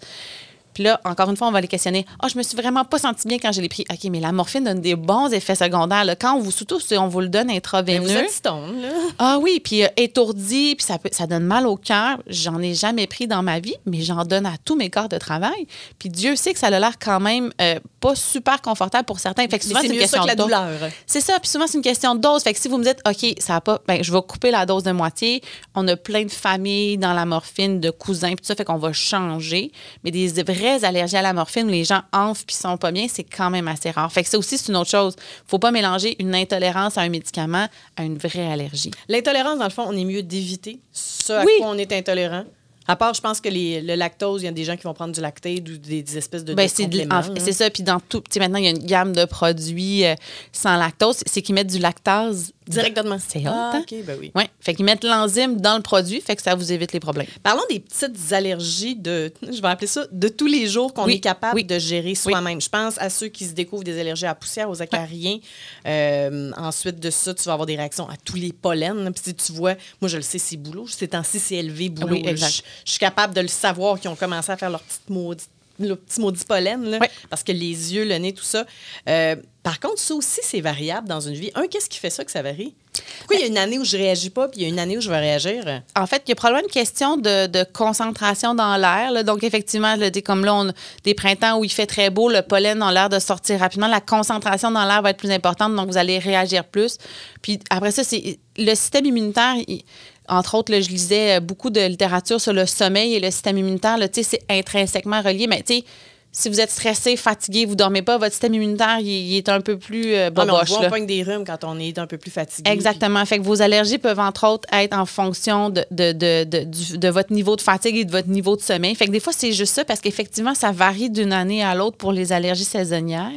Puis 0.80 0.86
là, 0.86 0.98
encore 1.04 1.28
une 1.28 1.36
fois, 1.36 1.46
on 1.48 1.50
va 1.50 1.60
les 1.60 1.68
questionner. 1.68 2.06
Ah, 2.22 2.28
je 2.32 2.38
me 2.38 2.42
suis 2.42 2.56
vraiment 2.56 2.86
pas 2.86 2.98
senti 2.98 3.28
bien 3.28 3.36
quand 3.38 3.52
je 3.52 3.60
l'ai 3.60 3.68
pris. 3.68 3.84
OK, 3.92 3.98
mais 4.10 4.18
la 4.18 4.32
morphine 4.32 4.64
donne 4.64 4.80
des 4.80 4.94
bons 4.96 5.28
effets 5.30 5.54
secondaires. 5.54 6.06
là. 6.06 6.16
Quand 6.16 6.36
on 6.36 6.40
vous, 6.40 6.50
surtout 6.50 6.80
si 6.80 6.96
on 6.96 7.06
vous 7.06 7.20
le 7.20 7.28
donne 7.28 7.48
Mais 7.48 7.56
intraveineux. 7.58 8.00
vous 8.00 8.10
êtes 8.10 8.30
stone, 8.30 8.80
là. 8.80 8.88
Ah 9.18 9.38
oui, 9.42 9.60
puis 9.62 9.84
euh, 9.84 9.88
étourdi, 9.98 10.74
puis 10.76 10.86
ça, 10.86 10.96
peut- 10.98 11.10
ça 11.12 11.26
donne 11.26 11.44
mal 11.44 11.66
au 11.66 11.76
cœur. 11.76 12.16
J'en 12.28 12.58
ai 12.62 12.72
jamais 12.72 13.06
pris 13.06 13.26
dans 13.26 13.42
ma 13.42 13.60
vie, 13.60 13.74
mais 13.84 14.00
j'en 14.00 14.24
donne 14.24 14.46
à 14.46 14.54
tous 14.64 14.74
mes 14.74 14.88
corps 14.88 15.10
de 15.10 15.18
travail. 15.18 15.66
Puis 15.98 16.08
Dieu 16.08 16.34
sait 16.34 16.54
que 16.54 16.58
ça 16.58 16.68
a 16.68 16.70
l'air 16.80 16.98
quand 16.98 17.20
même 17.20 17.52
euh, 17.60 17.78
pas 18.00 18.14
super 18.14 18.62
confortable 18.62 19.04
pour 19.04 19.18
certains. 19.20 19.46
Fait 19.48 19.58
que 19.58 19.64
souvent, 19.66 19.80
c'est 19.82 19.88
une 19.88 19.92
mieux 19.92 19.98
ça 20.06 20.18
question 20.18 20.22
que 20.22 20.28
la 20.28 20.34
douleur. 20.34 20.90
C'est 21.06 21.20
ça, 21.20 21.38
puis 21.40 21.50
souvent, 21.50 21.66
c'est 21.66 21.76
une 21.76 21.84
question 21.84 22.14
de 22.14 22.20
dose. 22.20 22.42
Fait 22.42 22.54
que 22.54 22.58
si 22.58 22.68
vous 22.68 22.78
me 22.78 22.84
dites, 22.84 23.00
OK, 23.06 23.34
ça 23.38 23.52
va 23.52 23.60
pas, 23.60 23.80
ben, 23.86 24.02
je 24.02 24.10
vais 24.10 24.22
couper 24.26 24.50
la 24.50 24.64
dose 24.64 24.82
de 24.82 24.92
moitié. 24.92 25.42
On 25.74 25.86
a 25.88 25.96
plein 25.96 26.24
de 26.24 26.30
familles 26.30 26.96
dans 26.96 27.12
la 27.12 27.26
morphine, 27.26 27.80
de 27.80 27.90
cousins, 27.90 28.28
puis 28.28 28.36
tout 28.36 28.46
ça, 28.46 28.54
fait 28.54 28.64
qu'on 28.64 28.78
va 28.78 28.94
changer. 28.94 29.72
Mais 30.04 30.10
des 30.10 30.40
vraies 30.78 30.84
allergies 30.86 31.16
à 31.16 31.22
la 31.22 31.32
morphine 31.32 31.66
où 31.66 31.70
les 31.70 31.84
gens 31.84 32.02
enfent 32.12 32.44
puis 32.46 32.56
sont 32.56 32.76
pas 32.76 32.92
bien, 32.92 33.06
c'est 33.08 33.24
quand 33.24 33.50
même 33.50 33.68
assez 33.68 33.90
rare. 33.90 34.10
Fait 34.12 34.22
que 34.22 34.28
ça 34.28 34.38
aussi, 34.38 34.58
c'est 34.58 34.68
une 34.68 34.76
autre 34.76 34.90
chose. 34.90 35.16
Faut 35.46 35.58
pas 35.58 35.70
mélanger 35.70 36.16
une 36.20 36.34
intolérance 36.34 36.98
à 36.98 37.02
un 37.02 37.08
médicament 37.08 37.66
à 37.96 38.04
une 38.04 38.18
vraie 38.18 38.50
allergie. 38.50 38.90
L'intolérance, 39.08 39.58
dans 39.58 39.64
le 39.64 39.70
fond, 39.70 39.84
on 39.88 39.96
est 39.96 40.04
mieux 40.04 40.22
d'éviter 40.22 40.80
ce 40.92 41.32
à 41.32 41.44
Oui. 41.44 41.52
quoi 41.58 41.68
on 41.70 41.78
est 41.78 41.92
intolérant. 41.92 42.44
À 42.88 42.96
part, 42.96 43.14
je 43.14 43.20
pense 43.20 43.40
que 43.40 43.48
les- 43.48 43.80
le 43.82 43.94
lactose, 43.94 44.42
il 44.42 44.46
y 44.46 44.48
a 44.48 44.52
des 44.52 44.64
gens 44.64 44.76
qui 44.76 44.82
vont 44.82 44.94
prendre 44.94 45.14
du 45.14 45.20
lactate 45.20 45.60
ou 45.68 45.76
des, 45.76 46.02
des 46.02 46.18
espèces 46.18 46.44
de, 46.44 46.54
Ben, 46.54 46.66
c'est 46.68 47.52
ça. 47.52 47.70
Puis 47.70 47.84
dans 47.84 48.00
tout, 48.00 48.22
maintenant, 48.38 48.58
il 48.58 48.64
y 48.64 48.68
a 48.68 48.70
une 48.70 48.78
gamme 48.84 49.12
de 49.14 49.24
produits 49.26 50.04
euh, 50.04 50.14
sans 50.50 50.76
lactose. 50.76 51.18
C'est 51.26 51.40
qu'ils 51.42 51.54
mettent 51.54 51.68
du 51.70 51.78
lactase 51.78 52.52
Directement. 52.70 53.18
C'est 53.26 53.40
hot, 53.40 53.50
Ah, 53.52 53.72
hein? 53.74 53.80
OK, 53.82 53.94
ben 54.04 54.16
oui. 54.20 54.32
Oui. 54.34 54.44
Fait 54.60 54.74
qu'ils 54.74 54.84
mettent 54.84 55.04
l'enzyme 55.04 55.60
dans 55.60 55.76
le 55.76 55.82
produit, 55.82 56.20
fait 56.20 56.36
que 56.36 56.42
ça 56.42 56.54
vous 56.54 56.72
évite 56.72 56.92
les 56.92 57.00
problèmes. 57.00 57.26
Parlons 57.42 57.62
des 57.68 57.80
petites 57.80 58.32
allergies 58.32 58.96
de, 58.96 59.32
je 59.42 59.60
vais 59.60 59.68
appeler 59.68 59.86
ça, 59.86 60.06
de 60.10 60.28
tous 60.28 60.46
les 60.46 60.66
jours 60.66 60.92
qu'on 60.94 61.04
Oui, 61.06 61.14
est 61.14 61.20
capable 61.20 61.56
oui. 61.56 61.64
de 61.64 61.78
gérer 61.78 62.14
soi-même. 62.14 62.60
Je 62.60 62.68
pense 62.68 62.98
à 62.98 63.10
ceux 63.10 63.28
qui 63.28 63.44
se 63.44 63.52
découvrent 63.52 63.84
des 63.84 63.98
allergies 63.98 64.26
à 64.26 64.34
poussière, 64.34 64.70
aux 64.70 64.80
acariens. 64.82 65.38
Euh, 65.86 66.50
ensuite 66.56 67.00
de 67.00 67.10
ça, 67.10 67.34
tu 67.34 67.44
vas 67.44 67.52
avoir 67.52 67.66
des 67.66 67.76
réactions 67.76 68.08
à 68.08 68.16
tous 68.24 68.36
les 68.36 68.52
pollens. 68.52 69.10
Puis 69.12 69.22
si 69.24 69.34
tu 69.34 69.52
vois, 69.52 69.74
moi 70.00 70.08
je 70.08 70.16
le 70.16 70.22
sais, 70.22 70.38
c'est 70.38 70.56
boulot. 70.56 70.86
Ces 70.88 71.08
temps-ci, 71.08 71.38
c'est 71.40 71.56
élevé 71.56 71.88
boulot. 71.88 72.16
Je, 72.24 72.34
je 72.36 72.90
suis 72.90 72.98
capable 72.98 73.34
de 73.34 73.40
le 73.40 73.48
savoir 73.48 73.98
qu'ils 73.98 74.10
ont 74.10 74.16
commencé 74.16 74.50
à 74.52 74.56
faire 74.56 74.70
leur 74.70 74.80
petite 74.82 75.08
maudite 75.10 75.48
le 75.86 75.96
petit 75.96 76.20
maudit 76.20 76.44
pollen, 76.44 76.84
là, 76.84 76.98
Oui. 77.00 77.06
parce 77.28 77.42
que 77.42 77.52
les 77.52 77.94
yeux, 77.94 78.04
le 78.04 78.16
nez, 78.18 78.32
tout 78.32 78.44
ça. 78.44 78.64
Euh, 79.08 79.36
par 79.62 79.78
contre, 79.78 79.98
ça 79.98 80.14
aussi, 80.14 80.40
c'est 80.42 80.60
variable 80.62 81.06
dans 81.08 81.20
une 81.20 81.34
vie. 81.34 81.50
Un, 81.54 81.66
qu'est-ce 81.66 81.88
qui 81.90 81.98
fait 81.98 82.08
ça 82.10 82.24
que 82.24 82.30
ça 82.30 82.40
varie? 82.42 82.74
Pourquoi 83.18 83.36
il 83.36 83.40
y 83.42 83.44
a 83.44 83.46
une 83.46 83.58
année 83.58 83.78
où 83.78 83.84
je 83.84 83.96
réagis 83.96 84.30
pas, 84.30 84.48
puis 84.48 84.60
il 84.60 84.62
y 84.62 84.66
a 84.66 84.68
une 84.68 84.78
année 84.78 84.96
où 84.96 85.00
je 85.00 85.10
vais 85.10 85.18
réagir? 85.18 85.82
En 85.96 86.06
fait, 86.06 86.22
il 86.26 86.30
y 86.30 86.32
a 86.32 86.34
probablement 86.34 86.64
une 86.66 86.72
question 86.72 87.16
de, 87.18 87.46
de 87.46 87.64
concentration 87.72 88.54
dans 88.54 88.76
l'air. 88.76 89.22
Donc, 89.24 89.44
effectivement, 89.44 89.96
là, 89.96 90.10
comme 90.24 90.44
là, 90.44 90.54
on 90.54 90.68
a 90.70 90.72
des 91.04 91.14
printemps 91.14 91.58
où 91.58 91.64
il 91.64 91.70
fait 91.70 91.86
très 91.86 92.08
beau, 92.10 92.28
le 92.30 92.40
pollen 92.42 92.80
a 92.82 92.90
l'air 92.92 93.08
de 93.10 93.18
sortir 93.18 93.60
rapidement. 93.60 93.86
La 93.86 94.00
concentration 94.00 94.70
dans 94.70 94.84
l'air 94.86 95.02
va 95.02 95.10
être 95.10 95.18
plus 95.18 95.30
importante, 95.30 95.76
donc 95.76 95.88
vous 95.88 95.98
allez 95.98 96.18
réagir 96.18 96.64
plus. 96.64 96.96
Puis 97.42 97.58
après 97.68 97.90
ça, 97.92 98.02
c'est 98.02 98.38
le 98.56 98.74
système 98.74 99.04
immunitaire. 99.06 99.54
il- 99.68 99.82
entre 100.30 100.54
autres, 100.54 100.72
là, 100.72 100.80
je 100.80 100.88
lisais 100.88 101.36
euh, 101.36 101.40
beaucoup 101.40 101.70
de 101.70 101.80
littérature 101.80 102.40
sur 102.40 102.52
le 102.52 102.64
sommeil 102.64 103.14
et 103.14 103.20
le 103.20 103.30
système 103.30 103.58
immunitaire. 103.58 103.96
c'est 104.12 104.40
intrinsèquement 104.48 105.20
relié. 105.20 105.46
Mais 105.46 105.62
tu 105.62 105.74
sais, 105.74 105.84
si 106.32 106.48
vous 106.48 106.60
êtes 106.60 106.70
stressé, 106.70 107.16
fatigué, 107.16 107.66
vous 107.66 107.74
dormez 107.74 108.02
pas, 108.02 108.16
votre 108.16 108.30
système 108.30 108.54
immunitaire, 108.54 108.98
il, 109.00 109.08
il 109.08 109.36
est 109.36 109.48
un 109.48 109.60
peu 109.60 109.76
plus 109.76 110.14
euh, 110.14 110.30
Ah, 110.36 110.42
on 110.48 110.64
voit, 110.64 110.86
on 110.86 110.88
pogne 110.88 111.06
des 111.06 111.24
rhumes 111.24 111.44
quand 111.44 111.64
on 111.64 111.76
est 111.80 111.98
un 111.98 112.06
peu 112.06 112.18
plus 112.18 112.30
fatigué. 112.30 112.70
Exactement. 112.70 113.24
Fait 113.26 113.38
que 113.38 113.42
vos 113.42 113.60
allergies 113.60 113.98
peuvent, 113.98 114.20
entre 114.20 114.46
autres, 114.46 114.68
être 114.72 114.96
en 114.96 115.06
fonction 115.06 115.70
de, 115.70 115.84
de, 115.90 116.12
de, 116.12 116.44
de, 116.44 116.96
de 116.96 117.08
votre 117.08 117.32
niveau 117.32 117.56
de 117.56 117.60
fatigue 117.60 117.96
et 117.96 118.04
de 118.04 118.12
votre 118.12 118.28
niveau 118.28 118.54
de 118.56 118.62
sommeil. 118.62 118.94
Fait 118.94 119.06
que 119.06 119.10
des 119.10 119.18
fois, 119.18 119.32
c'est 119.36 119.52
juste 119.52 119.74
ça 119.74 119.84
parce 119.84 120.00
qu'effectivement, 120.00 120.54
ça 120.54 120.70
varie 120.70 121.10
d'une 121.10 121.32
année 121.32 121.64
à 121.64 121.74
l'autre 121.74 121.96
pour 121.96 122.12
les 122.12 122.32
allergies 122.32 122.64
saisonnières. 122.64 123.32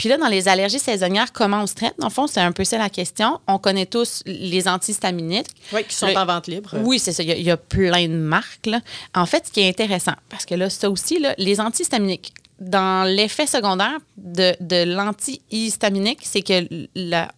Puis 0.00 0.08
là, 0.08 0.16
dans 0.16 0.28
les 0.28 0.48
allergies 0.48 0.78
saisonnières, 0.78 1.30
comment 1.30 1.58
on 1.62 1.66
se 1.66 1.74
traite? 1.74 1.92
Dans 1.98 2.06
le 2.06 2.12
fond, 2.12 2.26
c'est 2.26 2.40
un 2.40 2.52
peu 2.52 2.64
ça 2.64 2.78
la 2.78 2.88
question. 2.88 3.38
On 3.46 3.58
connaît 3.58 3.84
tous 3.84 4.22
les 4.24 4.66
antihistaminiques. 4.66 5.48
Oui, 5.74 5.84
qui 5.86 5.94
sont 5.94 6.06
Le- 6.06 6.16
en 6.16 6.24
vente 6.24 6.46
libre. 6.46 6.70
Oui, 6.82 6.98
c'est 6.98 7.12
ça. 7.12 7.22
Il 7.22 7.28
y, 7.28 7.32
a, 7.32 7.36
il 7.36 7.42
y 7.44 7.50
a 7.50 7.58
plein 7.58 8.08
de 8.08 8.14
marques. 8.14 8.64
là. 8.64 8.80
En 9.14 9.26
fait, 9.26 9.46
ce 9.48 9.52
qui 9.52 9.60
est 9.60 9.68
intéressant, 9.68 10.14
parce 10.30 10.46
que 10.46 10.54
là, 10.54 10.70
ça 10.70 10.88
aussi, 10.88 11.18
là, 11.18 11.34
les 11.36 11.60
antihistaminiques, 11.60 12.32
dans 12.60 13.04
l'effet 13.06 13.46
secondaire 13.46 13.98
de, 14.16 14.54
de 14.60 14.84
l'antihistaminique, 14.84 16.20
c'est 16.22 16.40
que 16.40 16.66
la- 16.94 17.30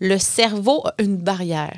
le 0.00 0.16
cerveau 0.18 0.86
a 0.86 0.94
une 1.02 1.16
barrière 1.16 1.72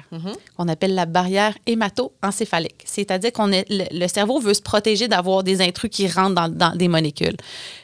qu'on 0.57 0.68
appelle 0.68 0.94
la 0.94 1.07
barrière 1.07 1.57
hémato-encéphalique. 1.66 2.83
C'est-à-dire 2.85 3.33
qu'on 3.33 3.46
le, 3.48 3.62
le 3.68 4.07
cerveau 4.09 4.40
veut 4.40 4.55
se 4.55 4.62
protéger 4.62 5.09
d'avoir 5.09 5.42
des 5.42 5.61
intrus 5.61 5.90
qui 5.90 6.09
rentrent 6.09 6.35
dans, 6.35 6.48
dans 6.48 6.74
des 6.77 6.88
molécules. 6.88 7.37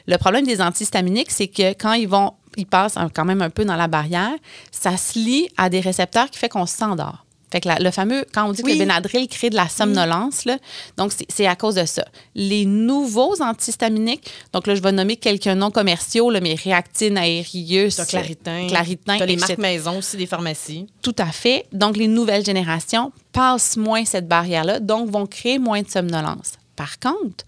Le 0.07 0.17
problème 0.17 0.45
des 0.45 0.61
antihistaminiques, 0.61 1.31
c'est 1.31 1.47
que 1.47 1.71
quand 1.73 1.93
ils 1.93 2.07
vont, 2.07 2.33
ils 2.57 2.65
passent 2.65 2.97
un- 2.97 3.09
quand 3.09 3.25
même 3.25 3.41
un 3.41 3.49
peu 3.49 3.65
dans 3.65 3.75
la 3.75 3.87
barrière, 3.87 4.33
ça 4.71 4.97
se 4.97 5.17
lie 5.19 5.47
à 5.57 5.69
des 5.69 5.79
récepteurs 5.79 6.29
qui 6.29 6.37
fait 6.39 6.49
qu'on 6.49 6.65
s'endort. 6.65 7.21
Fait 7.51 7.61
que 7.61 7.67
la- 7.69 7.75
le 7.79 7.91
fameux, 7.91 8.25
quand 8.33 8.49
on 8.49 8.51
dit 8.51 8.63
que 8.63 8.67
le 8.67 8.73
Benadryl 8.79 9.27
crée 9.29 9.49
de 9.49 9.55
la 9.55 9.69
somnolence, 9.69 10.43
là, 10.45 10.57
donc 10.97 11.13
c'est- 11.29 11.45
à 11.45 11.55
cause 11.55 11.75
de 11.75 11.85
ça. 11.85 12.03
Les 12.33 12.65
nouveaux 12.65 13.39
antihistaminiques, 13.41 14.29
donc 14.51 14.65
là, 14.67 14.75
je 14.75 14.81
vais 14.81 14.91
nommer 14.91 15.15
quelques 15.15 15.47
noms 15.47 15.69
commerciaux, 15.71 16.31
là, 16.31 16.41
mais 16.41 16.55
Réactine, 16.55 17.17
Aerius, 17.17 17.95
T'as 17.97 18.05
Claritin. 18.07 18.67
Claritin, 18.67 19.17
T'as 19.19 19.25
les 19.25 19.37
marques 19.37 19.57
maison 19.59 19.99
aussi 19.99 20.17
des 20.17 20.25
pharmacies. 20.25 20.87
Tout 21.01 21.15
à 21.19 21.27
fait. 21.27 21.65
Donc, 21.71 21.95
les 21.97 22.07
nouvelles 22.07 22.43
générations 22.43 23.11
passent 23.31 23.77
moins 23.77 24.03
cette 24.05 24.27
barrière-là, 24.27 24.79
donc 24.79 25.09
vont 25.09 25.27
créer 25.27 25.59
moins 25.59 25.81
de 25.83 25.89
somnolence. 25.89 26.53
Par 26.75 26.99
contre, 26.99 27.45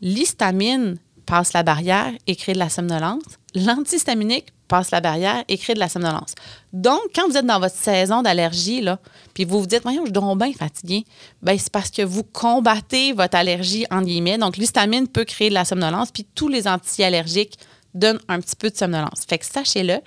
l'histamine 0.00 0.96
passe 1.26 1.52
la 1.52 1.62
barrière 1.62 2.12
et 2.26 2.36
crée 2.36 2.52
de 2.52 2.58
la 2.58 2.68
somnolence. 2.68 3.22
L'antihistaminique 3.54 4.52
passe 4.66 4.90
la 4.90 5.00
barrière 5.00 5.44
et 5.48 5.58
crée 5.58 5.74
de 5.74 5.78
la 5.78 5.88
somnolence. 5.88 6.34
Donc, 6.72 7.00
quand 7.14 7.28
vous 7.28 7.36
êtes 7.36 7.46
dans 7.46 7.60
votre 7.60 7.76
saison 7.76 8.22
d'allergie, 8.22 8.80
là, 8.80 8.98
puis 9.32 9.44
vous 9.44 9.60
vous 9.60 9.66
dites, 9.66 9.82
voyons, 9.82 10.06
je 10.06 10.10
dors 10.10 10.36
bien 10.36 10.52
fatigué, 10.52 11.04
ben, 11.42 11.56
c'est 11.58 11.70
parce 11.72 11.90
que 11.90 12.02
vous 12.02 12.24
combattez 12.24 13.12
votre 13.12 13.36
allergie, 13.36 13.86
en 13.90 14.02
guillemets. 14.02 14.38
Donc, 14.38 14.56
l'histamine 14.56 15.06
peut 15.06 15.24
créer 15.24 15.50
de 15.50 15.54
la 15.54 15.64
somnolence, 15.64 16.10
puis 16.10 16.26
tous 16.34 16.48
les 16.48 16.66
anti-allergiques 16.66 17.58
donne 17.94 18.18
un 18.28 18.40
petit 18.40 18.56
peu 18.56 18.70
de 18.70 18.76
somnolence. 18.76 19.24
Fait 19.28 19.38
que 19.38 19.46
sachez-le. 19.46 20.00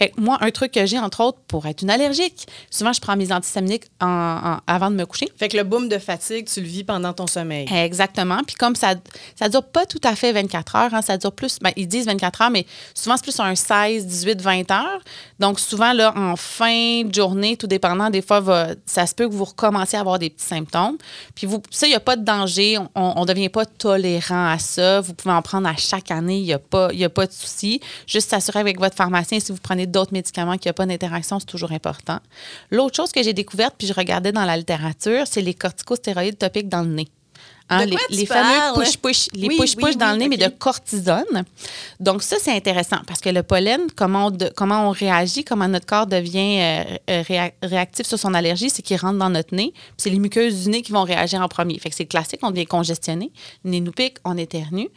Fait 0.00 0.08
que 0.08 0.20
moi, 0.20 0.38
un 0.40 0.50
truc 0.50 0.72
que 0.72 0.86
j'ai, 0.86 0.98
entre 0.98 1.20
autres, 1.22 1.38
pour 1.46 1.66
être 1.66 1.82
une 1.82 1.90
allergique, 1.90 2.46
souvent, 2.70 2.92
je 2.94 3.00
prends 3.02 3.16
mes 3.16 3.30
antihistaminiques 3.32 3.84
en- 4.00 4.06
en- 4.06 4.58
avant 4.66 4.90
de 4.90 4.96
me 4.96 5.04
coucher. 5.04 5.28
Fait 5.36 5.48
que 5.50 5.58
le 5.58 5.62
boom 5.62 5.90
de 5.90 5.98
fatigue, 5.98 6.48
tu 6.48 6.60
le 6.62 6.66
vis 6.66 6.84
pendant 6.84 7.12
ton 7.12 7.26
sommeil. 7.26 7.68
Exactement. 7.70 8.38
Puis 8.46 8.56
comme 8.56 8.74
ça 8.76 8.94
ça 9.38 9.48
dure 9.50 9.62
pas 9.64 9.84
tout 9.84 10.00
à 10.04 10.16
fait 10.16 10.32
24 10.32 10.74
heures, 10.76 10.94
hein, 10.94 11.02
ça 11.02 11.18
dure 11.18 11.32
plus, 11.32 11.58
ben, 11.60 11.70
ils 11.76 11.86
disent 11.86 12.06
24 12.06 12.40
heures, 12.42 12.50
mais 12.50 12.64
souvent 12.94 13.16
c'est 13.16 13.24
plus 13.24 13.38
un 13.40 13.54
16, 13.54 14.06
18, 14.06 14.40
20 14.40 14.70
heures. 14.70 15.00
Donc 15.38 15.60
souvent, 15.60 15.92
là, 15.92 16.14
en 16.16 16.34
fin 16.36 17.02
de 17.04 17.14
journée, 17.14 17.56
tout 17.58 17.66
dépendant, 17.66 18.08
des 18.08 18.22
fois, 18.22 18.40
va- 18.40 18.68
ça 18.86 19.06
se 19.06 19.14
peut 19.14 19.28
que 19.28 19.34
vous 19.34 19.44
recommencez 19.44 19.98
à 19.98 20.00
avoir 20.00 20.18
des 20.18 20.30
petits 20.30 20.46
symptômes. 20.46 20.96
Puis 21.34 21.46
vous, 21.46 21.62
ça, 21.70 21.86
il 21.86 21.90
n'y 21.90 21.96
a 21.96 22.00
pas 22.00 22.16
de 22.16 22.24
danger. 22.24 22.78
On 22.94 23.20
ne 23.20 23.26
devient 23.26 23.48
pas 23.50 23.66
tolérant 23.66 24.48
à 24.48 24.58
ça. 24.58 25.00
Vous 25.02 25.12
pouvez 25.14 25.34
en 25.34 25.42
prendre 25.42 25.68
à 25.68 25.76
chaque 25.76 26.10
année. 26.10 26.38
Il 26.38 26.44
n'y 26.44 26.52
a, 26.54 26.58
pas- 26.58 26.92
y 26.92 27.04
a 27.04 27.10
pas 27.10 27.26
de 27.26 27.32
souci. 27.32 27.80
Juste 28.06 28.30
s'assurer 28.30 28.60
avec 28.60 28.78
votre 28.80 28.96
pharmacien, 28.96 29.40
si 29.40 29.52
vous 29.52 29.58
prenez 29.62 29.86
d'autres 29.90 30.12
médicaments, 30.12 30.54
n'y 30.54 30.68
a 30.68 30.72
pas 30.72 30.86
d'interaction, 30.86 31.38
c'est 31.40 31.46
toujours 31.46 31.72
important. 31.72 32.18
L'autre 32.70 32.96
chose 32.96 33.12
que 33.12 33.22
j'ai 33.22 33.32
découverte, 33.32 33.74
puis 33.78 33.86
je 33.86 33.92
regardais 33.94 34.32
dans 34.32 34.44
la 34.44 34.56
littérature, 34.56 35.24
c'est 35.28 35.42
les 35.42 35.54
corticostéroïdes 35.54 36.38
topiques 36.38 36.68
dans 36.68 36.82
le 36.82 36.88
nez. 36.90 37.08
Hein, 37.72 37.86
les 38.10 38.26
fameux 38.26 38.74
push-push, 38.74 39.28
les 39.32 39.46
Oui, 39.46 39.56
push-push 39.56 39.90
oui, 39.90 39.96
dans 39.96 40.06
oui, 40.06 40.12
le 40.14 40.18
nez, 40.18 40.28
mais 40.28 40.36
de 40.36 40.48
cortisone. 40.48 41.44
Donc, 42.00 42.24
ça, 42.24 42.36
c'est 42.40 42.50
intéressant 42.50 42.96
parce 43.06 43.20
que 43.20 43.28
le 43.28 43.44
pollen, 43.44 43.82
comment 43.94 44.26
on, 44.26 44.30
de- 44.32 44.50
comment 44.56 44.88
on 44.88 44.90
réagit, 44.90 45.44
comment 45.44 45.68
notre 45.68 45.86
corps 45.86 46.08
devient 46.08 46.58
euh, 46.60 46.84
euh, 47.10 47.22
réa- 47.22 47.52
réactif 47.62 48.06
sur 48.08 48.18
son 48.18 48.34
allergie, 48.34 48.70
c'est 48.70 48.82
qu'il 48.82 48.96
rentre 48.96 49.18
dans 49.18 49.30
notre 49.30 49.54
nez. 49.54 49.72
C'est 49.96 50.10
les 50.10 50.18
muqueuses 50.18 50.64
du 50.64 50.70
nez 50.70 50.82
qui 50.82 50.90
vont 50.90 51.04
réagir 51.04 51.40
en 51.42 51.46
premier. 51.48 51.78
Fait 51.78 51.90
que 51.90 51.94
c'est 51.94 52.06
classique, 52.06 52.40
on 52.42 52.50
devient 52.50 52.66
congestionné. 52.66 53.30
Le 53.64 53.70
nez 53.70 53.80
nous 53.80 53.92
pique, 53.92 54.16
on 54.24 54.36
éternue. 54.36 54.88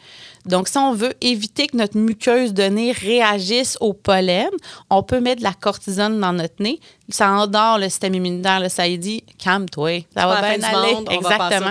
Donc, 0.46 0.68
si 0.68 0.76
on 0.76 0.92
veut 0.92 1.14
éviter 1.20 1.66
que 1.66 1.76
notre 1.76 1.96
muqueuse 1.96 2.52
de 2.52 2.64
nez 2.64 2.92
réagisse 2.92 3.76
au 3.80 3.92
pollen, 3.92 4.50
on 4.90 5.02
peut 5.02 5.20
mettre 5.20 5.38
de 5.38 5.44
la 5.44 5.54
cortisone 5.54 6.20
dans 6.20 6.32
notre 6.32 6.62
nez. 6.62 6.80
Ça 7.08 7.30
endort 7.30 7.78
le 7.78 7.88
système 7.88 8.14
immunitaire. 8.14 8.60
Là, 8.60 8.68
ça 8.68 8.88
dit, 8.88 9.24
calme-toi, 9.38 10.04
ça 10.14 10.26
va 10.26 10.56
bien 10.56 10.62
aller. 10.62 10.94
monde, 10.94 11.08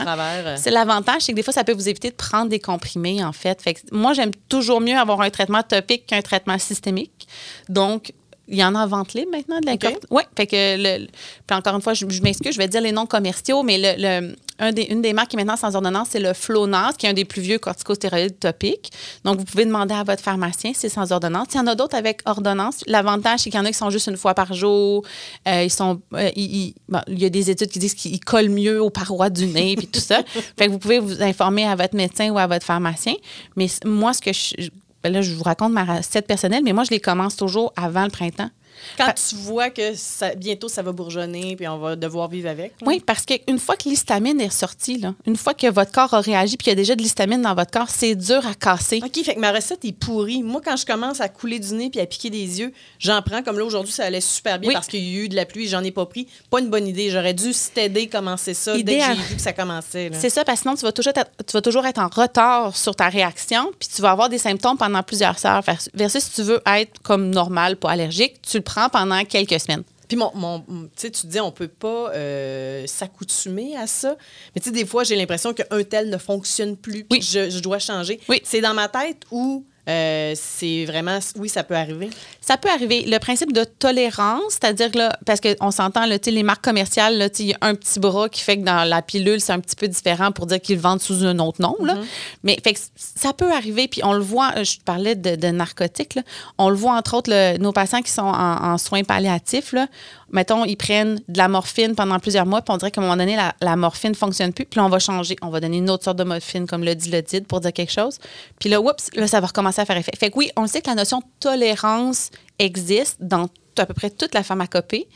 travers. 0.04 0.58
C'est 0.58 0.72
l'avantage, 0.72 1.22
c'est 1.22 1.32
que 1.32 1.36
des 1.36 1.44
fois, 1.44 1.54
ça 1.54 1.64
peut 1.64 1.74
vous 1.74 1.90
éviter 1.90 2.10
de 2.10 2.16
prendre 2.16 2.50
des 2.50 2.60
comprimés, 2.60 3.24
en 3.24 3.32
fait. 3.32 3.62
fait 3.62 3.76
que 3.76 3.82
moi, 3.92 4.14
j'aime 4.14 4.32
toujours 4.50 4.82
mieux 4.82 4.98
avoir 4.98 5.22
un 5.22 5.30
traitement 5.30 5.64
topique 5.64 6.08
qu'un 6.08 6.22
traitement 6.22 6.58
systémique. 6.58 7.28
Donc, 7.70 8.14
il 8.54 8.60
y 8.60 8.64
en 8.64 8.74
a 8.76 8.84
en 8.86 8.88
vente 8.88 9.14
libre 9.14 9.32
maintenant 9.32 9.60
de 9.60 9.66
la 9.66 9.74
OK. 9.74 9.98
Oui, 10.12 10.24
fait 10.38 10.48
que 10.48 10.56
le, 10.78 11.08
puis 11.48 11.58
encore 11.58 11.76
une 11.76 11.82
fois, 11.82 11.94
je, 11.94 12.06
je 12.08 12.22
m'excuse, 12.22 12.54
je 12.54 12.58
vais 12.58 12.68
dire 12.68 12.82
les 12.82 12.92
noms 12.92 13.06
commerciaux, 13.06 13.64
mais 13.64 13.78
le, 13.78 14.02
le- 14.30 14.36
un 14.60 14.72
des, 14.72 14.84
une 14.84 15.02
des 15.02 15.14
marques 15.14 15.30
qui 15.32 15.36
est 15.36 15.40
maintenant 15.40 15.58
sans 15.58 15.76
ordonnance, 15.76 16.10
c'est 16.12 16.20
le 16.20 16.32
Flonas, 16.34 16.94
qui 16.98 17.08
est 17.08 17.10
un 17.10 17.14
des 17.14 17.26
plus 17.26 17.42
vieux 17.42 17.58
corticostéroïdes 17.58 18.40
topiques. 18.40 18.92
Donc, 19.26 19.40
vous 19.40 19.46
pouvez 19.46 19.66
demander 19.66 19.96
à 19.96 20.04
votre 20.04 20.22
pharmacien 20.22 20.74
si 20.74 20.82
c'est 20.82 20.90
sans 20.90 21.12
ordonnance. 21.12 21.48
Il 21.54 21.58
y 21.58 21.60
en 21.60 21.66
a 21.68 21.74
d'autres 21.74 21.96
avec 21.98 22.22
ordonnance. 22.26 22.82
L'avantage, 22.86 23.40
c'est 23.42 23.50
qu'il 23.50 23.60
y 23.60 23.62
en 23.62 23.66
a 23.66 23.70
qui 23.72 23.78
sont 23.78 23.90
juste 23.90 24.08
une 24.08 24.16
fois 24.16 24.36
par 24.36 24.54
jour. 24.54 25.04
Euh, 25.48 25.64
ils 25.64 25.72
sont, 25.72 26.02
euh, 26.14 26.30
ils- 26.36 26.56
ils- 26.56 26.76
bon, 26.88 27.00
il 27.08 27.20
y 27.20 27.26
a 27.26 27.30
des 27.30 27.50
études 27.50 27.72
qui 27.72 27.80
disent 27.80 27.96
qu'ils 27.96 28.20
collent 28.20 28.50
mieux 28.52 28.80
aux 28.82 28.92
parois 28.92 29.32
du 29.32 29.48
nez, 29.48 29.76
puis 29.76 29.88
tout 29.88 30.00
ça. 30.00 30.22
Fait 30.58 30.68
que 30.68 30.72
vous 30.72 30.80
pouvez 30.80 31.00
vous 31.00 31.22
informer 31.24 31.66
à 31.66 31.76
votre 31.76 31.96
médecin 31.96 32.30
ou 32.30 32.38
à 32.38 32.46
votre 32.46 32.66
pharmacien. 32.66 33.16
Mais 33.56 33.66
moi, 33.86 34.14
ce 34.14 34.22
que 34.22 34.32
je, 34.32 34.70
ben 35.04 35.12
là, 35.12 35.22
je 35.22 35.34
vous 35.34 35.44
raconte 35.44 35.74
ma 35.74 35.84
recette 35.84 36.28
personnelle, 36.28 36.64
mais 36.64 36.74
moi, 36.74 36.84
je 36.86 36.92
les 36.92 37.00
commence 37.00 37.36
toujours 37.36 37.74
avant 37.76 38.04
le 38.04 38.10
printemps. 38.10 38.50
Quand 38.98 39.14
tu 39.14 39.36
vois 39.36 39.70
que 39.70 39.96
ça- 39.96 40.36
bientôt 40.36 40.68
ça 40.68 40.82
va 40.82 40.92
bourgeonner 40.92 41.56
puis 41.56 41.68
on 41.68 41.78
va 41.78 41.96
devoir 41.96 42.28
vivre 42.30 42.50
avec. 42.50 42.74
Oui, 42.86 43.02
parce 43.06 43.26
qu'une 43.26 43.60
fois 43.60 43.76
que 43.76 43.90
l'histamine 43.90 44.40
est 44.42 44.48
ressortie, 44.48 44.98
là, 45.00 45.14
une 45.26 45.36
fois 45.38 45.54
que 45.54 45.68
votre 45.70 45.92
corps 45.92 46.14
a 46.14 46.22
réagi 46.22 46.58
puis 46.58 46.66
qu'il 46.66 46.72
y 46.72 46.74
a 46.74 46.76
déjà 46.76 46.96
de 46.96 47.02
l'histamine 47.02 47.42
dans 47.42 47.56
votre 47.56 47.72
corps, 47.72 47.90
c'est 47.90 48.16
dur 48.16 48.46
à 48.46 48.54
casser. 48.54 49.02
OK, 49.04 49.24
fait 49.24 49.36
que 49.36 49.40
ma 49.40 49.52
recette 49.52 49.84
est 49.86 49.92
pourrie. 49.98 50.44
Moi, 50.44 50.62
quand 50.64 50.76
je 50.78 50.86
commence 50.86 51.22
à 51.22 51.30
couler 51.30 51.60
du 51.60 51.74
nez 51.74 51.90
puis 51.90 52.00
à 52.00 52.06
piquer 52.06 52.30
des 52.30 52.60
yeux, 52.60 52.74
j'en 53.00 53.22
prends. 53.22 53.42
Comme 53.44 53.58
là, 53.58 53.66
aujourd'hui, 53.66 53.94
ça 53.94 54.06
allait 54.06 54.22
super 54.22 54.60
bien 54.60 54.70
Oui. 54.70 54.74
parce 54.74 54.88
qu'il 54.88 55.04
y 55.04 55.18
a 55.18 55.24
eu 55.24 55.30
de 55.30 55.36
la 55.36 55.46
pluie, 55.46 55.68
j'en 55.68 55.84
ai 55.84 55.92
pas 55.92 56.06
pris. 56.06 56.28
Pas 56.50 56.60
une 56.60 56.70
bonne 56.70 56.88
idée. 56.88 57.10
J'aurais 57.10 57.34
dû 57.34 57.52
t'aider 57.74 58.08
commencer 58.08 58.54
ça 58.54 58.78
dès 58.78 59.00
que 59.00 59.04
j'ai 59.06 59.14
vu 59.14 59.36
que 59.36 59.42
ça 59.42 59.54
commençait. 59.54 60.12
C'est 60.14 60.30
ça, 60.30 60.44
parce 60.44 60.60
que 60.60 60.64
sinon, 60.64 60.76
tu 60.76 60.82
vas, 60.84 60.92
toujours 60.92 61.14
être, 61.16 61.32
tu 61.46 61.54
vas 61.54 61.62
toujours 61.62 61.86
être 61.86 62.00
en 62.00 62.08
retard 62.08 62.76
sur 62.76 62.96
ta 62.96 63.10
réaction, 63.10 63.72
puis 63.80 63.90
tu 63.94 64.02
vas 64.02 64.12
avoir 64.12 64.30
des 64.30 64.38
symptômes 64.38 64.78
pendant 64.78 65.04
plusieurs 65.04 65.46
heures. 65.46 65.62
Vers- 65.62 65.80
Versus 65.94 66.24
si 66.24 66.32
tu 66.34 66.42
veux 66.44 66.62
être 66.66 67.02
comme 67.02 67.30
normal, 67.30 67.76
pas 67.78 67.92
allergique, 67.92 68.42
tu 68.42 68.62
prends 68.64 68.90
pendant 68.90 69.24
quelques 69.26 69.60
semaines. 69.60 69.84
Puis 70.08 70.18
mon, 70.18 70.64
tu 70.96 71.10
dis 71.26 71.40
on 71.40 71.52
peut 71.52 71.68
pas 71.68 72.12
euh, 72.12 72.86
s'accoutumer 72.88 73.76
à 73.78 73.88
ça. 73.88 74.16
Mais 74.54 74.62
tu 74.62 74.70
sais, 74.70 74.72
des 74.72 74.86
fois, 74.86 75.04
j'ai 75.04 75.16
l'impression 75.16 75.54
qu'un 75.54 75.84
tel 75.84 76.10
ne 76.10 76.18
fonctionne 76.18 76.76
plus. 76.78 77.04
puis 77.06 77.20
Oui. 77.20 77.22
Je, 77.22 77.50
je 77.50 77.60
dois 77.60 77.80
changer. 77.80 78.20
Oui. 78.30 78.42
C'est 78.44 78.62
dans 78.62 78.74
ma 78.74 78.88
tête 78.90 79.24
ou 79.32 79.66
euh, 79.90 80.34
c'est 80.36 80.86
vraiment, 80.86 81.20
oui, 81.38 81.50
ça 81.50 81.64
peut 81.64 81.76
arriver. 81.76 82.10
Ça 82.40 82.58
peut 82.58 82.70
arriver. 82.70 83.04
Le 83.06 83.18
principe 83.20 83.52
de 83.52 83.64
tolérance, 83.64 84.42
c'est-à-dire 84.50 84.92
que 84.92 84.98
là, 84.98 85.18
parce 85.26 85.42
qu'on 85.42 85.72
s'entend, 85.72 86.06
là, 86.06 86.18
les 86.26 86.44
marques 86.44 86.64
commerciales, 86.64 87.18
là, 87.18 87.28
il 87.40 87.48
y 87.48 87.54
a 87.54 87.58
un 87.62 87.76
petit 87.76 88.00
bras 88.00 88.30
qui 88.30 88.42
fait 88.42 88.58
que 88.58 88.64
dans 88.64 88.88
la 88.88 89.02
pilule, 89.02 89.42
c'est 89.42 89.52
un 89.54 89.60
petit 89.60 89.76
peu 89.76 89.88
différent 89.88 90.32
pour 90.32 90.46
dire 90.46 90.62
qu'ils 90.62 90.76
le 90.78 90.82
vendent 90.82 91.02
sous 91.02 91.26
un 91.26 91.38
autre 91.40 91.62
nom. 91.62 91.76
Là. 91.84 91.96
Mais 92.44 92.58
fait 92.64 92.74
que 92.74 92.80
ça 92.96 93.34
peut 93.34 93.52
arriver. 93.52 93.88
Puis 93.88 94.02
on 94.04 94.14
le 94.14 94.22
voit, 94.22 94.52
euh, 94.58 94.64
je 94.64 94.78
te 94.78 94.84
parlais 94.84 95.16
de, 95.16 95.36
de 95.36 95.48
narcotiques, 95.48 96.16
là. 96.16 96.22
on 96.58 96.70
le 96.70 96.76
voit 96.76 96.96
entre 96.96 97.16
autres, 97.16 97.30
le- 97.32 97.58
nos 97.58 97.72
patients 97.74 98.02
qui 98.02 98.12
sont 98.12 98.22
en, 98.22 98.64
en 98.74 98.78
soins 98.78 99.04
palliatifs, 99.04 99.74
là, 99.74 99.88
mettons, 100.32 100.66
ils 100.66 100.78
prennent 100.78 101.22
de 101.28 101.38
la 101.38 101.48
morphine 101.48 101.94
pendant 101.96 102.18
plusieurs 102.20 102.46
mois, 102.46 102.62
puis 102.62 102.74
on 102.74 102.78
dirait 102.78 102.90
qu'à 102.90 103.02
un 103.02 103.04
moment 103.04 103.18
donné, 103.18 103.36
la, 103.36 103.54
la 103.62 103.76
morphine 103.76 104.12
ne 104.12 104.16
fonctionne 104.16 104.52
plus. 104.54 104.66
Puis 104.66 104.80
là, 104.80 104.86
on 104.86 104.90
va 104.90 104.98
changer. 105.00 105.36
On 105.42 105.50
va 105.50 105.60
donner 105.60 105.78
une 105.78 105.90
autre 105.90 106.04
sorte 106.06 106.18
de 106.18 106.24
morphine, 106.24 106.66
comme 106.66 106.84
le 106.84 106.96
dilodide, 106.96 107.46
pour 107.46 107.60
dire 107.60 107.72
quelque 107.74 107.92
chose. 107.92 108.18
Puis 108.60 108.70
là, 108.70 108.82
oups, 108.82 109.10
là, 109.16 109.28
ça 109.28 109.40
va 109.40 109.48
recommencer 109.48 109.73
effet. 109.82 110.12
Fait 110.18 110.30
que 110.30 110.38
oui, 110.38 110.52
on 110.56 110.68
sait 110.68 110.82
que 110.82 110.90
la 110.90 110.96
notion 110.96 111.20
de 111.20 111.26
tolérance 111.40 112.30
existe 112.60 113.18
dans 113.22 113.48
à 113.82 113.86
peu 113.86 113.94
près 113.94 114.10
toute 114.10 114.34
la 114.34 114.44
pharmacopée. 114.44 115.08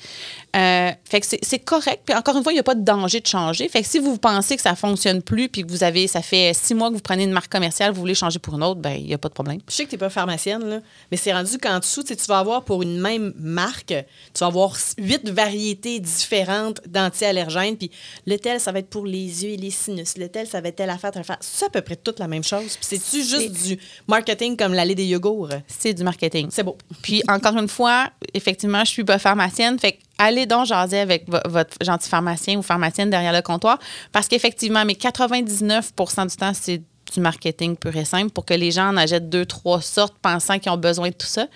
Euh, 0.55 0.91
fait 1.05 1.21
que 1.21 1.25
c'est- 1.25 1.59
correct. 1.59 2.03
Puis 2.05 2.15
encore 2.15 2.37
une 2.37 2.43
fois, 2.43 2.51
il 2.51 2.55
n'y 2.55 2.59
a 2.59 2.63
pas 2.63 2.75
de 2.75 2.83
danger 2.83 3.19
de 3.19 3.27
changer. 3.27 3.67
Fait 3.67 3.81
que 3.81 3.87
si 3.87 3.99
vous 3.99 4.17
pensez 4.17 4.55
que 4.55 4.61
ça 4.61 4.71
ne 4.71 4.75
fonctionne 4.75 5.21
plus, 5.21 5.49
puis 5.49 5.63
que 5.63 5.69
vous 5.71 5.83
avez, 5.83 6.07
ça 6.07 6.21
fait 6.21 6.53
six 6.53 6.73
mois 6.73 6.89
que 6.89 6.93
vous 6.95 7.01
prenez 7.01 7.23
une 7.23 7.31
marque 7.31 7.51
commerciale, 7.51 7.91
vous 7.93 7.99
voulez 7.99 8.15
changer 8.15 8.39
pour 8.39 8.55
une 8.55 8.63
autre, 8.63 8.79
ben 8.79 8.91
il 8.93 9.05
n'y 9.05 9.13
a 9.13 9.17
pas 9.17 9.27
de 9.29 9.33
problème. 9.33 9.59
Je 9.67 9.73
sais 9.73 9.83
que 9.85 9.89
tu 9.89 9.95
n'es 9.95 9.99
pas 9.99 10.09
pharmacienne, 10.09 10.63
là, 10.63 10.79
mais 11.11 11.17
c'est 11.17 11.33
rendu 11.33 11.57
qu'en 11.57 11.79
dessous, 11.79 12.03
tu 12.03 12.13
vas 12.27 12.39
avoir 12.39 12.63
pour 12.63 12.83
une 12.83 12.99
même 12.99 13.33
marque, 13.37 13.87
tu 13.87 14.39
vas 14.39 14.47
avoir 14.47 14.75
huit 14.97 15.27
variétés 15.29 15.99
différentes 15.99 16.79
d'anti-allergènes. 16.87 17.77
Puis 17.77 17.91
le 18.25 18.37
tel, 18.37 18.59
ça 18.59 18.71
va 18.71 18.79
être 18.79 18.89
pour 18.89 19.05
les 19.05 19.43
yeux 19.43 19.49
et 19.51 19.57
les 19.57 19.71
sinus. 19.71 20.17
Le 20.17 20.29
tel, 20.29 20.47
ça 20.47 20.61
va 20.61 20.69
être 20.69 20.75
telle 20.77 20.89
affaire, 20.89 21.11
telle 21.11 21.21
affaire. 21.21 21.37
C'est 21.41 21.65
à 21.65 21.69
peu 21.69 21.81
près 21.81 21.95
toute 21.95 22.19
la 22.19 22.27
même 22.27 22.43
chose. 22.43 22.77
Puis 22.77 22.97
c'est-tu 22.99 23.23
juste 23.23 23.51
du 23.67 23.79
marketing 24.07 24.55
comme 24.57 24.73
l'allée 24.73 24.95
des 24.95 25.05
yogourts? 25.05 25.49
C'est 25.67 25.93
du 25.93 26.03
marketing. 26.03 26.47
C'est 26.51 26.63
beau. 26.63 26.77
Puis 27.01 27.21
encore 27.27 27.57
une 27.57 27.67
fois, 27.67 28.09
effectivement, 28.33 28.46
je 28.85 28.85
suis 28.89 29.03
pas 29.03 29.19
pharmacienne. 29.19 29.77
Fait 29.79 29.99
allez 30.17 30.45
donc 30.45 30.65
jaser 30.65 30.99
avec 30.99 31.29
vo- 31.29 31.37
votre 31.45 31.75
gentil 31.83 32.09
pharmacien 32.09 32.57
ou 32.57 32.61
pharmacienne 32.61 33.09
derrière 33.09 33.33
le 33.33 33.41
comptoir. 33.41 33.77
Parce 34.11 34.27
qu'effectivement, 34.27 34.83
mais 34.85 34.93
99% 34.93 36.29
du 36.29 36.35
temps, 36.35 36.53
c'est 36.53 36.81
du 37.13 37.19
marketing 37.19 37.75
pur 37.77 37.95
et 37.95 38.05
simple 38.05 38.31
pour 38.31 38.45
que 38.45 38.53
les 38.53 38.71
gens 38.71 38.89
en 38.89 38.97
achètent 38.97 39.29
deux, 39.29 39.45
trois 39.45 39.81
sortes 39.81 40.15
pensant 40.21 40.59
qu'ils 40.59 40.71
ont 40.71 40.77
besoin 40.77 41.09
de 41.09 41.13
tout 41.13 41.27
ça. 41.27 41.47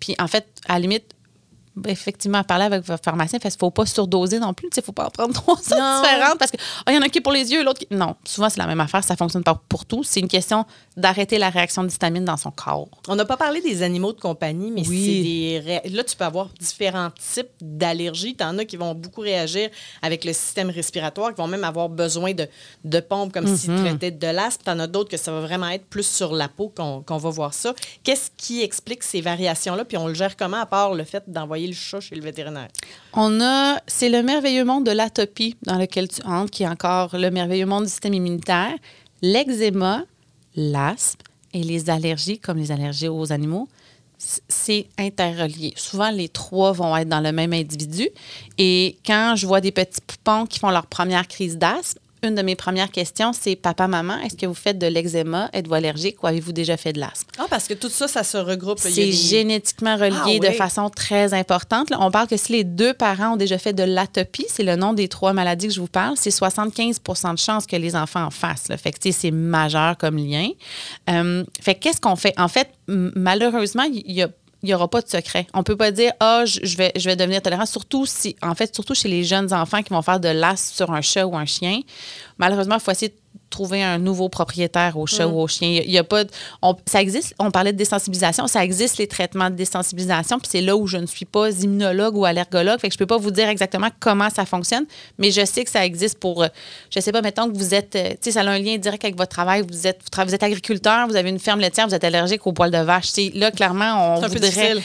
Puis 0.00 0.14
en 0.18 0.26
fait, 0.26 0.46
à 0.68 0.78
limite, 0.78 1.04
effectivement, 1.86 2.42
parler 2.42 2.64
avec 2.64 2.84
votre 2.84 3.02
pharmacien, 3.04 3.38
il 3.42 3.46
ne 3.46 3.50
faut 3.58 3.70
pas 3.70 3.86
surdoser 3.86 4.38
non 4.38 4.54
plus. 4.54 4.68
Il 4.74 4.78
ne 4.78 4.82
faut 4.82 4.92
pas 4.92 5.06
en 5.06 5.10
prendre 5.10 5.34
trois 5.34 5.56
différentes 5.56 6.38
parce 6.38 6.50
qu'il 6.50 6.94
y 6.94 6.98
en 6.98 7.02
a 7.02 7.08
qui 7.08 7.18
est 7.18 7.20
pour 7.20 7.32
les 7.32 7.52
yeux, 7.52 7.62
l'autre 7.64 7.80
qui... 7.80 7.86
Non, 7.94 8.16
souvent, 8.24 8.48
c'est 8.48 8.58
la 8.58 8.66
même 8.66 8.80
affaire. 8.80 9.04
Ça 9.04 9.14
ne 9.14 9.18
fonctionne 9.18 9.44
pas 9.44 9.60
pour 9.68 9.84
tout. 9.84 10.02
C'est 10.04 10.20
une 10.20 10.28
question 10.28 10.64
d'arrêter 10.96 11.38
la 11.38 11.50
réaction 11.50 11.84
d'histamine 11.84 12.24
dans 12.24 12.36
son 12.36 12.50
corps. 12.50 12.88
On 13.08 13.16
n'a 13.16 13.24
pas 13.24 13.36
parlé 13.36 13.60
des 13.60 13.82
animaux 13.82 14.12
de 14.12 14.20
compagnie, 14.20 14.70
mais 14.70 14.86
Oui. 14.88 15.04
c'est 15.04 15.22
des. 15.22 15.80
ré- 15.82 15.88
Là, 15.90 16.02
tu 16.04 16.16
peux 16.16 16.24
avoir 16.24 16.48
différents 16.58 17.10
types 17.34 17.50
d'allergies. 17.60 18.34
Tu 18.36 18.44
en 18.44 18.58
as 18.58 18.64
qui 18.64 18.76
vont 18.76 18.94
beaucoup 18.94 19.20
réagir 19.20 19.68
avec 20.02 20.24
le 20.24 20.32
système 20.32 20.70
respiratoire, 20.70 21.34
qui 21.34 21.40
vont 21.40 21.46
même 21.48 21.64
avoir 21.64 21.88
besoin 21.88 22.32
de, 22.32 22.48
de 22.84 23.00
pompes 23.00 23.32
comme 23.32 23.46
s'ils 23.56 23.70
Mhm. 23.72 23.84
traitaient 23.84 24.10
de 24.10 24.26
l'asthme. 24.26 24.62
Tu 24.64 24.70
en 24.70 24.78
as 24.80 24.86
d'autres 24.86 25.10
que 25.10 25.16
ça 25.16 25.32
va 25.32 25.40
vraiment 25.40 25.68
être 25.68 25.84
plus 25.86 26.06
sur 26.06 26.32
la 26.32 26.48
peau 26.48 26.72
qu'on 26.74 27.02
qu'on 27.02 27.18
va 27.18 27.30
voir 27.30 27.52
ça. 27.54 27.74
Qu'est-ce 28.02 28.30
qui 28.36 28.62
explique 28.62 29.02
ces 29.02 29.20
variations-là? 29.20 29.84
Puis 29.84 29.96
on 29.96 30.06
le 30.08 30.14
gère 30.14 30.36
comment, 30.36 30.60
à 30.60 30.66
part 30.66 30.94
le 30.94 31.04
fait 31.04 31.22
d'envoyer 31.26 31.65
le 31.66 31.74
chat 31.74 32.00
chez 32.00 32.14
le 32.14 32.22
vétérinaire? 32.22 32.68
On 33.12 33.40
a, 33.40 33.80
c'est 33.86 34.08
le 34.08 34.22
merveilleux 34.22 34.64
monde 34.64 34.84
de 34.84 34.90
l'atopie 34.90 35.56
dans 35.62 35.78
lequel 35.78 36.08
tu 36.08 36.22
entres, 36.22 36.50
qui 36.50 36.62
est 36.62 36.68
encore 36.68 37.16
le 37.16 37.30
merveilleux 37.30 37.66
monde 37.66 37.84
du 37.84 37.90
système 37.90 38.14
immunitaire. 38.14 38.74
L'eczéma, 39.22 40.04
l'asthme 40.54 41.22
et 41.52 41.62
les 41.62 41.90
allergies, 41.90 42.38
comme 42.38 42.58
les 42.58 42.70
allergies 42.72 43.08
aux 43.08 43.32
animaux, 43.32 43.68
c'est 44.18 44.86
interrelié. 44.98 45.74
Souvent, 45.76 46.10
les 46.10 46.28
trois 46.28 46.72
vont 46.72 46.96
être 46.96 47.08
dans 47.08 47.20
le 47.20 47.32
même 47.32 47.52
individu. 47.52 48.08
Et 48.56 48.96
quand 49.04 49.34
je 49.36 49.46
vois 49.46 49.60
des 49.60 49.72
petits 49.72 50.00
poupons 50.00 50.46
qui 50.46 50.58
font 50.58 50.70
leur 50.70 50.86
première 50.86 51.28
crise 51.28 51.58
d'asthme, 51.58 52.00
une 52.22 52.34
de 52.34 52.42
mes 52.42 52.56
premières 52.56 52.90
questions, 52.90 53.32
c'est 53.32 53.56
Papa, 53.56 53.86
maman, 53.88 54.18
est-ce 54.20 54.36
que 54.36 54.46
vous 54.46 54.54
faites 54.54 54.78
de 54.78 54.86
l'eczéma? 54.86 55.48
Êtes-vous 55.52 55.74
allergique 55.74 56.22
ou 56.22 56.26
avez-vous 56.26 56.52
déjà 56.52 56.76
fait 56.76 56.92
de 56.92 56.98
l'asthme? 57.00 57.28
Ah, 57.38 57.46
parce 57.48 57.68
que 57.68 57.74
tout 57.74 57.88
ça, 57.88 58.08
ça 58.08 58.24
se 58.24 58.36
regroupe. 58.36 58.78
C'est 58.78 58.90
des- 58.92 59.12
génétiquement 59.12 59.96
relié 59.96 60.16
Ah 60.40 60.46
de 60.46 60.48
oui. 60.48 60.54
façon 60.54 60.88
très 60.90 61.34
importante. 61.34 61.90
Là, 61.90 61.98
on 62.00 62.10
parle 62.10 62.26
que 62.26 62.36
si 62.36 62.52
les 62.52 62.64
deux 62.64 62.94
parents 62.94 63.34
ont 63.34 63.36
déjà 63.36 63.58
fait 63.58 63.72
de 63.72 63.82
l'atopie, 63.82 64.46
c'est 64.48 64.62
le 64.64 64.76
nom 64.76 64.92
des 64.94 65.08
trois 65.08 65.32
maladies 65.32 65.68
que 65.68 65.74
je 65.74 65.80
vous 65.80 65.86
parle, 65.86 66.16
c'est 66.16 66.30
75% 66.30 67.32
de 67.34 67.38
chances 67.38 67.66
que 67.66 67.76
les 67.76 67.94
enfants 67.94 68.24
en 68.24 68.30
fassent. 68.30 68.68
Là. 68.68 68.76
Fait 68.76 68.92
que 68.92 68.98
c'est 69.12 69.30
majeur 69.30 69.96
comme 69.98 70.16
lien. 70.16 70.48
Euh, 71.10 71.44
fait 71.60 71.74
que 71.74 71.80
qu'est-ce 71.80 72.00
qu'on 72.00 72.16
fait? 72.16 72.34
En 72.38 72.48
fait, 72.48 72.68
malheureusement, 72.88 73.84
il 73.84 74.12
y 74.12 74.22
a 74.22 74.28
il 74.62 74.66
n'y 74.66 74.74
aura 74.74 74.88
pas 74.88 75.02
de 75.02 75.08
secret. 75.08 75.46
On 75.54 75.62
peut 75.62 75.76
pas 75.76 75.90
dire 75.90 76.12
ah 76.20 76.44
je 76.44 76.60
je 76.64 76.76
vais 76.76 77.16
devenir 77.16 77.42
tolérant 77.42 77.66
surtout 77.66 78.06
si 78.06 78.36
en 78.42 78.54
fait 78.54 78.74
surtout 78.74 78.94
chez 78.94 79.08
les 79.08 79.24
jeunes 79.24 79.52
enfants 79.52 79.82
qui 79.82 79.92
vont 79.92 80.02
faire 80.02 80.20
de 80.20 80.28
l'as 80.28 80.56
sur 80.56 80.90
un 80.90 81.02
chat 81.02 81.26
ou 81.26 81.36
un 81.36 81.44
chien. 81.44 81.80
Malheureusement, 82.38 82.76
il 82.76 82.80
faut 82.80 82.90
trouver 83.50 83.82
un 83.82 83.98
nouveau 83.98 84.28
propriétaire 84.28 84.96
au 84.98 85.06
chat 85.06 85.26
ou 85.28 85.40
au 85.40 85.46
chien. 85.46 85.80
Il 85.84 85.90
y 85.90 85.98
a 85.98 86.04
pas 86.04 86.24
de- 86.24 86.30
on, 86.62 86.74
ça 86.86 87.00
existe, 87.00 87.34
on 87.38 87.50
parlait 87.50 87.72
de 87.72 87.78
désensibilisation, 87.78 88.46
ça 88.46 88.64
existe 88.64 88.98
les 88.98 89.06
traitements 89.06 89.50
de 89.50 89.54
désensibilisation, 89.54 90.38
puis 90.38 90.48
c'est 90.50 90.60
là 90.60 90.76
où 90.76 90.86
je 90.86 90.96
ne 90.96 91.06
suis 91.06 91.24
pas 91.24 91.50
immunologue 91.50 92.16
ou 92.16 92.24
allergologue, 92.24 92.80
fait 92.80 92.88
que 92.88 92.94
je 92.94 92.98
peux 92.98 93.06
pas 93.06 93.16
vous 93.18 93.30
dire 93.30 93.48
exactement 93.48 93.88
comment 94.00 94.30
ça 94.30 94.44
fonctionne, 94.44 94.84
mais 95.18 95.30
je 95.30 95.44
sais 95.44 95.64
que 95.64 95.70
ça 95.70 95.84
existe 95.84 96.18
pour 96.18 96.42
euh, 96.42 96.48
je 96.90 97.00
sais 97.00 97.12
pas 97.12 97.22
mettons 97.22 97.50
que 97.50 97.56
vous 97.56 97.74
êtes 97.74 97.94
euh, 97.96 98.10
tu 98.10 98.16
sais 98.22 98.32
ça 98.32 98.40
a 98.40 98.48
un 98.48 98.58
lien 98.58 98.76
direct 98.78 99.04
avec 99.04 99.16
votre 99.16 99.30
travail, 99.30 99.62
vous 99.68 99.86
êtes 99.86 100.00
vous, 100.16 100.24
vous 100.24 100.34
êtes 100.34 100.42
agriculteur, 100.42 101.06
vous 101.08 101.16
avez 101.16 101.30
une 101.30 101.38
ferme 101.38 101.60
laitière, 101.60 101.86
vous 101.88 101.94
êtes 101.94 102.04
allergique 102.04 102.46
au 102.46 102.52
poil 102.52 102.70
de 102.70 102.78
vache, 102.78 103.12
Tu 103.12 103.26
sais, 103.26 103.32
là 103.34 103.50
clairement 103.50 104.16
on 104.16 104.20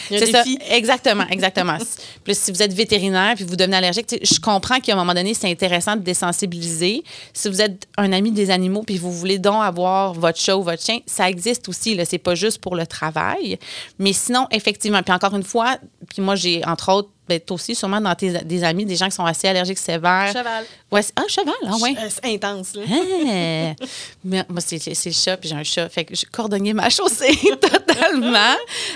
c'est 0.09 0.31
ça, 0.31 0.43
exactement, 0.69 1.25
exactement. 1.31 1.77
Plus 2.23 2.37
si 2.37 2.51
vous 2.51 2.61
êtes 2.61 2.73
vétérinaire 2.73 3.33
puis 3.35 3.43
vous 3.43 3.55
devenez 3.55 3.77
allergique, 3.77 4.07
je 4.21 4.39
comprends 4.39 4.79
qu'à 4.79 4.93
un 4.93 4.95
moment 4.95 5.13
donné, 5.13 5.33
c'est 5.33 5.49
intéressant 5.49 5.95
de 5.95 6.01
désensibiliser. 6.01 7.03
Si 7.33 7.49
vous 7.49 7.61
êtes 7.61 7.87
un 7.97 8.11
ami 8.11 8.31
des 8.31 8.50
animaux 8.51 8.83
puis 8.83 8.97
vous 8.97 9.11
voulez 9.11 9.39
donc 9.39 9.63
avoir 9.63 10.13
votre 10.13 10.39
chat 10.39 10.55
ou 10.55 10.63
votre 10.63 10.83
chien, 10.83 10.99
ça 11.05 11.29
existe 11.29 11.67
aussi. 11.69 11.95
Là, 11.95 12.05
c'est 12.05 12.17
pas 12.17 12.35
juste 12.35 12.59
pour 12.59 12.75
le 12.75 12.85
travail. 12.85 13.57
Mais 13.99 14.13
sinon, 14.13 14.47
effectivement, 14.51 15.01
puis 15.03 15.13
encore 15.13 15.35
une 15.35 15.43
fois, 15.43 15.77
puis 16.09 16.21
moi, 16.21 16.35
j'ai 16.35 16.63
entre 16.65 16.91
autres 16.91 17.09
ben, 17.39 17.55
aussi, 17.55 17.75
sûrement 17.75 18.01
dans 18.01 18.15
tes 18.15 18.43
des 18.43 18.63
amis, 18.63 18.85
des 18.85 18.95
gens 18.95 19.07
qui 19.07 19.15
sont 19.15 19.25
assez 19.25 19.47
allergiques 19.47 19.77
sévères. 19.77 20.33
Cheval. 20.33 20.65
Ouais, 20.91 21.01
ah, 21.15 21.23
cheval, 21.27 21.53
ah 21.65 21.77
ouais. 21.77 21.95
Euh, 21.97 22.09
C'est 22.09 22.33
intense, 22.33 22.75
là. 22.75 22.81
Ah! 22.89 23.85
Mais 24.25 24.43
moi, 24.49 24.59
c'est 24.59 24.85
le 24.85 25.11
chat, 25.11 25.37
puis 25.37 25.49
j'ai 25.49 25.55
un 25.55 25.63
chat. 25.63 25.87
Fait 25.87 26.03
que 26.03 26.13
j'ai 26.15 26.27
cordonnier 26.27 26.73
ma 26.73 26.89
chaussée 26.89 27.37
totalement. 27.61 28.55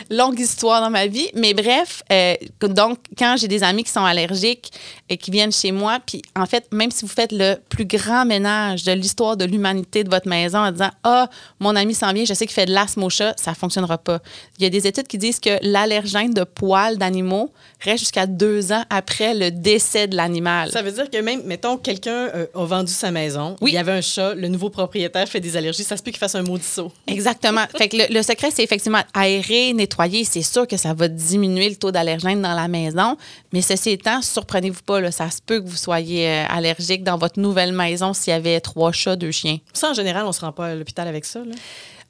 Longue 0.10 0.40
histoire 0.40 0.82
dans 0.82 0.90
ma 0.90 1.08
vie. 1.08 1.30
Mais 1.34 1.54
bref, 1.54 2.04
euh, 2.12 2.36
donc, 2.62 3.00
quand 3.18 3.36
j'ai 3.38 3.48
des 3.48 3.64
amis 3.64 3.84
qui 3.86 3.92
sont 3.92 4.04
allergiques 4.04 4.72
et 5.08 5.18
qui 5.18 5.32
viennent 5.32 5.54
chez 5.54 5.72
moi, 5.72 6.00
puis 6.06 6.22
en 6.36 6.46
fait, 6.46 6.68
même 6.74 6.92
si 6.92 7.06
vous 7.06 7.12
faites 7.12 7.32
le 7.32 7.56
plus 7.70 7.86
grand 7.86 8.26
ménage 8.26 8.84
de 8.84 8.92
l'histoire 8.92 9.38
de 9.38 9.46
l'humanité 9.46 10.04
de 10.04 10.10
votre 10.10 10.28
maison 10.28 10.60
en 10.60 10.72
disant 10.72 10.92
Ah, 11.04 11.30
mon 11.60 11.76
ami 11.76 11.94
s'en 11.94 12.12
vient, 12.12 12.26
je 12.26 12.34
sais 12.34 12.46
qu'il 12.46 12.56
fait 12.56 12.66
de 12.66 12.74
l'asthme 12.74 13.04
au 13.04 13.10
chat, 13.10 13.34
ça 13.38 13.54
fonctionnera 13.54 13.98
pas. 13.98 14.20
Il 14.58 14.64
y 14.64 14.68
a 14.68 14.70
des 14.70 14.86
études 14.86 15.08
qui 15.08 15.18
disent 15.18 15.40
que 15.40 15.58
l'allergène 15.62 16.34
de 16.34 16.44
poils 16.44 16.98
d'animaux 16.98 17.52
reste 17.82 18.00
jusqu'à 18.00 18.25
deux 18.28 18.72
ans 18.72 18.84
après 18.90 19.34
le 19.34 19.52
décès 19.52 20.08
de 20.08 20.16
l'animal. 20.16 20.72
Ça 20.72 20.82
veut 20.82 20.92
dire 20.92 21.10
que 21.10 21.18
même, 21.22 21.44
mettons, 21.44 21.78
quelqu'un 21.78 22.30
euh, 22.36 22.46
a 22.56 22.66
vendu 22.66 22.92
sa 22.92 23.12
maison, 23.12 23.56
Oui. 23.62 23.72
il 23.72 23.76
y 23.76 23.78
avait 23.78 23.92
un 23.92 24.02
chat, 24.02 24.34
le 24.36 24.48
nouveau 24.48 24.70
propriétaire 24.70 25.28
fait 25.28 25.40
des 25.40 25.58
allergies, 25.58 25.84
ça 25.84 25.98
se 25.98 26.04
peut 26.04 26.12
qu'il 26.12 26.20
fasse 26.20 26.36
un 26.36 26.44
maudit 26.44 26.64
saut. 26.64 26.92
Exactement. 27.08 27.66
fait 27.78 27.90
que 27.90 27.98
le, 27.98 28.04
le 28.14 28.22
secret, 28.24 28.50
c'est 28.52 28.64
effectivement 28.64 29.02
aérer, 29.14 29.74
nettoyer. 29.74 30.24
C'est 30.26 30.42
sûr 30.42 30.68
que 30.68 30.78
ça 30.78 30.94
va 30.94 31.08
diminuer 31.08 31.70
le 31.70 31.76
taux 31.76 31.92
d'allergène 31.92 32.42
dans 32.42 32.54
la 32.56 32.68
maison. 32.68 33.18
Mais 33.54 33.62
ceci 33.62 33.92
étant, 33.92 34.22
surprenez-vous 34.22 34.84
pas, 34.84 35.00
là, 35.02 35.12
ça 35.12 35.30
se 35.30 35.40
peut 35.46 35.60
que 35.62 35.68
vous 35.68 35.76
soyez 35.76 36.28
euh, 36.28 36.44
allergique 36.50 37.04
dans 37.04 37.18
votre 37.18 37.40
nouvelle 37.40 37.72
maison 37.74 38.14
s'il 38.14 38.32
y 38.32 38.36
avait 38.36 38.60
trois 38.60 38.92
chats, 38.92 39.16
deux 39.16 39.32
chiens. 39.32 39.58
Ça, 39.74 39.90
en 39.92 39.94
général, 39.94 40.26
on 40.26 40.32
se 40.32 40.42
rend 40.42 40.52
pas 40.52 40.68
à 40.68 40.76
l'hôpital 40.76 41.08
avec 41.08 41.26
ça. 41.26 41.40
Là. 41.40 41.56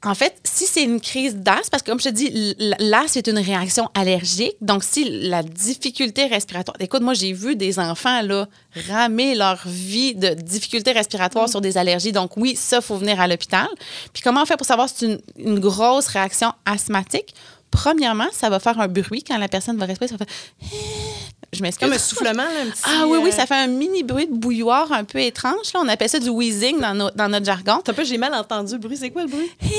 En 0.06 0.14
fait, 0.14 0.38
si 0.44 0.66
c'est 0.66 0.84
une 0.84 1.00
crise 1.00 1.34
d'asthme, 1.34 1.68
parce 1.70 1.82
que 1.82 1.90
comme 1.90 1.98
je 1.98 2.04
te 2.04 2.14
dis, 2.14 2.54
l'asthme 2.78 3.08
c'est 3.08 3.26
une 3.26 3.38
réaction 3.38 3.90
allergique. 3.92 4.54
Donc, 4.60 4.84
si 4.84 5.04
la 5.28 5.42
difficulté 5.42 6.26
respiratoire. 6.26 6.76
Écoute, 6.78 7.02
moi, 7.02 7.14
j'ai 7.14 7.32
vu 7.32 7.56
des 7.56 7.80
enfants 7.80 8.22
là, 8.22 8.46
ramer 8.88 9.34
leur 9.34 9.60
vie 9.66 10.14
de 10.14 10.28
difficulté 10.34 10.92
respiratoire 10.92 11.48
sur 11.48 11.60
des 11.60 11.76
allergies. 11.76 12.12
Donc, 12.12 12.36
oui, 12.36 12.54
ça, 12.54 12.76
il 12.76 12.82
faut 12.82 12.96
venir 12.96 13.20
à 13.20 13.26
l'hôpital. 13.26 13.66
Puis, 14.12 14.22
comment 14.22 14.42
on 14.42 14.46
fait 14.46 14.56
pour 14.56 14.66
savoir 14.66 14.88
si 14.88 14.94
c'est 14.98 15.06
une, 15.06 15.20
une 15.38 15.58
grosse 15.58 16.06
réaction 16.06 16.52
asthmatique? 16.64 17.34
Premièrement, 17.72 18.28
ça 18.32 18.48
va 18.48 18.60
faire 18.60 18.78
un 18.78 18.86
bruit 18.86 19.24
quand 19.24 19.38
la 19.38 19.48
personne 19.48 19.76
va 19.76 19.86
respirer. 19.86 20.08
Ça 20.08 20.16
va 20.16 20.24
faire. 20.24 20.34
Je 21.56 21.62
m'excuse. 21.62 21.86
Comme 21.88 21.96
un 21.96 21.98
soufflement, 21.98 22.42
là, 22.44 22.60
un 22.66 22.70
petit. 22.70 22.82
Ah 22.84 23.06
oui, 23.06 23.18
oui, 23.22 23.30
euh, 23.30 23.32
ça 23.32 23.46
fait 23.46 23.54
un 23.54 23.66
mini 23.66 24.02
bruit 24.02 24.26
de 24.26 24.34
bouilloire 24.34 24.92
un 24.92 25.04
peu 25.04 25.18
étrange. 25.18 25.72
Là. 25.74 25.80
On 25.82 25.88
appelle 25.88 26.08
ça 26.08 26.18
du 26.18 26.28
wheezing 26.28 26.80
dans, 26.80 27.10
dans 27.14 27.28
notre 27.28 27.46
jargon. 27.46 27.80
T'as 27.82 27.92
pas, 27.92 28.04
j'ai 28.04 28.18
mal 28.18 28.34
entendu 28.34 28.74
le 28.74 28.78
bruit. 28.78 28.96
C'est 28.96 29.10
quoi 29.10 29.22
le 29.22 29.28
bruit? 29.28 29.50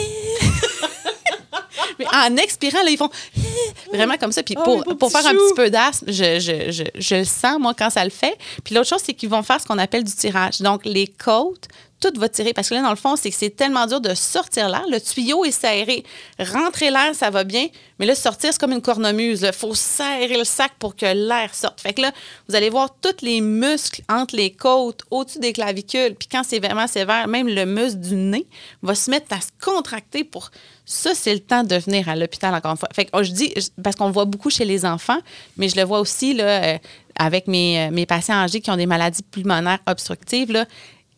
Mais 2.00 2.06
en 2.14 2.38
expirant, 2.38 2.84
là, 2.84 2.92
ils 2.92 2.98
font 2.98 3.10
vraiment 3.94 4.18
comme 4.18 4.32
ça. 4.32 4.44
Puis 4.44 4.56
Oh, 4.58 4.64
pour, 4.84 4.98
pour 4.98 5.12
faire 5.12 5.26
un 5.26 5.34
petit 5.34 5.54
peu 5.56 5.70
d'asthme, 5.70 6.12
je, 6.12 6.40
je, 6.40 6.72
je, 6.72 6.84
je 6.96 7.16
le 7.16 7.24
sens, 7.24 7.60
moi, 7.60 7.74
quand 7.78 7.90
ça 7.90 8.04
le 8.04 8.10
fait. 8.12 8.38
Puis 8.64 8.76
l'autre 8.76 8.90
chose, 8.90 9.02
c'est 9.04 9.14
qu'ils 9.14 9.30
vont 9.30 9.42
faire 9.44 9.60
ce 9.60 9.66
qu'on 9.66 9.78
appelle 9.80 10.04
du 10.04 10.14
tirage. 10.14 10.62
Donc, 10.62 10.82
les 10.86 11.08
côtes, 11.08 11.68
tout 12.00 12.12
va 12.20 12.30
tirer. 12.30 12.54
Parce 12.54 12.70
que 12.70 12.76
là, 12.76 12.82
dans 12.82 12.90
le 12.90 12.96
fond, 12.96 13.16
c'est 13.16 13.30
que 13.30 13.36
c'est 13.36 13.56
tellement 13.56 13.86
dur 13.86 14.02
de 14.02 14.14
sortir 14.14 14.70
l'air. 14.70 14.84
Le 14.90 15.00
tuyau 15.00 15.46
est 15.46 15.52
serré. 15.52 16.04
Rentrer 16.40 16.92
l'air, 16.92 17.14
ça 17.14 17.30
va 17.30 17.44
bien. 17.44 17.68
Mais 18.00 18.06
là, 18.06 18.16
sortir, 18.16 18.52
c'est 18.52 18.60
comme 18.60 18.72
une 18.72 18.82
cornemuse. 18.82 19.42
Il 19.42 19.54
faut 19.54 19.74
serrer 19.74 20.38
le 20.38 20.44
sac 20.44 20.74
pour 20.80 20.96
que 20.96 21.06
l'air 21.06 21.54
sorte. 21.54 21.82
Fait 21.82 21.94
que 21.94 22.02
là, 22.02 22.12
vous 22.48 22.56
allez 22.56 22.70
voir 22.70 22.96
tous 23.02 23.24
les 23.24 23.42
muscles 23.42 24.02
entre 24.10 24.36
les 24.36 24.52
côtes, 24.52 25.02
au-dessus 25.12 25.40
des 25.40 25.54
clavicules. 25.54 26.16
Puis 26.16 26.28
quand 26.32 26.44
c'est 26.44 26.60
vraiment 26.60 26.88
sévère, 26.88 27.28
même 27.28 27.48
le 27.48 27.66
muscle 27.66 28.00
du 28.00 28.16
nez 28.16 28.48
va 28.84 28.96
se 28.96 29.10
mettre 29.10 29.34
à 29.34 29.42
se 29.42 29.50
contracter 29.64 30.24
pour. 30.24 30.52
Ça, 30.86 31.14
c'est 31.14 31.34
le 31.34 31.42
temps 31.42 31.64
de 31.64 31.76
venir 31.76 32.08
à 32.08 32.16
l'hôpital, 32.16 32.54
encore 32.56 32.72
une 32.72 32.78
fois. 32.78 32.90
Fait 32.94 33.10
oh, 33.12 33.22
je 33.22 33.32
dis, 33.32 33.54
parce 33.84 33.96
qu'on 33.96 34.10
voit 34.12 34.26
beaucoup 34.26 34.50
chez 34.50 34.64
les 34.64 34.86
enfants, 34.86 35.20
mais 35.58 35.68
je 35.68 35.76
le 35.76 35.84
vois 35.84 36.00
aussi 36.00 36.38
euh, 36.40 36.78
avec 37.20 37.48
mes, 37.48 37.88
euh, 37.88 37.92
mes 37.92 38.06
patients 38.06 38.36
âgés 38.36 38.62
qui 38.62 38.72
ont 38.72 38.78
des 38.78 38.86
maladies 38.86 39.24
pulmonaires 39.24 39.80
obstructives. 39.86 40.66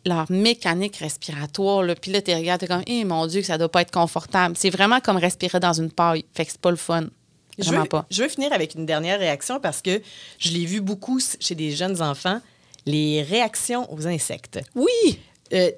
Leur 0.06 0.30
mécanique 0.30 0.96
respiratoire, 0.96 1.82
là, 1.82 1.94
puis 1.94 2.10
là, 2.10 2.22
tu 2.22 2.32
regardes, 2.32 2.60
t'es 2.60 2.66
comme, 2.66 2.82
eh 2.86 3.04
mon 3.04 3.26
Dieu, 3.26 3.40
que 3.40 3.46
ça 3.46 3.58
doit 3.58 3.70
pas 3.70 3.82
être 3.82 3.90
confortable. 3.90 4.54
C'est 4.58 4.70
vraiment 4.70 5.00
comme 5.00 5.16
respirer 5.16 5.60
dans 5.60 5.74
une 5.74 5.90
paille. 5.90 6.24
Fait 6.32 6.44
que 6.46 6.52
c'est 6.52 6.60
pas 6.60 6.70
le 6.70 6.76
fun. 6.76 7.06
Je 7.58 7.64
Vraiment 7.64 7.82
veux, 7.82 7.88
pas. 7.88 8.06
je 8.10 8.22
veux 8.22 8.28
finir 8.28 8.52
avec 8.52 8.74
une 8.74 8.86
dernière 8.86 9.18
réaction 9.18 9.60
parce 9.60 9.82
que 9.82 10.00
je 10.38 10.50
l'ai 10.52 10.64
vu 10.64 10.80
beaucoup 10.80 11.20
chez 11.40 11.54
des 11.54 11.72
jeunes 11.72 12.00
enfants, 12.00 12.40
les 12.86 13.22
réactions 13.22 13.92
aux 13.92 14.06
insectes. 14.06 14.60
Oui! 14.74 15.18
Euh, 15.52 15.70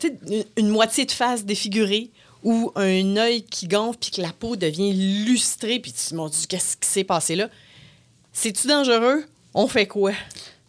une 0.56 0.68
moitié 0.68 1.06
de 1.06 1.10
face 1.10 1.44
défigurée 1.44 2.10
ou 2.44 2.70
un 2.76 3.16
œil 3.16 3.42
qui 3.42 3.66
gonfle 3.66 3.98
puis 3.98 4.10
que 4.10 4.20
la 4.20 4.32
peau 4.32 4.54
devient 4.54 4.92
lustrée 5.24 5.80
puis 5.80 5.92
tu 5.92 5.98
te 6.02 6.08
dis, 6.10 6.14
mon 6.14 6.28
Dieu, 6.28 6.40
qu'est-ce 6.48 6.76
qui 6.76 6.88
s'est 6.88 7.04
passé 7.04 7.34
là? 7.34 7.48
C'est-tu 8.32 8.68
dangereux? 8.68 9.24
On 9.54 9.66
fait 9.66 9.86
quoi? 9.86 10.12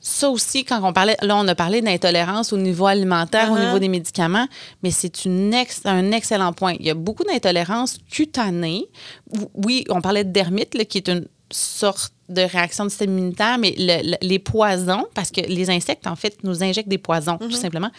Ça 0.06 0.30
aussi, 0.30 0.66
quand 0.66 0.82
on 0.84 0.92
parlait, 0.92 1.16
là, 1.22 1.38
on 1.38 1.48
a 1.48 1.56
parlé 1.56 1.82
d'intolérance 1.82 2.52
au 2.52 2.58
niveau 2.58 2.88
alimentaire, 2.88 3.50
au 3.52 3.56
Uh-huh. 3.56 3.66
niveau 3.68 3.80
des 3.80 3.88
médicaments, 3.88 4.48
mais 4.84 4.92
c'est 4.92 5.26
ex- 5.26 5.82
un 5.86 6.12
excellent 6.12 6.52
point. 6.52 6.74
Il 6.78 6.86
y 6.86 6.90
a 6.90 6.94
beaucoup 6.94 7.24
d'intolérance 7.24 7.98
cutanée. 8.12 8.86
Ou- 9.32 9.50
Oui, 9.66 9.86
on 9.90 10.02
parlait 10.02 10.26
de 10.26 10.32
dermite, 10.32 10.76
là, 10.76 10.84
qui 10.84 10.98
est 10.98 11.08
une 11.08 11.26
sorte 11.52 12.12
de 12.28 12.42
réaction 12.42 12.84
du 12.84 12.90
système 12.90 13.12
immunitaire, 13.18 13.58
mais 13.58 13.74
le- 13.78 14.12
le- 14.12 14.18
les 14.22 14.40
poisons, 14.40 15.06
parce 15.14 15.32
que 15.32 15.40
les 15.40 15.70
insectes, 15.70 16.06
en 16.06 16.18
fait, 16.18 16.44
nous 16.44 16.64
injectent 16.64 16.90
des 16.90 16.98
poisons, 16.98 17.38
tout 17.38 17.52
simplement. 17.52 17.90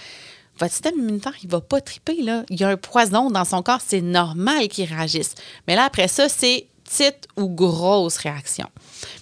Votre 0.58 0.72
système 0.72 0.98
immunitaire, 0.98 1.32
il 1.42 1.48
va 1.48 1.62
pas 1.62 1.80
triper, 1.80 2.20
là. 2.22 2.44
Il 2.50 2.60
y 2.60 2.64
a 2.64 2.68
un 2.68 2.76
poison 2.76 3.30
dans 3.30 3.44
son 3.46 3.62
corps, 3.62 3.80
c'est 3.84 4.02
normal 4.02 4.68
qu'il 4.68 4.84
réagisse. 4.92 5.34
Mais 5.66 5.74
là, 5.74 5.84
après 5.84 6.08
ça, 6.08 6.28
c'est 6.28 6.66
petite 6.84 7.28
ou 7.38 7.48
grosse 7.48 8.18
réaction. 8.18 8.66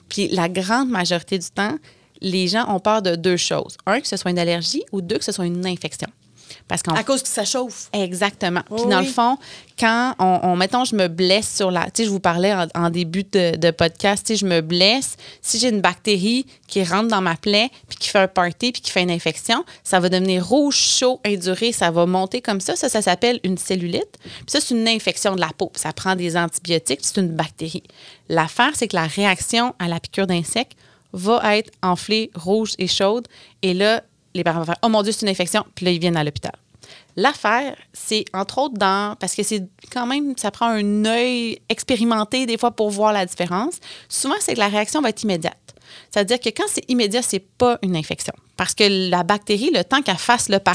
Puis 0.08 0.26
la 0.28 0.48
grande 0.48 0.88
majorité 0.90 1.38
du 1.38 1.48
temps, 1.48 1.76
les 2.22 2.48
gens 2.48 2.64
ont 2.74 2.80
peur 2.80 3.02
de 3.02 3.14
deux 3.16 3.36
choses. 3.36 3.76
Un, 3.86 4.00
que 4.00 4.08
ce 4.08 4.16
soit 4.16 4.30
une 4.30 4.38
allergie 4.38 4.82
ou 4.92 5.00
deux, 5.02 5.18
que 5.18 5.24
ce 5.24 5.32
soit 5.32 5.46
une 5.46 5.66
infection. 5.66 6.08
Parce 6.68 6.82
qu'en 6.82 6.94
À 6.94 7.02
cause 7.02 7.22
que 7.22 7.28
ça 7.28 7.44
chauffe. 7.44 7.88
Exactement. 7.92 8.60
Puis 8.76 8.84
dans 8.86 8.98
oui. 9.00 9.06
le 9.06 9.10
fond, 9.10 9.36
quand 9.78 10.14
on, 10.18 10.40
on- 10.42 10.56
mettons, 10.56 10.84
je 10.84 10.94
me 10.94 11.08
blesse 11.08 11.54
sur 11.56 11.70
la. 11.70 11.84
Tu 11.86 11.90
sais, 11.96 12.04
je 12.04 12.10
vous 12.10 12.20
parlais 12.20 12.52
en, 12.54 12.66
en 12.74 12.90
début 12.90 13.24
de, 13.24 13.56
de 13.56 13.70
podcast, 13.70 14.26
tu 14.26 14.34
sais, 14.34 14.36
je 14.40 14.46
me 14.46 14.60
blesse. 14.60 15.16
Si 15.40 15.58
j'ai 15.58 15.70
une 15.70 15.80
bactérie 15.80 16.46
qui 16.68 16.84
rentre 16.84 17.08
dans 17.08 17.22
ma 17.22 17.36
plaie, 17.36 17.70
puis 17.88 17.98
qui 17.98 18.08
fait 18.08 18.18
un 18.20 18.28
party, 18.28 18.72
puis 18.72 18.82
qui 18.82 18.90
fait 18.90 19.02
une 19.02 19.10
infection, 19.10 19.64
ça 19.82 19.98
va 19.98 20.08
devenir 20.10 20.46
rouge, 20.46 20.76
chaud, 20.76 21.20
induré, 21.24 21.72
ça 21.72 21.90
va 21.90 22.04
monter 22.06 22.42
comme 22.42 22.60
ça. 22.60 22.76
Ça, 22.76 22.88
ça 22.90 23.00
s'appelle 23.02 23.40
une 23.44 23.56
cellulite. 23.58 24.18
Puis 24.22 24.44
ça, 24.48 24.60
c'est 24.60 24.74
une 24.74 24.86
infection 24.88 25.34
de 25.34 25.40
la 25.40 25.50
peau. 25.56 25.70
Puis 25.72 25.80
ça 25.80 25.92
prend 25.92 26.16
des 26.16 26.36
antibiotiques, 26.36 27.00
c'est 27.02 27.18
une 27.20 27.28
bactérie. 27.32 27.82
L'affaire, 28.28 28.70
c'est 28.74 28.88
que 28.88 28.96
la 28.96 29.06
réaction 29.06 29.74
à 29.78 29.88
la 29.88 30.00
piqûre 30.00 30.26
d'insecte 30.26 30.76
va 31.12 31.56
être 31.56 31.70
enflée, 31.82 32.30
rouge 32.34 32.74
et 32.78 32.86
chaude. 32.86 33.28
Et 33.62 33.74
là, 33.74 34.02
les 34.34 34.44
parents 34.44 34.60
vont 34.60 34.66
faire 34.66 34.78
Oh 34.82 34.88
mon 34.88 35.02
Dieu, 35.02 35.12
c'est 35.12 35.22
une 35.22 35.30
infection. 35.30 35.64
Puis 35.74 35.84
là, 35.84 35.92
ils 35.92 35.98
viennent 35.98 36.16
à 36.16 36.24
l'hôpital. 36.24 36.52
L'affaire, 37.16 37.76
c'est 37.92 38.24
entre 38.32 38.58
autres 38.58 38.78
dans. 38.78 39.16
Parce 39.16 39.34
que 39.34 39.42
c'est 39.42 39.68
quand 39.92 40.06
même, 40.06 40.34
ça 40.36 40.50
prend 40.50 40.68
un 40.68 41.04
œil 41.04 41.60
expérimenté 41.68 42.46
des 42.46 42.56
fois 42.56 42.70
pour 42.70 42.90
voir 42.90 43.12
la 43.12 43.26
différence. 43.26 43.78
Souvent, 44.08 44.34
c'est 44.40 44.54
que 44.54 44.58
la 44.58 44.68
réaction 44.68 45.00
va 45.02 45.10
être 45.10 45.22
immédiate. 45.22 45.58
C'est-à-dire 46.12 46.38
que 46.40 46.50
quand 46.50 46.64
c'est 46.68 46.84
immédiat, 46.88 47.22
c'est 47.22 47.40
pas 47.40 47.78
une 47.82 47.96
infection. 47.96 48.34
Parce 48.56 48.74
que 48.74 49.10
la 49.10 49.22
bactérie, 49.22 49.70
le 49.74 49.82
temps 49.82 50.02
qu'elle 50.02 50.18
fasse 50.18 50.50
le 50.50 50.58
pas. 50.58 50.74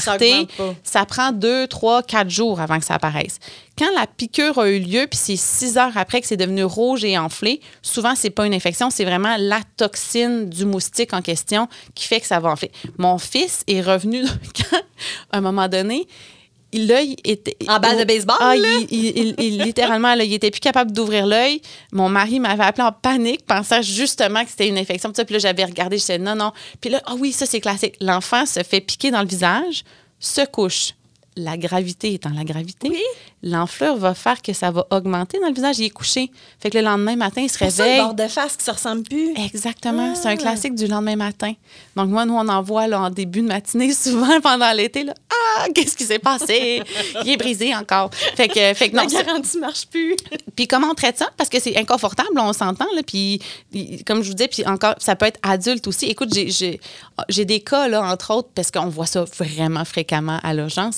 ça 0.82 1.06
prend 1.06 1.30
deux, 1.30 1.68
trois, 1.68 2.02
quatre 2.02 2.28
jours 2.28 2.60
avant 2.60 2.78
que 2.78 2.84
ça 2.84 2.94
apparaisse. 2.94 3.38
Quand 3.78 3.88
la 3.94 4.08
piqûre 4.08 4.58
a 4.58 4.68
eu 4.68 4.80
lieu, 4.80 5.06
puis 5.08 5.18
c'est 5.18 5.36
six 5.36 5.78
heures 5.78 5.96
après 5.96 6.20
que 6.20 6.26
c'est 6.26 6.36
devenu 6.36 6.64
rouge 6.64 7.04
et 7.04 7.16
enflé, 7.16 7.60
souvent, 7.80 8.14
c'est 8.16 8.30
pas 8.30 8.46
une 8.46 8.54
infection, 8.54 8.90
c'est 8.90 9.04
vraiment 9.04 9.36
la 9.38 9.60
toxine 9.76 10.48
du 10.48 10.64
moustique 10.64 11.14
en 11.14 11.22
question 11.22 11.68
qui 11.94 12.08
fait 12.08 12.20
que 12.20 12.26
ça 12.26 12.40
va 12.40 12.50
enfler. 12.50 12.72
Mon 12.98 13.18
fils 13.18 13.62
est 13.68 13.80
revenu 13.80 14.24
quand, 14.56 14.82
à 15.30 15.38
un 15.38 15.40
moment 15.40 15.68
donné, 15.68 16.08
l'œil 16.72 17.16
était... 17.24 17.56
En 17.68 17.78
balle 17.80 17.98
de 17.98 18.04
baseball, 18.04 18.36
Ah, 18.40 18.54
là? 18.56 18.68
il, 18.90 19.04
il- 19.04 19.16
il- 19.18 19.34
il- 19.38 19.62
littéralement, 19.62 20.14
là, 20.14 20.24
il 20.24 20.32
était 20.34 20.50
plus 20.50 20.60
capable 20.60 20.92
d'ouvrir 20.92 21.26
l'œil. 21.26 21.60
Mon 21.92 22.08
mari 22.08 22.40
m'avait 22.40 22.64
appelé 22.64 22.86
en 22.86 22.92
panique, 22.92 23.46
pensant 23.46 23.80
justement 23.82 24.44
que 24.44 24.50
c'était 24.50 24.68
une 24.68 24.78
infection. 24.78 25.10
Puis 25.12 25.24
là, 25.30 25.38
j'avais 25.38 25.64
regardé, 25.64 25.96
je 25.96 26.02
disais 26.02 26.18
non, 26.18 26.34
non. 26.34 26.52
Puis 26.80 26.90
là, 26.90 27.00
ah 27.06 27.14
oui, 27.18 27.32
ça, 27.32 27.46
c'est 27.46 27.60
classique. 27.60 27.94
L'enfant 28.00 28.44
se 28.46 28.62
fait 28.62 28.80
piquer 28.80 29.10
dans 29.10 29.22
le 29.22 29.28
visage, 29.28 29.84
se 30.20 30.44
couche. 30.46 30.92
La 31.40 31.56
gravité 31.56 32.14
étant 32.14 32.30
la 32.30 32.42
gravité, 32.42 32.90
l'enflure 33.44 33.96
va 33.96 34.12
faire 34.14 34.42
que 34.42 34.52
ça 34.52 34.72
va 34.72 34.84
augmenter 34.90 35.38
dans 35.38 35.46
le 35.46 35.54
visage. 35.54 35.78
Il 35.78 35.84
est 35.84 35.90
couché. 35.90 36.32
Fait 36.58 36.68
que 36.68 36.78
le 36.78 36.82
lendemain 36.84 37.14
matin, 37.14 37.42
il 37.42 37.48
se 37.48 37.58
réveille. 37.58 37.98
le 37.98 38.02
bord 38.06 38.14
de 38.14 38.26
face 38.26 38.56
qui 38.56 38.64
se 38.64 38.70
ressemble 38.72 39.04
plus. 39.04 39.34
Exactement. 39.36 40.16
C'est 40.16 40.26
un 40.26 40.32
Ah. 40.32 40.36
classique 40.36 40.74
du 40.74 40.88
lendemain 40.88 41.14
matin. 41.14 41.52
Donc, 41.94 42.08
moi, 42.08 42.24
nous, 42.26 42.34
on 42.34 42.48
en 42.48 42.60
voit 42.60 42.88
là, 42.88 43.00
en 43.00 43.10
début 43.10 43.42
de 43.42 43.46
matinée, 43.46 43.92
souvent 43.94 44.40
pendant 44.40 44.72
l'été. 44.72 45.04
là. 45.04 45.14
Ah, 45.58 45.66
qu'est-ce 45.74 45.96
qui 45.96 46.04
s'est 46.04 46.18
passé? 46.18 46.82
Il 47.24 47.30
est 47.30 47.36
brisé 47.36 47.74
encore. 47.74 48.10
Fait 48.36 48.48
que, 48.48 48.74
fait 48.74 48.90
que 48.90 48.96
La 48.96 49.04
non, 49.04 49.08
garantie 49.08 49.58
marche 49.58 49.86
plus. 49.86 50.16
puis 50.56 50.66
comment 50.68 50.88
on 50.90 50.94
traite 50.94 51.18
ça? 51.18 51.28
Parce 51.36 51.48
que 51.50 51.60
c'est 51.60 51.76
inconfortable, 51.76 52.30
on 52.38 52.52
s'entend. 52.52 52.86
Là, 52.94 53.02
puis, 53.06 53.40
comme 54.06 54.22
je 54.22 54.28
vous 54.28 54.34
disais, 54.34 54.48
puis 54.48 54.64
encore, 54.66 54.94
ça 54.98 55.16
peut 55.16 55.26
être 55.26 55.40
adulte 55.42 55.86
aussi. 55.86 56.06
Écoute, 56.06 56.32
j'ai- 56.34 56.80
des 57.44 57.60
cas, 57.60 57.88
là, 57.88 58.02
entre 58.02 58.34
autres, 58.34 58.50
parce 58.54 58.70
qu'on 58.70 58.88
voit 58.88 59.06
ça 59.06 59.24
vraiment 59.38 59.84
fréquemment 59.84 60.38
à 60.42 60.52
l'urgence. 60.54 60.96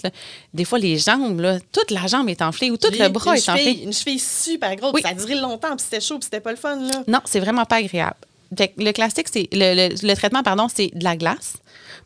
Des 0.52 0.64
fois, 0.64 0.78
les 0.78 0.98
jambes, 0.98 1.38
là, 1.40 1.58
toute 1.72 1.90
la 1.90 2.06
jambe 2.06 2.28
est 2.28 2.42
enflée 2.42 2.70
ou 2.70 2.76
tout 2.76 2.88
le 2.90 3.08
bras 3.08 3.36
est 3.36 3.40
cheville, 3.40 3.68
enflé. 3.70 3.82
Une 3.84 3.92
cheville 3.92 4.18
super 4.20 4.74
grosse. 4.76 4.92
Oui. 4.94 5.02
Ça 5.02 5.10
a 5.10 5.14
duré 5.14 5.34
longtemps, 5.36 5.76
puis 5.76 5.84
c'était 5.88 6.00
chaud, 6.00 6.18
puis 6.18 6.24
c'était 6.24 6.40
pas 6.40 6.50
le 6.50 6.56
fun, 6.56 6.76
là. 6.76 7.02
Non, 7.06 7.20
c'est 7.24 7.40
vraiment 7.40 7.64
pas 7.64 7.76
agréable. 7.76 8.16
Le 8.76 8.92
classique, 8.92 9.28
c'est 9.32 9.48
le- 9.52 9.88
le 10.06 10.14
traitement, 10.14 10.42
pardon, 10.42 10.66
c'est 10.74 10.90
de 10.94 11.04
la 11.04 11.16
glace. 11.16 11.54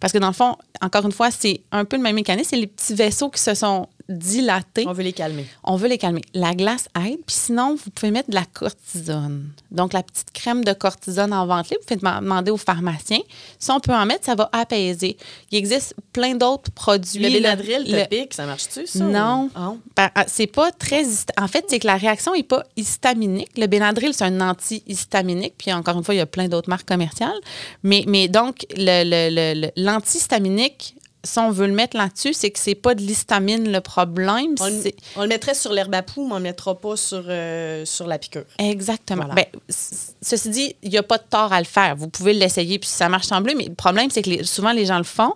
Parce 0.01 0.13
que 0.13 0.19
dans 0.19 0.27
le 0.27 0.35
fond, 0.35 0.57
encore 0.83 1.05
une 1.07 1.13
fois, 1.13 1.31
c'est 1.31 1.63
un 1.73 1.85
peu 1.85 1.97
le 1.97 2.03
même 2.03 2.17
mécanisme. 2.17 2.51
C'est 2.51 2.57
les 2.57 2.67
petits 2.67 2.95
vaisseaux 2.95 3.31
qui 3.31 3.41
se 3.41 3.55
sont 3.55 3.89
dilatés. 4.09 4.85
On 4.87 4.93
veut 4.93 5.03
les 5.03 5.13
calmer. 5.13 5.47
On 5.63 5.77
veut 5.77 5.89
les 5.89 5.99
calmer. 5.99 6.23
La 6.35 6.55
glace 6.55 6.89
aide. 6.97 7.19
Puis 7.27 7.37
sinon, 7.37 7.75
vous 7.75 7.91
pouvez 7.91 8.11
mettre 8.11 8.29
de 8.31 8.35
la 8.35 8.45
cortisone. 8.45 9.49
Donc, 9.71 9.93
la 9.93 10.03
petite 10.03 10.31
crème 10.33 10.65
de 10.65 10.73
cortisone 10.73 11.33
en 11.33 11.47
vente 11.47 11.71
libre, 11.71 11.81
vous 11.89 11.97
pouvez 11.97 12.01
dem- 12.01 12.21
demander 12.21 12.51
au 12.51 12.57
pharmacien. 12.57 13.19
Si 13.59 13.71
on 13.71 13.81
peut 13.81 13.95
en 13.95 14.07
mettre, 14.07 14.25
ça 14.25 14.35
va 14.35 14.49
apaiser. 14.53 15.17
Il 15.51 15.59
existe 15.59 15.95
plein 16.13 16.35
d'autres 16.35 16.71
produits. 16.73 17.19
Le 17.23 17.31
Benadryl 17.31 17.85
Le- 17.87 18.27
ça 18.31 18.47
marche-tu, 18.47 18.87
ça? 18.87 19.05
non. 19.05 19.51
Ah. 19.55 19.73
Ben, 19.97 20.11
c'est 20.27 20.47
pas 20.47 20.71
très. 20.73 21.05
En 21.41 21.49
fait, 21.49 21.65
c'est 21.69 21.79
que 21.79 21.87
la 21.87 21.97
réaction 21.97 22.35
n'est 22.35 22.43
pas 22.43 22.63
histaminique. 22.77 23.57
Le 23.57 23.67
Benadryl, 23.67 24.13
c'est 24.15 24.25
un 24.25 24.41
anti-histaminique. 24.41 25.55
Puis 25.59 25.73
encore 25.73 25.97
une 25.97 26.05
fois, 26.05 26.15
il 26.15 26.19
y 26.19 26.21
a 26.21 26.27
plein 26.27 26.49
d'autres 26.49 26.69
marques 26.69 26.87
commerciales. 26.89 27.39
Mais, 27.83 28.05
mais 28.07 28.29
donc, 28.29 28.67
le- 28.77 29.05
le- 29.05 29.35
le- 29.35 29.61
le- 29.61 29.71
l'antihistaminique, 29.83 30.95
si 31.25 31.39
on 31.39 31.51
veut 31.51 31.67
le 31.67 31.73
mettre 31.73 31.97
là-dessus, 31.97 32.33
c'est 32.35 32.51
que 32.51 32.59
c'est 32.59 32.75
pas 32.75 32.95
de 32.95 33.01
l'histamine 33.01 33.73
le 33.73 33.81
problème. 33.81 34.55
On, 34.61 34.67
le- 34.67 34.81
c'est- 34.83 34.95
on 35.17 35.23
le 35.23 35.29
mettrait 35.29 35.55
sur 35.55 35.73
l'herbe 35.73 35.95
à 35.95 36.03
poux, 36.03 36.25
mais 36.27 36.33
on 36.33 36.35
ne 36.35 36.41
le 36.41 36.43
mettra 36.45 36.79
pas 36.79 36.97
sur, 36.97 37.25
euh, 37.27 37.85
sur 37.85 38.07
la 38.07 38.19
piqûre. 38.19 38.45
Exactement. 38.59 39.25
Voilà. 39.27 39.35
Ben, 39.35 39.47
ceci 40.23 40.49
dit, 40.51 40.77
il 40.83 40.91
n'y 40.91 40.99
a 40.99 41.03
pas 41.03 41.19
de 41.19 41.25
tort 41.29 41.53
à 41.53 41.59
le 41.59 41.65
faire. 41.67 41.97
Vous 41.97 42.09
pouvez 42.09 42.33
l'essayer, 42.35 42.79
puis 42.79 42.89
ça 42.89 43.09
marche 43.09 43.27
semblé, 43.27 43.55
mais 43.55 43.65
le 43.67 43.75
problème, 43.75 44.11
c'est 44.11 44.23
que 44.23 44.31
les- 44.31 44.45
souvent, 44.45 44.73
les 44.73 44.87
gens 44.87 44.99
le 44.99 45.05
font, 45.05 45.35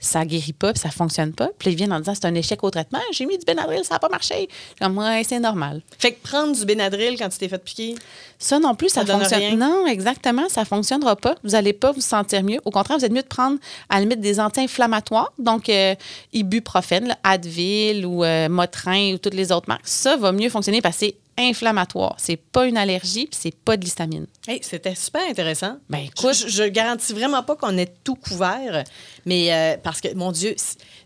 ça 0.00 0.24
guérit 0.24 0.52
pas, 0.52 0.72
puis 0.72 0.80
ça 0.80 0.90
fonctionne 0.90 1.32
pas. 1.32 1.48
Puis 1.58 1.70
ils 1.70 1.76
viennent 1.76 1.92
en 1.92 1.98
disant 2.00 2.14
c'est 2.14 2.26
un 2.26 2.34
échec 2.34 2.62
au 2.62 2.70
traitement. 2.70 3.00
J'ai 3.12 3.26
mis 3.26 3.38
du 3.38 3.44
Benadryl, 3.44 3.84
ça 3.84 3.94
n'a 3.94 3.98
pas 3.98 4.08
marché. 4.08 4.48
Comme, 4.80 4.98
ouais, 4.98 5.22
c'est 5.26 5.40
normal. 5.40 5.82
Fait 5.98 6.12
que 6.12 6.22
prendre 6.22 6.54
du 6.56 6.64
Benadryl 6.64 7.16
quand 7.18 7.28
tu 7.28 7.38
t'es 7.38 7.48
fait 7.48 7.62
piquer, 7.62 7.94
Ça 8.38 8.58
non 8.58 8.74
plus, 8.74 8.88
ça, 8.88 9.04
fonctionne. 9.04 9.38
rien? 9.40 9.56
Non, 9.56 9.86
exactement, 9.86 10.48
ça 10.48 10.64
fonctionnera 10.64 11.16
pas. 11.16 11.34
Vous 11.42 11.50
n'allez 11.50 11.72
pas 11.72 11.92
vous 11.92 12.00
sentir 12.00 12.42
mieux. 12.42 12.60
Au 12.64 12.70
contraire, 12.70 12.98
vous 12.98 13.04
êtes 13.04 13.12
mieux 13.12 13.22
de 13.22 13.26
prendre 13.26 13.58
à 13.88 13.96
la 13.96 14.02
limite 14.02 14.20
des 14.20 14.38
anti-inflammatoires, 14.40 15.32
donc 15.38 15.68
euh, 15.68 15.94
ibuprofène, 16.32 17.08
là, 17.08 17.18
Advil 17.24 18.06
ou 18.06 18.24
euh, 18.24 18.48
Motrin 18.48 19.14
ou 19.14 19.18
toutes 19.18 19.34
les 19.34 19.50
autres 19.52 19.68
marques. 19.68 19.86
Ça 19.86 20.16
va 20.16 20.32
mieux 20.32 20.48
fonctionner 20.50 20.80
parce 20.80 20.96
que 20.98 21.06
c'est 21.06 21.14
inflammatoire. 21.38 22.16
C'est 22.18 22.36
pas 22.36 22.66
une 22.66 22.76
allergie, 22.76 23.26
puis 23.26 23.38
c'est 23.40 23.54
pas 23.54 23.76
de 23.76 23.84
l'histamine. 23.84 24.26
Hey, 24.46 24.60
c'était 24.62 24.94
super 24.94 25.22
intéressant. 25.28 25.78
Ben, 25.88 25.98
écoute, 25.98 26.34
je, 26.34 26.48
je 26.48 26.64
garantis 26.64 27.12
vraiment 27.12 27.42
pas 27.42 27.56
qu'on 27.56 27.78
ait 27.78 27.92
tout 28.04 28.16
couvert, 28.16 28.84
mais 29.24 29.52
euh, 29.52 29.76
parce 29.82 30.00
que, 30.00 30.12
mon 30.14 30.32
Dieu, 30.32 30.54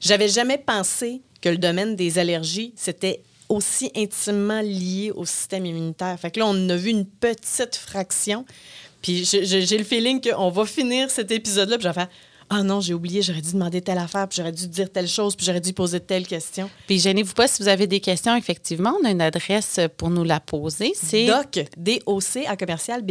j'avais 0.01 0.29
jamais 0.29 0.59
pensé 0.59 1.21
que 1.41 1.49
le 1.49 1.59
domaine 1.59 1.97
des 1.97 2.19
allergies, 2.19 2.73
c'était 2.77 3.23
aussi 3.49 3.91
intimement 3.95 4.63
lié 4.63 5.13
au 5.15 5.27
système 5.27 5.67
immunitaire. 5.67 6.19
Fait 6.19 6.31
que 6.31 6.41
là, 6.41 6.47
on 6.47 6.69
a 6.71 6.77
vu 6.77 6.91
une 6.91 7.05
petite 7.05 7.77
fraction. 7.77 8.47
Puis 9.03 9.25
j'ai 9.25 9.79
le 9.79 9.85
feeling 9.85 10.21
qu'on 10.21 10.49
va 10.49 10.65
finir 10.65 11.11
cet 11.11 11.31
épisode-là, 11.31 11.77
puis 11.77 11.83
je 11.83 11.89
vais 11.89 11.95
faire 11.95 12.09
Ah 12.55 12.63
non, 12.63 12.83
j'ai 12.83 12.93
oublié, 12.93 13.23
j'aurais 13.23 13.41
dû 13.41 13.53
demander 13.53 13.81
telle 13.81 13.97
affaire, 13.97 14.29
puis 14.29 14.37
j'aurais 14.37 14.53
dû 14.53 14.69
dire 14.69 14.93
telle 14.93 15.09
chose, 15.09 15.35
puis 15.35 15.47
j'aurais 15.47 15.63
dû 15.63 15.73
poser 15.73 16.01
telle 16.01 16.27
question. 16.27 16.69
Puis 16.87 16.99
gênez-vous 16.99 17.33
pas 17.33 17.49
si 17.49 17.63
vous 17.63 17.69
avez 17.69 17.87
des 17.87 17.99
questions, 18.01 18.37
effectivement, 18.37 18.95
on 19.03 19.07
a 19.07 19.11
une 19.11 19.23
adresse 19.23 19.81
pour 19.97 20.11
nous 20.11 20.23
la 20.23 20.39
poser. 20.39 20.93
C'est 20.95 21.25
doc, 21.25 21.65
D-O-C, 21.79 22.45
à 22.45 22.59
commercial, 22.59 23.03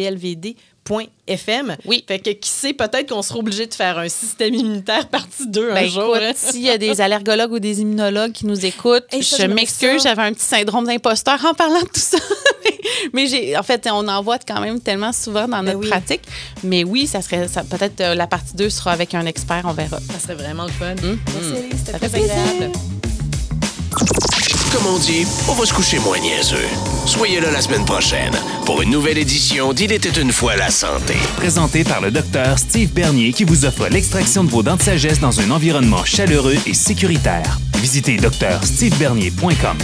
BLVD.fm. 0.90 1.78
Oui. 1.86 2.04
Fait 2.08 2.20
que 2.20 2.30
qui 2.32 2.50
sait, 2.50 2.74
peut-être 2.74 3.10
qu'on 3.10 3.22
sera 3.22 3.40
obligé 3.40 3.66
de 3.68 3.74
faire 3.74 3.98
un 3.98 4.10
système 4.10 4.54
immunitaire 4.54 5.08
partie 5.10 5.48
2 5.48 5.72
un 5.72 5.74
Ben, 5.76 5.90
jour. 5.90 6.16
hein. 6.16 6.32
s'il 6.36 6.62
y 6.62 6.70
a 6.70 6.78
des 6.78 7.02
allergologues 7.02 7.52
ou 7.54 7.60
des 7.60 7.82
immunologues 7.82 8.32
qui 8.32 8.46
nous 8.46 8.66
écoutent, 8.66 9.06
Hey, 9.12 9.24
ça, 9.24 9.38
je 9.38 9.48
m'excuse, 9.48 10.04
j'avais 10.04 10.24
un 10.24 10.34
petit 10.34 10.46
syndrome 10.46 10.86
d'imposteur 10.86 11.44
en 11.46 11.54
parlant 11.54 11.82
de 11.82 11.86
tout 11.88 12.00
ça. 12.00 12.18
Mais 13.14 13.28
j'ai, 13.28 13.58
en 13.58 13.64
fait, 13.64 13.88
on 13.92 14.08
en 14.08 14.22
voit 14.22 14.40
quand 14.40 14.60
même 14.62 14.80
tellement 14.80 15.14
souvent 15.14 15.48
dans 15.48 15.58
Ben 15.64 15.74
notre 15.74 15.80
oui. 15.80 15.90
pratique. 15.90 16.22
Mais 16.64 16.84
oui, 16.84 17.08
ça 17.08 17.22
serait, 17.22 17.48
ça, 17.48 17.64
peut-être 17.64 18.02
euh, 18.02 18.16
la 18.16 18.28
partie 18.28 18.56
2 18.56 18.70
sera 18.70 18.92
avec 18.92 19.14
un 19.14 19.26
expert, 19.26 19.62
on 19.66 19.74
verra. 19.74 20.00
Ça 20.12 20.20
serait 20.20 20.36
vraiment 20.36 20.64
le 20.66 20.72
fun. 20.72 20.96
Mhm. 20.96 21.18
Merci, 21.34 21.64
Elise, 21.66 21.80
c'était 21.86 21.98
très 22.00 22.16
agréable. 22.16 22.72
Comme 24.74 24.86
on 24.86 24.98
dit, 25.00 25.28
on 25.50 25.54
va 25.54 25.66
se 25.66 25.74
coucher 25.74 26.00
moins 26.00 26.20
niaiseux. 26.20 26.58
Soyez 27.06 27.42
là 27.42 27.52
la 27.52 27.62
semaine 27.62 27.84
prochaine 27.84 28.34
pour 28.66 28.82
une 28.82 28.90
nouvelle 28.90 29.18
édition 29.18 29.74
d'Il 29.74 29.92
était 29.92 30.22
une 30.22 30.32
fois 30.32 30.56
la 30.56 30.70
santé. 30.70 31.16
Présenté 31.36 31.84
par 31.84 32.00
le 32.00 32.10
docteur 32.10 32.58
Steve 32.58 32.90
Bernier 32.94 33.34
qui 33.34 33.44
vous 33.44 33.66
offre 33.66 33.88
l'extraction 33.90 34.46
de 34.46 34.50
vos 34.50 34.64
dents 34.64 34.78
de 34.78 34.82
sagesse 34.82 35.20
dans 35.20 35.42
un 35.42 35.52
environnement 35.52 36.06
chaleureux 36.06 36.58
et 36.66 36.74
sécuritaire. 36.74 37.60
Visitez 37.82 38.16
drstevebernier.com. 38.16 39.78